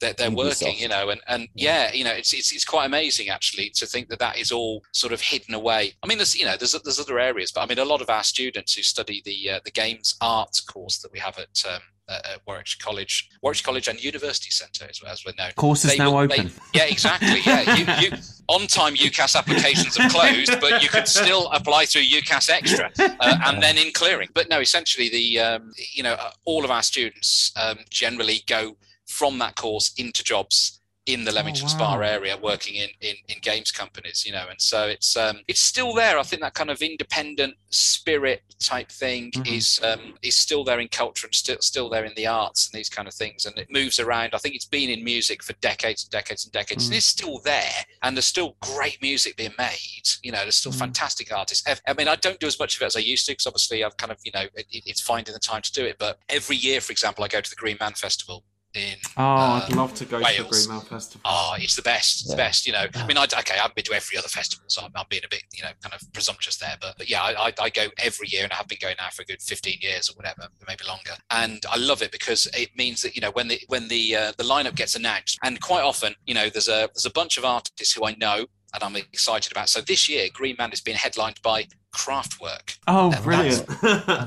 [0.00, 0.76] they're, they're working.
[0.76, 4.08] You know, and and yeah, you know, it's, it's it's quite amazing actually to think
[4.08, 5.92] that that is all sort of hidden away.
[6.02, 8.10] I mean, there's you know, there's there's other areas, but I mean, a lot of
[8.10, 11.80] our students who study the uh, the games arts course that we have at um,
[12.08, 15.52] at at Warwickshire College, Warwickshire College and University Centre, as, as we're known.
[15.52, 16.52] Course is They now will- they- open.
[16.74, 17.40] Yeah, exactly.
[17.44, 18.16] Yeah, you, you
[18.48, 23.38] on time UCAS applications have closed, but you could still apply through UCAS Extra uh,
[23.46, 24.28] and then in clearing.
[24.34, 28.76] But no, essentially, the um, you know uh, all of our students um, generally go
[29.06, 32.00] from that course into jobs in the Leamington Spa wow.
[32.00, 34.24] area, working in, in in games companies.
[34.24, 36.18] You know, and so it's um, it's still there.
[36.18, 39.46] I think that kind of independent spirit type thing Mhm.
[39.56, 42.78] is um, is still there in culture and still still there in the arts and
[42.78, 43.44] these kind of things.
[43.46, 44.34] And it moves around.
[44.34, 46.84] I think it's been in music for decades and decades and decades.
[46.84, 46.88] Mm.
[46.88, 50.08] And it's still there, and there's still great music being made.
[50.22, 50.78] You know, there's still Mm.
[50.78, 51.66] fantastic artists.
[51.68, 53.46] I- I mean, I don't do as much of it as I used to because
[53.46, 55.96] obviously I've kind of you know it, it's finding the time to do it.
[55.98, 58.44] But every year, for example, I go to the Green Man Festival
[58.74, 61.20] in Oh, uh, I'd love to go to the Green Man Festival.
[61.24, 62.22] Oh, it's the best.
[62.22, 62.66] It's the best.
[62.66, 64.90] You know, I mean, I, okay, I haven't been to every other festival, so I'm,
[64.96, 66.76] I'm being a bit, you know, kind of presumptuous there.
[66.80, 69.08] But, but yeah, I, I, I go every year, and I have been going now
[69.10, 71.12] for a good 15 years or whatever, maybe longer.
[71.30, 74.32] And I love it because it means that you know when the when the uh,
[74.36, 77.44] the lineup gets announced, and quite often, you know, there's a there's a bunch of
[77.44, 79.68] artists who I know and I'm excited about.
[79.68, 82.78] So this year, Green Man has been headlined by Kraftwerk.
[82.86, 83.66] Oh, That's- brilliant.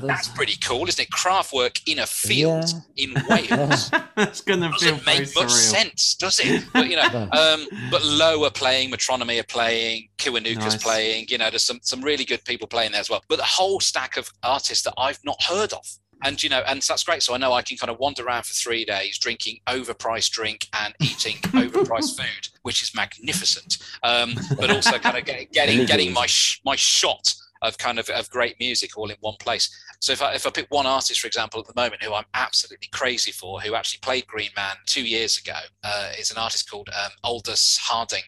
[0.06, 1.10] That's pretty cool, isn't it?
[1.10, 2.64] Kraftwerk in a field
[2.96, 5.50] in Wales That's going to feel doesn't very make much surreal.
[5.50, 6.64] sense, does it?
[6.72, 10.82] But you know, um, but Low are playing, Metronomy are playing, Kiwanuka's Nice.
[10.82, 11.26] playing.
[11.28, 13.22] You know, there's some some really good people playing there as well.
[13.28, 15.86] But the whole stack of artists that I've not heard of.
[16.24, 17.22] And you know, and so that's great.
[17.22, 20.66] So I know I can kind of wander around for three days, drinking overpriced drink
[20.74, 23.78] and eating overpriced food, which is magnificent.
[24.02, 27.32] Um, but also kind of get, getting getting my sh- my shot
[27.62, 29.70] of kind of of great music all in one place.
[30.00, 32.24] So if I if I pick one artist, for example, at the moment who I'm
[32.34, 36.70] absolutely crazy for, who actually played Green Man two years ago, uh, is an artist
[36.70, 38.22] called um, Aldous Harding.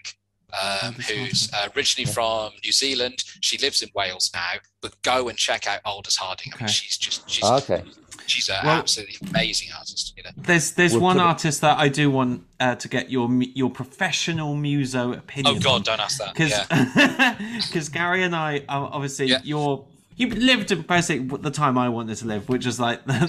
[0.54, 3.24] Um, who's uh, originally from New Zealand?
[3.40, 6.52] She lives in Wales now, but go and check out Aldous Harding.
[6.58, 7.82] I mean, she's just she's Okay.
[8.26, 10.14] she's an Well- absolutely amazing artist.
[10.16, 12.88] You know, There's there's We'll one put it- artist that I do want uh, to
[12.88, 15.56] get your your professional muso opinion.
[15.56, 16.34] oh God, don't ask that.
[16.34, 19.40] because Yeah, Gary and I are obviously Yeah.
[19.44, 19.84] you're
[20.16, 23.20] you lived in basically the time I wanted to live, which is like the,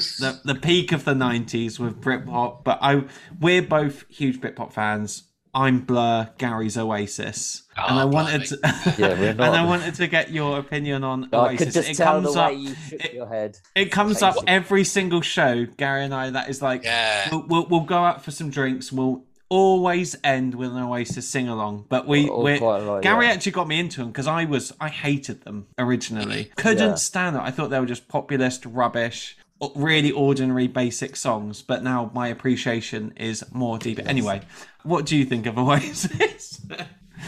[0.44, 2.66] the, the peak of the '90s with Britpop.
[2.66, 3.04] But I
[3.40, 5.24] we're both huge Britpop fans.
[5.54, 8.60] I'm Blur, Gary's Oasis, Ah, and I wanted to,
[8.98, 11.74] Yeah, we're and I wanted to get your opinion on I could Oasis.
[11.74, 12.54] just it tell the comes way up.
[12.58, 13.60] you shook it- your head.
[13.76, 16.30] It comes up every single show, Gary and I.
[16.30, 17.28] That is like yeah.
[17.32, 18.92] we'll, we'll, we'll go out for some drinks.
[18.94, 21.86] We'll always end with an Oasis sing along.
[21.90, 23.34] But we, Or we quite right, Gary yeah.
[23.34, 26.52] actually got me into them because I was I hated them originally.
[26.56, 26.96] Couldn't Yeah.
[26.96, 27.42] stand it.
[27.42, 29.41] I thought they were just populist rubbish, o-
[29.76, 31.62] really ordinary basic songs.
[31.62, 34.00] But now my appreciation is more deep.
[34.06, 34.42] Anyway,
[34.84, 36.62] what do you think of Oasis?
[36.70, 36.88] and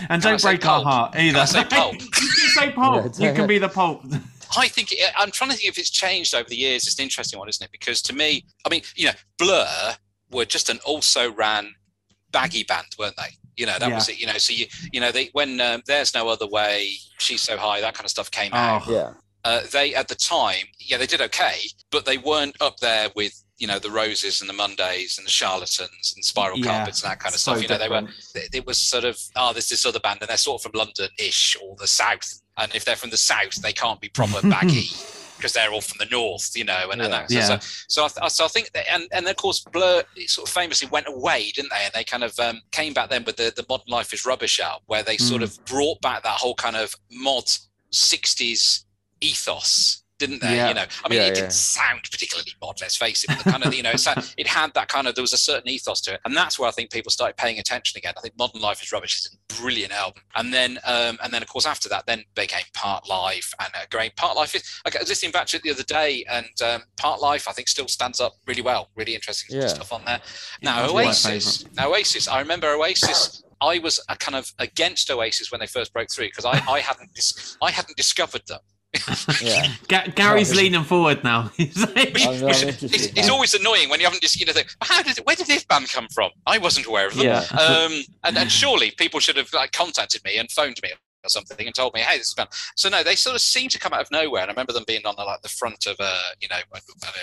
[0.09, 1.31] Can don't say break our heart either.
[1.33, 1.93] Can I say pulp?
[1.93, 3.13] you can say pulp.
[3.17, 4.03] Yeah, you can be the pulp.
[4.57, 6.85] I think it, I'm trying to think if it's changed over the years.
[6.87, 7.71] It's an interesting one, isn't it?
[7.71, 9.95] Because to me, I mean, you know, Blur
[10.31, 11.73] were just an also ran
[12.31, 13.29] baggy band, weren't they?
[13.55, 13.95] You know, that Yeah.
[13.95, 14.19] was it.
[14.19, 17.57] You know, so you you know they when um, there's no other way, she's so
[17.57, 18.83] high, that kind of stuff came out.
[18.87, 19.13] Oh, Yeah.
[19.45, 21.57] Uh, they at the time, yeah, they did okay,
[21.91, 25.31] but they weren't up there with you know the Roses and the Mondays and the
[25.31, 27.61] Charlatans and Spiral Yeah, Carpets and that kind of so stuff.
[27.61, 28.07] You know, they were
[28.53, 31.57] it was sort of oh there's this other band and they're sort of from london-ish
[31.63, 34.87] or the south and if they're from the south they can't be proper baggy
[35.37, 37.59] because they're all from the north you know and, and that, so, Yeah.
[37.59, 40.87] so, so, I, so I think that and, and of course blur sort of famously
[40.89, 43.65] went away didn't they and they kind of um, came back then with the, the
[43.69, 45.45] modern life is rubbish album where they sort Mm.
[45.45, 47.45] of brought back that whole kind of mod
[47.91, 48.85] 60s
[49.23, 50.55] ethos didn't they?
[50.55, 50.69] Yeah.
[50.69, 51.33] You know, I mean, Yeah, it yeah.
[51.33, 54.33] didn't sound particularly mod, let's face it, but the kind of, you know, it, sound-
[54.37, 56.21] it had that kind of, there was a certain ethos to it.
[56.23, 58.13] And that's where I think people started paying attention again.
[58.17, 60.21] I think Modern Life is Rubbish is a brilliant album.
[60.35, 64.15] And then, um, and then of course, after that, then became Parklife and a great
[64.15, 67.51] Parklife is, I was listening back to it the other day and um, Parklife, I
[67.51, 70.21] think still stands up really well, really interesting stuff on there.
[70.61, 73.43] Now, Oasis, now Oasis, I remember Oasis.
[73.59, 76.79] I was a kind of against Oasis when they first broke through because I, I
[76.81, 78.59] hadn't dis- I hadn't discovered them.
[79.41, 79.67] Yeah.
[79.87, 80.57] Ga- Gary's Right.
[80.59, 81.51] leaning forward now.
[81.57, 84.53] He's like, Which- I'm- I'm it's, it's always annoying when you haven't just you know
[84.53, 86.31] think, how did where did this band come from?
[86.45, 87.25] I wasn't aware of them.
[87.25, 87.45] Yeah.
[87.51, 90.91] Um, and, and surely people should have like contacted me and phoned me
[91.23, 92.49] or something and told me, hey, this is band.
[92.75, 94.41] So no, they sort of seem to come out of nowhere.
[94.41, 96.81] And I remember them being on the, like the front of a, you know, what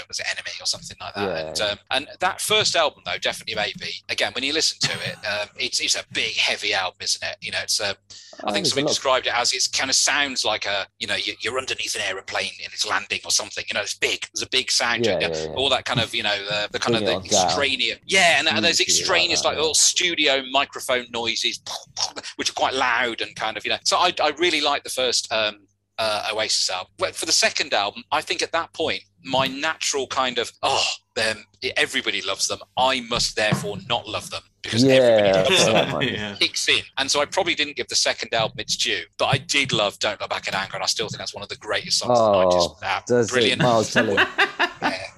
[0.08, 1.20] was it NME or something like that.
[1.28, 3.92] Yeah, and um, and that first album though, definitely maybe.
[4.08, 7.36] Again, when you listen to it, um, it's it's a big heavy album, isn't it?
[7.40, 10.44] You know, it's a I Oh, think somebody described it as it kind of sounds
[10.44, 13.64] like a, you know, you- you're underneath an aeroplane and it's landing or something.
[13.68, 14.26] You know, it's big.
[14.32, 15.04] There's a big sound.
[15.04, 15.46] Yeah, yeah, yeah.
[15.56, 17.44] All that kind of, you know, the, the kind Bring of the down.
[17.44, 17.98] extraneous.
[18.06, 19.60] Yeah, and, and like extraneous, that, like yeah.
[19.60, 21.60] little studio microphone noises,
[22.36, 23.78] which are quite loud and kind of, you know.
[23.90, 25.66] So I, I really like the first um,
[25.98, 26.92] uh, Oasis album.
[26.96, 30.84] But for the second album, I think at that point, my natural kind of, oh,
[31.16, 31.44] them,
[31.76, 32.60] everybody loves them.
[32.76, 36.36] I must therefore not love them because Yeah, everybody loves that's them right, yeah.
[36.36, 36.82] kicks in.
[36.98, 39.98] And so I probably didn't give the second album its due, but I did love
[39.98, 42.16] Don't Look Back in Anger, and I still think that's one of the greatest songs
[42.16, 42.68] of the 90s.
[42.70, 43.32] Oh, Ah, Does it?
[43.32, 43.60] brilliant.
[43.62, 44.24] Miles Teller.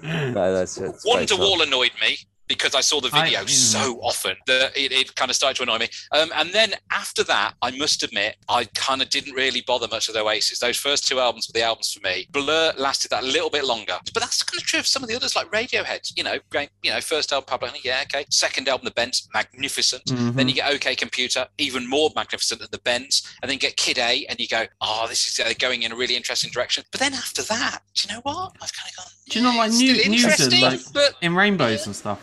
[0.04, 0.30] Yeah.
[0.32, 0.86] No, that's it.
[0.86, 1.28] It's great.
[1.28, 2.18] Wonderwall annoyed me
[2.52, 3.48] because I saw the video mm.
[3.48, 5.88] so often that it, it kind of started to annoy me.
[6.12, 10.08] Um, and then after that, I must admit, I kind of didn't really bother much
[10.08, 10.58] with Oasis.
[10.58, 12.28] Those first two albums were the albums for me.
[12.30, 15.08] Blur lasted that a little bit longer, but that's kind of true of some of
[15.08, 16.12] the others, like Radiohead.
[16.14, 16.68] You know, great.
[16.82, 18.26] You know, first album, Pablo, yeah, okay.
[18.28, 20.04] Second album, The Bends, magnificent.
[20.04, 20.34] Mhm.
[20.34, 23.78] Then you get OK Computer, even more magnificent than the Bends, and then you get
[23.78, 26.84] Kid A, and you go, oh, this is uh, going in a really interesting direction.
[26.92, 28.52] But then after that, do you know what?
[28.60, 29.12] I've kind of gone.
[29.30, 32.20] Do you yeah, like New- interesting, like- but in rainbows and stuff.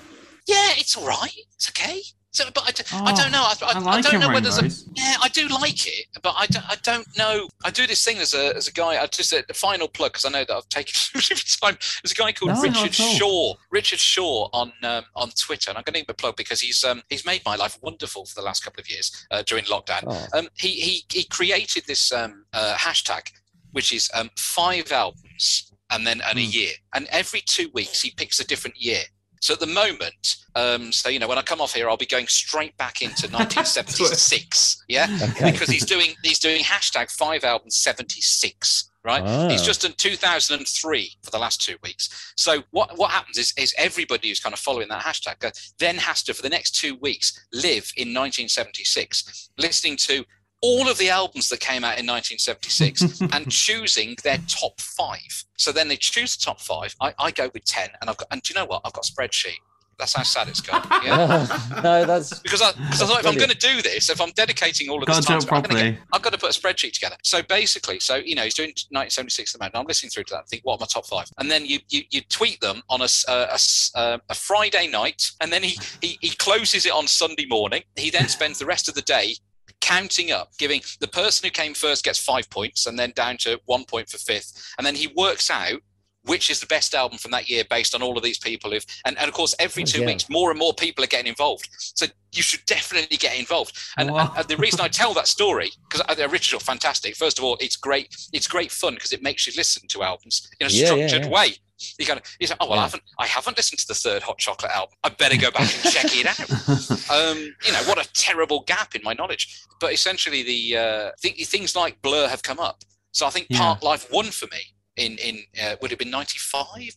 [0.50, 1.32] Yeah, it's all right.
[1.56, 2.02] It's okay.
[2.32, 3.42] So, but I, d- I Oh, don't know.
[3.44, 6.36] I, I, I like don't know whether there's a, yeah, I do like it, but
[6.38, 7.48] I don't, I don't know.
[7.66, 9.02] I do this thing as a as a guy.
[9.02, 10.94] I just a the final plug because I know that I've taken
[11.62, 11.78] time.
[12.04, 12.94] There's a guy called No, Richard.
[12.94, 13.56] Shaw.
[13.72, 16.62] Richard Shaw on um, on Twitter, and I'm going to give him a plug because
[16.62, 19.66] he's um, he's made my life wonderful for the last couple of years uh, during
[19.66, 20.04] lockdown.
[20.08, 23.32] Oh, Um, he he he created this um, uh, hashtag,
[23.72, 26.52] which is um, five albums and then and a Hmm.
[26.52, 29.02] year, and every two weeks he picks a different year.
[29.42, 32.06] So at the moment, um, so you know, when I come off here, I'll be
[32.06, 34.84] going straight back into 1976.
[34.88, 35.52] yeah, okay.
[35.52, 39.66] because he's doing he's doing hashtag five albums 76 right he's Ah.
[39.66, 44.28] just in 2003 for the last two weeks so what what happens is is everybody
[44.28, 45.38] who's kind of following that hashtag
[45.80, 50.26] then has to for the next two weeks live in 1976 listening to
[50.62, 55.72] all of the albums that came out in 1976 and choosing their top five so
[55.72, 58.42] then they choose the top five i, I go with 10 and i've got and
[58.42, 59.58] do you know what i've got a spreadsheet
[59.98, 60.82] that's how sad it's gone.
[61.04, 61.46] yeah
[61.84, 64.32] no, that's because I, because I thought if I'm going to do this, if I'm
[64.32, 66.56] dedicating all of Got this time, to it, I'm gonna get, I've got to put
[66.56, 67.18] a spreadsheet together.
[67.22, 69.76] So basically, so you know, he's doing 1976 at the moment.
[69.76, 70.40] I'm listening through to that.
[70.40, 71.26] And think, what are my top five?
[71.38, 74.36] And then you you, you tweet them on a s- uh, a, s- uh, a
[74.36, 77.84] Friday night, and then he, he he closes it on Sunday morning.
[77.98, 79.36] He then spends the rest of the day
[79.82, 83.60] counting up, giving the person who came first gets five points, and then down to
[83.66, 85.82] one point for fifth, and then he works out.
[86.24, 88.86] Which is the best album from that year based on all of these people who've
[89.06, 90.08] and, and of course every oh, two yeah.
[90.08, 91.70] weeks more and more people are getting involved.
[91.80, 93.76] So you should definitely get involved.
[93.98, 94.28] And, Wow.
[94.28, 97.16] and, and the reason I tell that story because uh, the original fantastic.
[97.16, 98.14] First of all, it's great.
[98.34, 101.32] It's great fun because it makes you listen to albums in a Yeah, yeah, structured
[101.32, 101.32] yeah.
[101.32, 101.56] way.
[101.98, 104.22] You kind of you say, oh well, I haven't I haven't listened to the third
[104.24, 104.96] Hot Chocolate album.
[105.04, 107.00] I better go back and check it out.
[107.12, 109.64] Um, you know what a terrible gap in my knowledge.
[109.80, 112.84] But essentially, the uh, th- things like Blur have come up.
[113.12, 113.76] So I think Yeah.
[113.76, 114.60] Parklife won for me
[114.98, 116.94] in in uh, would have been ninety five?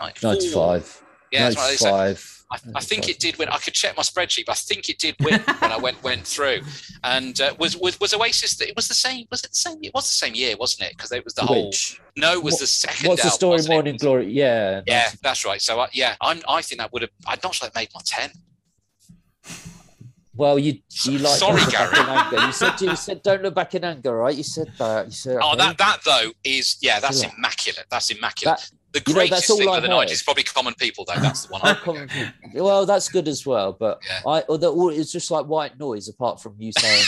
[0.00, 1.02] 90 95.
[1.32, 2.38] Yeah, that's said- 95.
[2.52, 3.48] I, I think it did win.
[3.48, 6.26] I could check my spreadsheet, but I think it did win when I went went
[6.26, 6.60] through.
[7.02, 8.60] And uh, was, was was Oasis?
[8.60, 9.24] It was the same.
[9.30, 9.78] Was it the same?
[9.80, 10.94] It was the same year, wasn't it?
[10.94, 11.72] Because it was the whole.
[12.14, 13.08] No, it was what- the second.
[13.08, 13.58] what's the story?
[13.68, 14.30] Morning Glory?
[14.30, 14.82] Yeah.
[14.86, 15.62] Yeah, 90 that's right.
[15.62, 16.42] So uh, yeah, I'm.
[16.46, 17.10] I think that would have.
[17.26, 18.30] I'm not sure that made my ten.
[20.34, 22.02] Well, you you like Sorry, Don't Look Back Gary.
[22.02, 22.46] in anger.
[22.46, 24.34] You said you said don't look back in anger, right?
[24.34, 25.06] You said that.
[25.06, 27.86] You said Oh, that that though is yeah, that's immaculate.
[27.90, 28.58] That's immaculate.
[28.58, 29.94] That- the you know, greatest all thing I of the heard.
[29.94, 31.20] nineties is probably Common People though.
[31.20, 31.62] That's the one.
[31.62, 32.08] I come-
[32.54, 33.72] well, that's good as well.
[33.72, 34.20] But Yeah.
[34.30, 37.04] I, although it's just like white noise, apart from you saying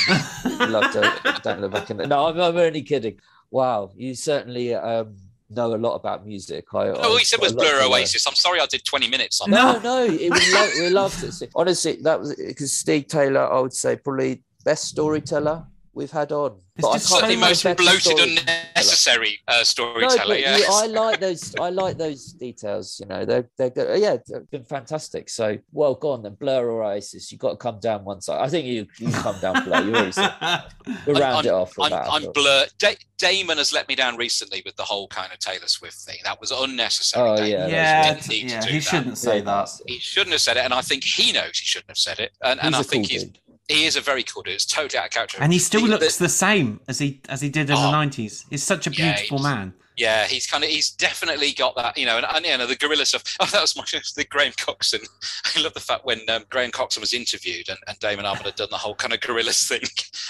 [0.46, 1.96] you love to don't look back in.
[2.08, 3.18] No, I'm, I'm only kidding.
[3.50, 5.14] Wow, you certainly um,
[5.50, 6.64] know a lot about music.
[6.74, 8.00] I, No, all he said was I've got a lot Blur learn.
[8.00, 8.26] Oasis.
[8.26, 9.82] I'm sorry, I did 20 minutes on No, that.
[9.84, 11.50] no, it, we, love, we loved it.
[11.54, 16.58] Honestly, that was because Steve Taylor, I would say, probably best storyteller we've had on.
[16.76, 20.26] It's But I just so the think of a most bloated, unnecessary uh, storyteller.
[20.34, 20.56] but yeah.
[20.56, 21.54] you- I like those.
[21.56, 22.98] I like those details.
[23.00, 24.00] You know, they're they're good.
[24.00, 25.28] Yeah, they've been fantastic.
[25.30, 27.30] So well gone then, Blur or Oasis.
[27.30, 28.40] You have got to come down one side.
[28.40, 29.82] I think you you come down Blur.
[29.84, 30.32] You already said
[31.06, 31.72] we'll round I'm, it off.
[31.80, 32.66] I'm, that, I I'm blur.
[32.78, 36.16] Da- Damon has let me down recently with the whole kind of Taylor Swift thing.
[36.24, 37.28] That was unnecessary.
[37.30, 37.50] Oh, Damon.
[37.50, 38.82] yeah, yeah, didn't need to yeah, do he that.
[38.82, 39.68] shouldn't say Yeah, that.
[39.86, 42.32] He shouldn't have said it, and I think he knows he shouldn't have said it.
[42.42, 43.38] And, and He's I a think cool he's dude.
[43.68, 44.54] He is a very cool dude.
[44.54, 45.38] It's totally out of character.
[45.40, 47.82] And he still The- the- looks the same as he as he did in the
[47.82, 47.90] Oh.
[47.90, 48.44] nineties.
[48.50, 49.74] He's such a beautiful he's- man.
[49.96, 52.74] Yeah, he's kind of he's definitely got that, you know, and, and you know the
[52.74, 53.22] gorilla stuff.
[53.40, 53.84] Oh, that was my
[54.16, 55.00] the Graham Coxon.
[55.56, 58.56] I love the fact when um, Graham Coxon was interviewed and, and Damon Albarn had
[58.56, 59.82] done the whole kind of Gorillaz thing,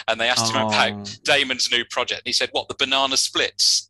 [0.06, 0.68] and they asked him Oh.
[0.68, 3.88] about Damon's new project, and he said, "What the banana splits?"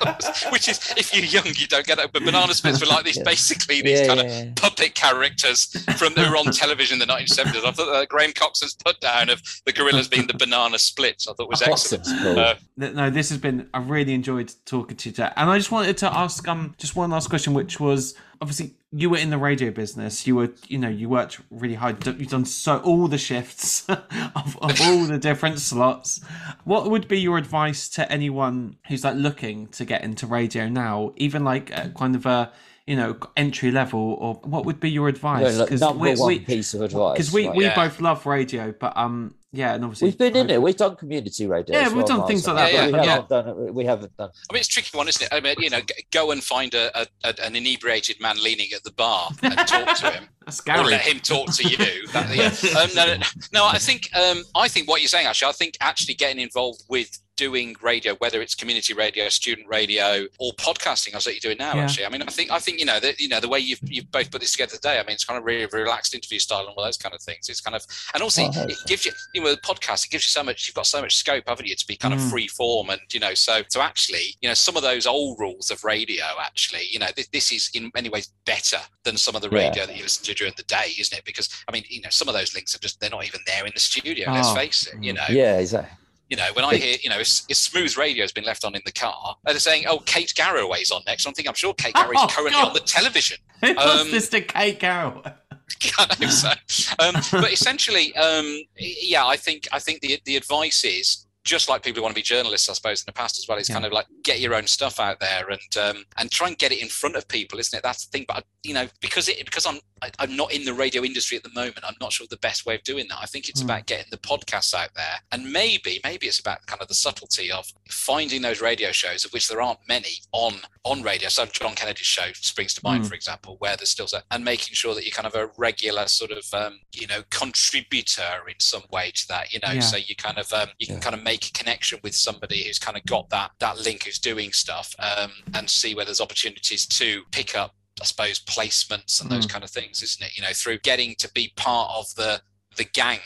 [0.50, 2.10] Which is, if you're young, you don't get it.
[2.12, 3.22] But banana splits were like these, Yeah.
[3.24, 4.52] basically these Yeah, kind yeah, of yeah.
[4.56, 5.66] puppet characters
[5.98, 7.64] from who were on television in the 1970s.
[7.64, 11.28] I thought uh, Graham Coxon's put down of the Gorillaz being the banana splits.
[11.28, 12.06] I thought was excellent.
[12.22, 12.38] Cool.
[12.38, 13.68] Uh, No, this has been.
[13.74, 15.32] I really enjoyed talking to you, Jack.
[15.36, 18.14] And I just wanted to ask um just one last question, which was
[18.44, 20.26] obviously you were in the radio business.
[20.26, 22.04] You were, you know, you worked really hard.
[22.06, 26.20] You've done so all the shifts of, of all the different slots.
[26.64, 31.12] What would be your advice to anyone who's like looking to get into radio now,
[31.16, 32.52] even like kind of a
[32.86, 35.56] you know entry level, or what would be your advice?
[35.56, 37.14] No, like, number one piece of advice.
[37.14, 37.56] because we right.
[37.56, 37.74] we Yeah.
[37.74, 40.60] both love radio, but um yeah, and obviously We've been in it.
[40.60, 41.78] We've done community radio.
[41.78, 43.12] Yeah, we've well, done Miles, things like that, but but we yeah.
[43.12, 43.74] haven't done it.
[43.74, 44.30] We haven't done.
[44.50, 45.28] I mean, it's a tricky one, isn't it?
[45.32, 48.82] I mean, you know, go and find a, a, a an inebriated man leaning at
[48.82, 51.78] the bar and talk to him, That's or let him talk to you.
[52.14, 52.80] That, yeah.
[52.80, 53.22] um, no, no,
[53.52, 56.82] no, I think um, I think what you're saying actually, I think actually getting involved
[56.88, 61.56] with doing radio, whether it's community radio, student radio, or podcasting, as that you're doing
[61.58, 61.74] now.
[61.74, 61.82] Yeah.
[61.84, 63.80] Actually, I mean, I think I think you know that you know the way you've
[63.84, 64.98] you've both put this together today.
[64.98, 67.48] I mean, it's kind of really relaxed interview style and all those kind of things.
[67.48, 67.84] It's kind of
[68.14, 70.04] and also Oh, I hope it gives you you know the podcast.
[70.06, 70.66] It gives you so much.
[70.68, 72.18] You've got so much scope, haven't you, to be kind Mm.
[72.24, 75.38] of free form and you know so so actually you know some of those old
[75.40, 79.34] rules of radio actually you know this, this is in many ways better than some
[79.34, 79.66] of the Yeah.
[79.68, 81.24] radio that you listen to during the day, isn't it?
[81.24, 83.64] Because I mean you know some of those links are just they're not even there
[83.66, 84.30] in the studio.
[84.30, 84.54] Let's Oh.
[84.54, 85.02] face it.
[85.02, 85.96] You know Yeah, exactly.
[86.34, 88.82] You know, when I hear, you know, if Smooth Radio has been left on in
[88.84, 91.26] the car, and they're saying, oh, Kate Garraway's on next.
[91.26, 92.68] I'm thinking, I'm sure Kate Garraway's Oh, currently God.
[92.68, 93.38] on the television.
[93.60, 95.22] Who was Um, this to Kate Carroll?
[95.98, 96.50] I know so.
[96.98, 101.82] Um, but essentially, um, yeah, I think I think the the advice is just like
[101.82, 103.58] people who want to be journalists, I suppose, in the past as well.
[103.58, 103.74] It's Yeah.
[103.76, 106.72] kind of like get your own stuff out there and um, and try and get
[106.72, 107.82] it in front of people, isn't it?
[107.82, 108.24] That's the thing.
[108.26, 111.36] But I, you know, because it because I'm I, I'm not in the radio industry
[111.36, 113.18] at the moment, I'm not sure the best way of doing that.
[113.20, 113.64] I think it's Mm.
[113.64, 117.50] about getting the podcasts out there, and maybe maybe it's about kind of the subtlety
[117.50, 120.54] of finding those radio shows, of which there aren't many on
[120.84, 121.28] on radio.
[121.28, 123.08] So John Kennedy's show springs to mind, Mm.
[123.08, 126.06] for example, where there's still so, and making sure that you're kind of a regular
[126.08, 129.52] sort of um, you know contributor in some way to that.
[129.52, 129.80] You know, Yeah.
[129.80, 131.00] so you kind of um, you can Yeah.
[131.02, 134.18] kind of make a connection with somebody who's kind of got that that link, who's
[134.18, 137.74] doing stuff, um, and see where there's opportunities to pick up.
[138.00, 139.50] I suppose placements and those Mm.
[139.50, 140.36] kind of things, isn't it?
[140.36, 142.42] You know, through getting to be part of the
[142.76, 143.20] the gang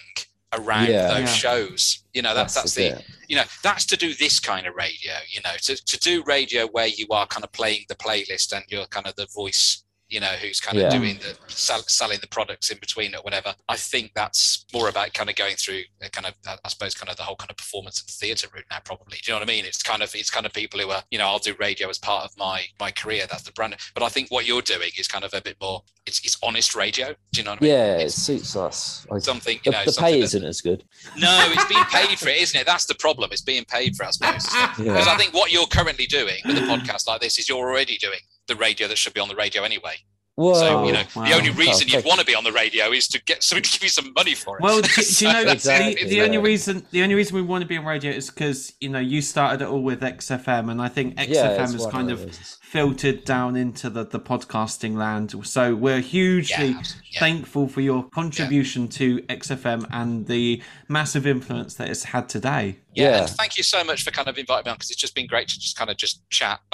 [0.52, 1.08] around Yeah.
[1.08, 1.34] those Yeah.
[1.34, 2.02] shows.
[2.12, 3.04] You know, that's that's the bit.
[3.28, 6.66] you know that's to do this kind of radio you know to, to do radio
[6.66, 10.20] where you are kind of playing the playlist and you're kind of the voice you
[10.20, 10.98] know who's kind of Yeah.
[10.98, 15.12] doing the sell, selling the products in between or whatever i think that's more about
[15.12, 17.50] kind of going through a kind of uh, i suppose kind of the whole kind
[17.50, 20.02] of performance and theatre route now probably do you know what i mean it's kind
[20.02, 22.30] of it's kind of people who are you know i'll do radio as part of
[22.38, 25.34] my my career that's the brand but i think what you're doing is kind of
[25.34, 28.10] a bit more it's, it's honest radio do you know what i mean Yeah, it
[28.12, 29.06] suits us.
[29.18, 30.84] Something The, you know the something pay that- isn't as good.
[31.18, 32.66] no, it's being paid for it, isn't it?
[32.66, 33.28] That's the problem.
[33.30, 34.44] It's being paid for, I suppose.
[34.46, 35.04] Because Yeah.
[35.06, 38.20] I think what you're currently doing with a podcast like this is you're already doing
[38.48, 39.96] the radio that should be on the radio anyway.
[40.34, 40.54] Whoa.
[40.54, 41.24] So, you know, wow.
[41.24, 41.96] the only reason Okay.
[41.96, 44.12] you'd want to be on the radio is to get somebody to give you some
[44.14, 44.62] money for it.
[44.62, 47.62] Well, do, do you know Exactly, the, the only reason the only reason we want
[47.62, 50.80] to be on radio is because you know you started it all with XFM, and
[50.80, 52.56] I think XFM yeah, has one kind of of those.
[52.62, 55.34] filtered down into the, the podcasting land.
[55.44, 57.18] So we're hugely Yeah, yeah.
[57.18, 62.76] thankful for your contribution to XFM and the massive influence that it's had today.
[62.94, 63.18] yeah, Yeah.
[63.22, 65.26] and thank you so much for kind of inviting me on because it's just been
[65.26, 66.60] great to just kind of just chat.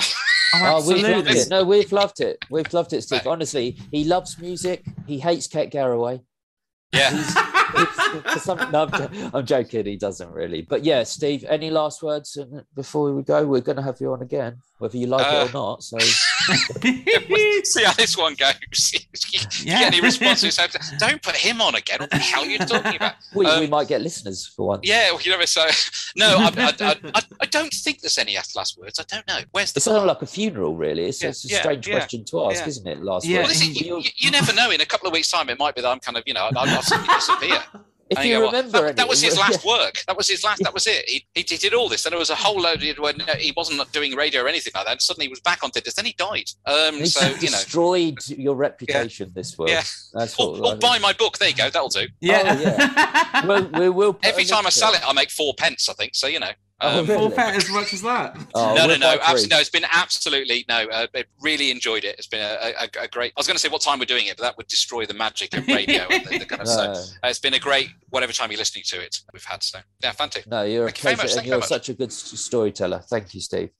[0.52, 1.40] Oh, Oh, we've loved absolutely.
[1.40, 1.48] it.
[1.50, 2.38] No, we've loved it.
[2.50, 3.20] We've loved it, Steve.
[3.20, 3.32] Right.
[3.32, 4.84] Honestly, he loves music.
[5.06, 6.20] He hates Kate Garraway.
[6.92, 7.10] yeah.
[7.76, 9.86] It's- for some, no, I'm, I'm joking.
[9.86, 10.62] He doesn't really.
[10.62, 11.44] But yeah, Steve.
[11.48, 12.44] Any last words uh,
[12.74, 13.44] before we go?
[13.46, 15.82] We're going to have you on again, whether you like Uh, it or not.
[15.82, 15.98] So
[17.64, 18.55] See how this one goes.
[19.64, 19.78] Yeah.
[19.80, 20.59] get any responses?
[20.98, 21.98] Don't put him on again.
[22.01, 23.14] What the hell are you talking about?
[23.34, 24.80] we, Um, we might get listeners for once.
[24.84, 25.64] Yeah, well, you know, so
[26.16, 28.98] no, I, I, I, I, I don't think there's any last words.
[29.01, 29.38] I don't know.
[29.52, 31.06] Where's the It's kind of like a funeral, really.
[31.06, 32.68] It's, Yeah, it's a yeah, strange yeah, question to ask, yeah.
[32.68, 33.02] isn't it?
[33.02, 33.66] Last Yeah, Well, words.
[33.66, 34.70] listen, you, you, you never know.
[34.70, 36.48] In a couple of weeks' time, it might be that I'm kind of, you know,
[36.55, 37.64] I'll, I'll suddenly disappear.
[38.11, 40.03] If And you go, well, remember, that, that was his anything- last work.
[40.07, 40.62] That was his last.
[40.62, 41.09] That was it.
[41.09, 42.05] He, he, he did all this.
[42.05, 44.85] and there was a whole load of when he wasn't doing radio or anything like
[44.85, 45.01] that.
[45.01, 45.95] Suddenly he was back on this.
[45.95, 46.45] Then he died.
[46.66, 49.32] Um, He's so you know, destroyed your reputation.
[49.35, 49.70] This will.
[49.70, 49.85] Yeah.
[50.12, 50.74] That's or, what.
[50.74, 51.39] or buy my book.
[51.39, 51.70] There you go.
[51.70, 52.07] That'll do.
[52.20, 53.20] Yeah.
[53.47, 54.19] We'll, we will.
[54.23, 55.89] Every time I link to sell it, I make four pence.
[55.89, 56.27] I think so.
[56.27, 56.53] You know.
[56.80, 57.18] Oh, Um, really?
[57.20, 58.36] Full pet as much as that.
[58.55, 59.60] Oh, no, no, no, absolutely, no.
[59.60, 60.86] It's been absolutely no.
[60.88, 62.16] Uh, I really enjoyed it.
[62.18, 63.32] It's been a, a, a great.
[63.36, 65.14] I was going to say what time we're doing it, but that would destroy the
[65.14, 66.02] magic of radio.
[66.10, 68.59] and the, the kind of, so, No, uh, it's been a great whatever time you're
[68.59, 69.18] listening to it.
[69.32, 70.51] We've had so yeah, fantastic.
[70.51, 71.68] no, you're a Thank you very pleasure, much, and thank you you're much.
[71.68, 73.01] such a good s- storyteller.
[73.09, 73.70] Thank you, Steve.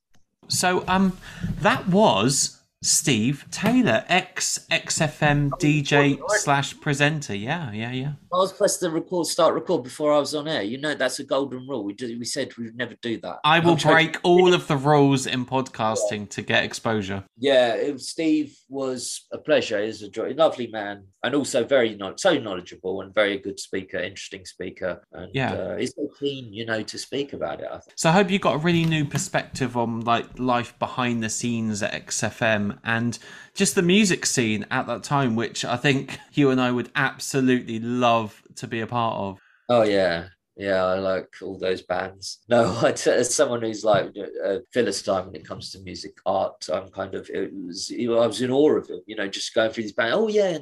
[0.49, 1.19] So um,
[1.61, 7.35] that was Steve Taylor, ex XFM DJ slash presenter.
[7.35, 8.13] Yeah, yeah, yeah.
[8.35, 10.63] I was pressed the record, start record before I was on air.
[10.63, 11.85] You know that's a golden rule.
[11.85, 13.39] We did, we said we'd never do that.
[13.45, 17.23] I will I'm break all of the rules in podcasting to get exposure.
[17.39, 19.85] Yeah, it, Steve was a pleasure.
[19.85, 23.99] He's a joy, lovely man, and also very not so knowledgeable and very good speaker,
[23.99, 25.05] interesting speaker.
[25.13, 25.53] And Yeah.
[25.53, 27.69] uh, he's so keen, you know, to speak about it.
[27.71, 27.93] I think.
[27.95, 31.85] So I hope you got a really new perspective on like life behind the scenes
[31.85, 33.17] at XFM and
[33.55, 37.79] just the music scene at that time, which I think you and I would absolutely
[37.79, 39.39] love to be a part of.
[39.69, 42.41] Oh yeah, yeah, I like all those bands.
[42.49, 44.15] No, as someone who's like
[44.45, 48.43] a philistine when it comes to music art, I'm kind of it was I was
[48.43, 49.01] in awe of him.
[49.07, 50.15] You know, just going through these bands.
[50.17, 50.59] Oh yeah,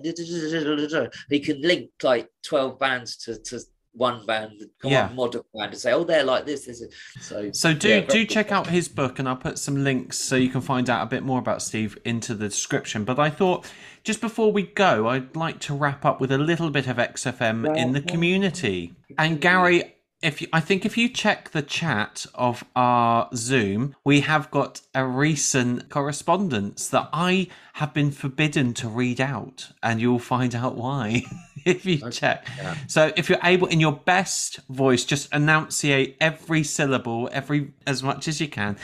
[1.29, 3.61] he can link like twelve bands to to
[3.95, 5.09] one band, come Yeah.
[5.09, 6.65] on, modern band, and say, oh, they're like this.
[6.67, 7.51] this is so.
[7.53, 8.55] So do yeah, do check good.
[8.55, 11.23] out his book, and I'll put some links so you can find out a bit
[11.23, 13.05] more about Steve into the description.
[13.05, 13.67] But I thought
[14.05, 17.77] just before we go, I'd like to wrap up with a little bit of XFM
[17.77, 18.95] in the community.
[19.19, 24.21] And Gary, if you, I think if you check the chat of our Zoom, we
[24.21, 30.19] have got a recent correspondence that I have been forbidden to read out, and you'll
[30.19, 31.23] find out why
[31.67, 32.47] if you check.
[32.57, 32.77] yeah.
[32.87, 38.29] So if you're able, in your best voice, just enunciate every syllable, every as much
[38.29, 38.77] as you can.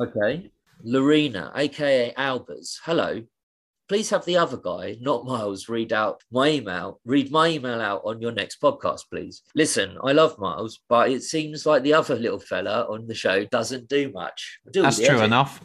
[0.00, 0.50] Okay.
[0.84, 2.78] Lorena, aka Albers.
[2.84, 3.22] Hello.
[3.88, 6.98] Please have the other guy, not Miles, read out my email.
[7.04, 9.42] Read my email out on your next podcast, please.
[9.54, 13.44] Listen, I love Miles, but it seems like the other little fella on the show
[13.46, 14.60] doesn't do much.
[14.72, 15.24] Do That's true editing.
[15.26, 15.60] enough.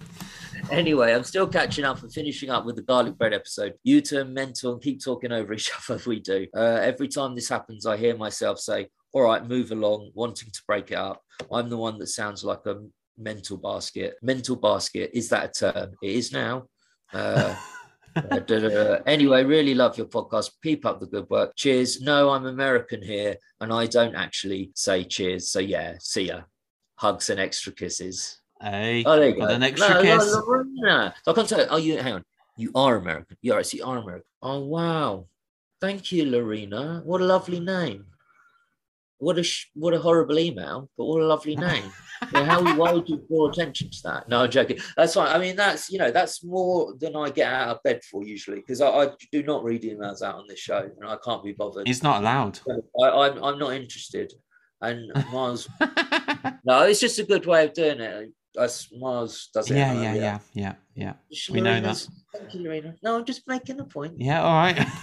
[0.71, 3.75] Anyway, I'm still catching up and finishing up with the garlic bread episode.
[3.83, 6.01] You turn mental and keep talking over each other.
[6.05, 6.47] We do.
[6.55, 10.61] Uh, every time this happens, I hear myself say, All right, move along, wanting to
[10.67, 11.21] break it up.
[11.51, 12.83] I'm the one that sounds like a
[13.17, 14.15] mental basket.
[14.21, 15.93] Mental basket, is that a term?
[16.01, 16.67] It is now.
[17.13, 17.55] Uh,
[18.15, 18.97] uh, da, da, da.
[19.05, 20.51] Anyway, really love your podcast.
[20.61, 21.53] Keep up the good work.
[21.55, 22.01] Cheers.
[22.01, 25.49] No, I'm American here and I don't actually say cheers.
[25.49, 26.41] So, yeah, see ya.
[26.95, 28.41] Hugs and extra kisses.
[28.61, 29.55] Hey, Oh, there you got go.
[29.55, 30.33] an extra no, kiss.
[30.33, 31.13] No, Lorena.
[31.23, 31.67] So I can't tell.
[31.69, 32.23] Oh, you hang on.
[32.57, 33.37] You are American.
[33.41, 34.23] You you are American.
[34.41, 35.27] Oh wow.
[35.79, 37.01] Thank you, Lorena.
[37.05, 38.05] What a lovely name.
[39.19, 41.91] What a sh- what a horrible email, but what a lovely name.
[42.33, 44.27] Yeah, how why would you draw attention to that?
[44.27, 44.79] No, I'm joking.
[44.95, 45.27] That's fine.
[45.27, 48.57] I mean, that's you know, that's more than I get out of bed for usually
[48.57, 51.51] because I, I do not read emails out on this show and I can't be
[51.51, 51.85] bothered.
[51.87, 52.59] He's not allowed.
[52.99, 54.33] I, I'm I'm not interested.
[54.81, 55.69] And Miles,
[56.65, 58.31] no, it's just a good way of doing it.
[58.57, 59.77] Us Miles does it.
[59.77, 61.13] yeah, yeah, yeah, yeah, yeah.
[61.31, 62.95] Sh- We know Lorena's- Thank you, Lorena.
[63.03, 64.15] No, I'm just making a point.
[64.17, 64.85] Yeah, all right.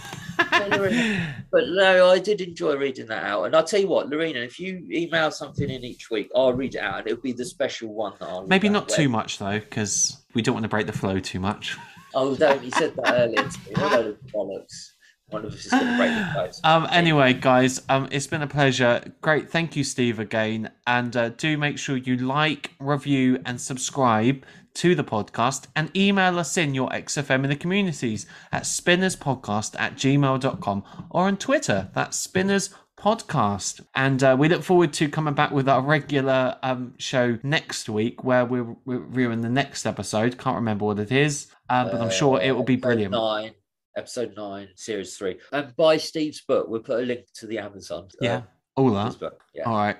[1.50, 3.44] But no, I did enjoy reading that out.
[3.44, 6.74] And I'll tell you what, Lorena, if you email something in each week, I'll read
[6.74, 9.58] it out and it'll be the special one that I'll Maybe not too much though,
[9.60, 11.76] because we don't want to break the flow too much.
[12.14, 12.62] Oh, don't.
[12.64, 13.74] You said that earlier to me.
[13.76, 14.90] What a load of bollocks.
[15.30, 16.60] One of us is going to break the place.
[16.64, 16.86] Um.
[16.90, 19.12] Anyway, guys, um, it's been a pleasure.
[19.20, 24.44] Great, thank you, Steve, again, and uh, do make sure you like, review, and subscribe
[24.74, 29.96] to the podcast, and email us in your XFM in the communities at spinnerspodcast at
[29.96, 31.90] gmail.com or on Twitter.
[31.94, 36.94] That's spinners podcast and uh, we look forward to coming back with our regular um,
[36.98, 41.90] show next week where we're, reviewing the next episode can't remember what it is um,
[41.90, 43.52] but i'm sure it will be brilliant Nine,
[43.96, 45.38] episode nine, series three.
[45.52, 46.68] And buy Steve's book.
[46.68, 48.08] We'll put a link to the Amazon.
[48.14, 48.42] uh, yeah
[48.76, 49.42] all that book.
[49.54, 49.64] Yeah.
[49.64, 49.96] All right.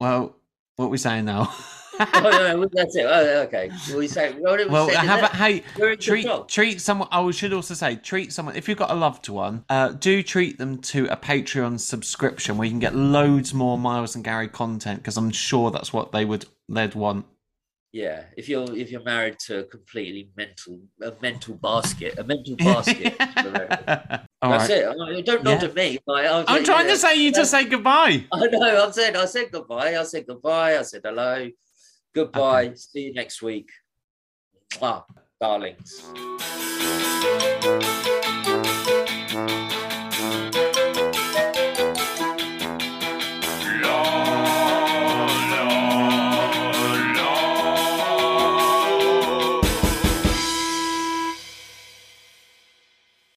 [0.00, 0.36] Well,
[0.76, 1.52] what are we saying now?
[2.00, 3.06] oh, no, no, that's it.
[3.08, 3.70] Oh, okay.
[3.88, 5.60] Well, we say, what did we well, have a, hey,
[5.96, 7.08] treat treat someone.
[7.12, 9.64] I should also say treat someone if you've got a loved one.
[9.68, 14.16] Uh, do treat them to a Patreon subscription where you can get loads more Miles
[14.16, 17.26] and Gary content because I'm sure that's what they would they'd want.
[17.94, 22.56] Yeah, if you're if you're married to a completely mental a mental basket, a mental
[22.58, 23.14] basket.
[23.18, 24.68] That's right.
[24.68, 24.96] it.
[25.00, 25.68] I- Don't nod Yeah.
[25.68, 25.98] at me.
[26.04, 28.26] Like, I'm, trying to say you to um, say goodbye.
[28.32, 28.84] I know.
[28.84, 29.14] I'm saying.
[29.14, 29.96] I said goodbye.
[29.96, 30.76] I said goodbye.
[30.76, 31.48] I said hello.
[32.12, 32.74] Goodbye.
[32.74, 33.70] See you next week.
[34.72, 35.04] Mwah,
[35.40, 36.02] darlings.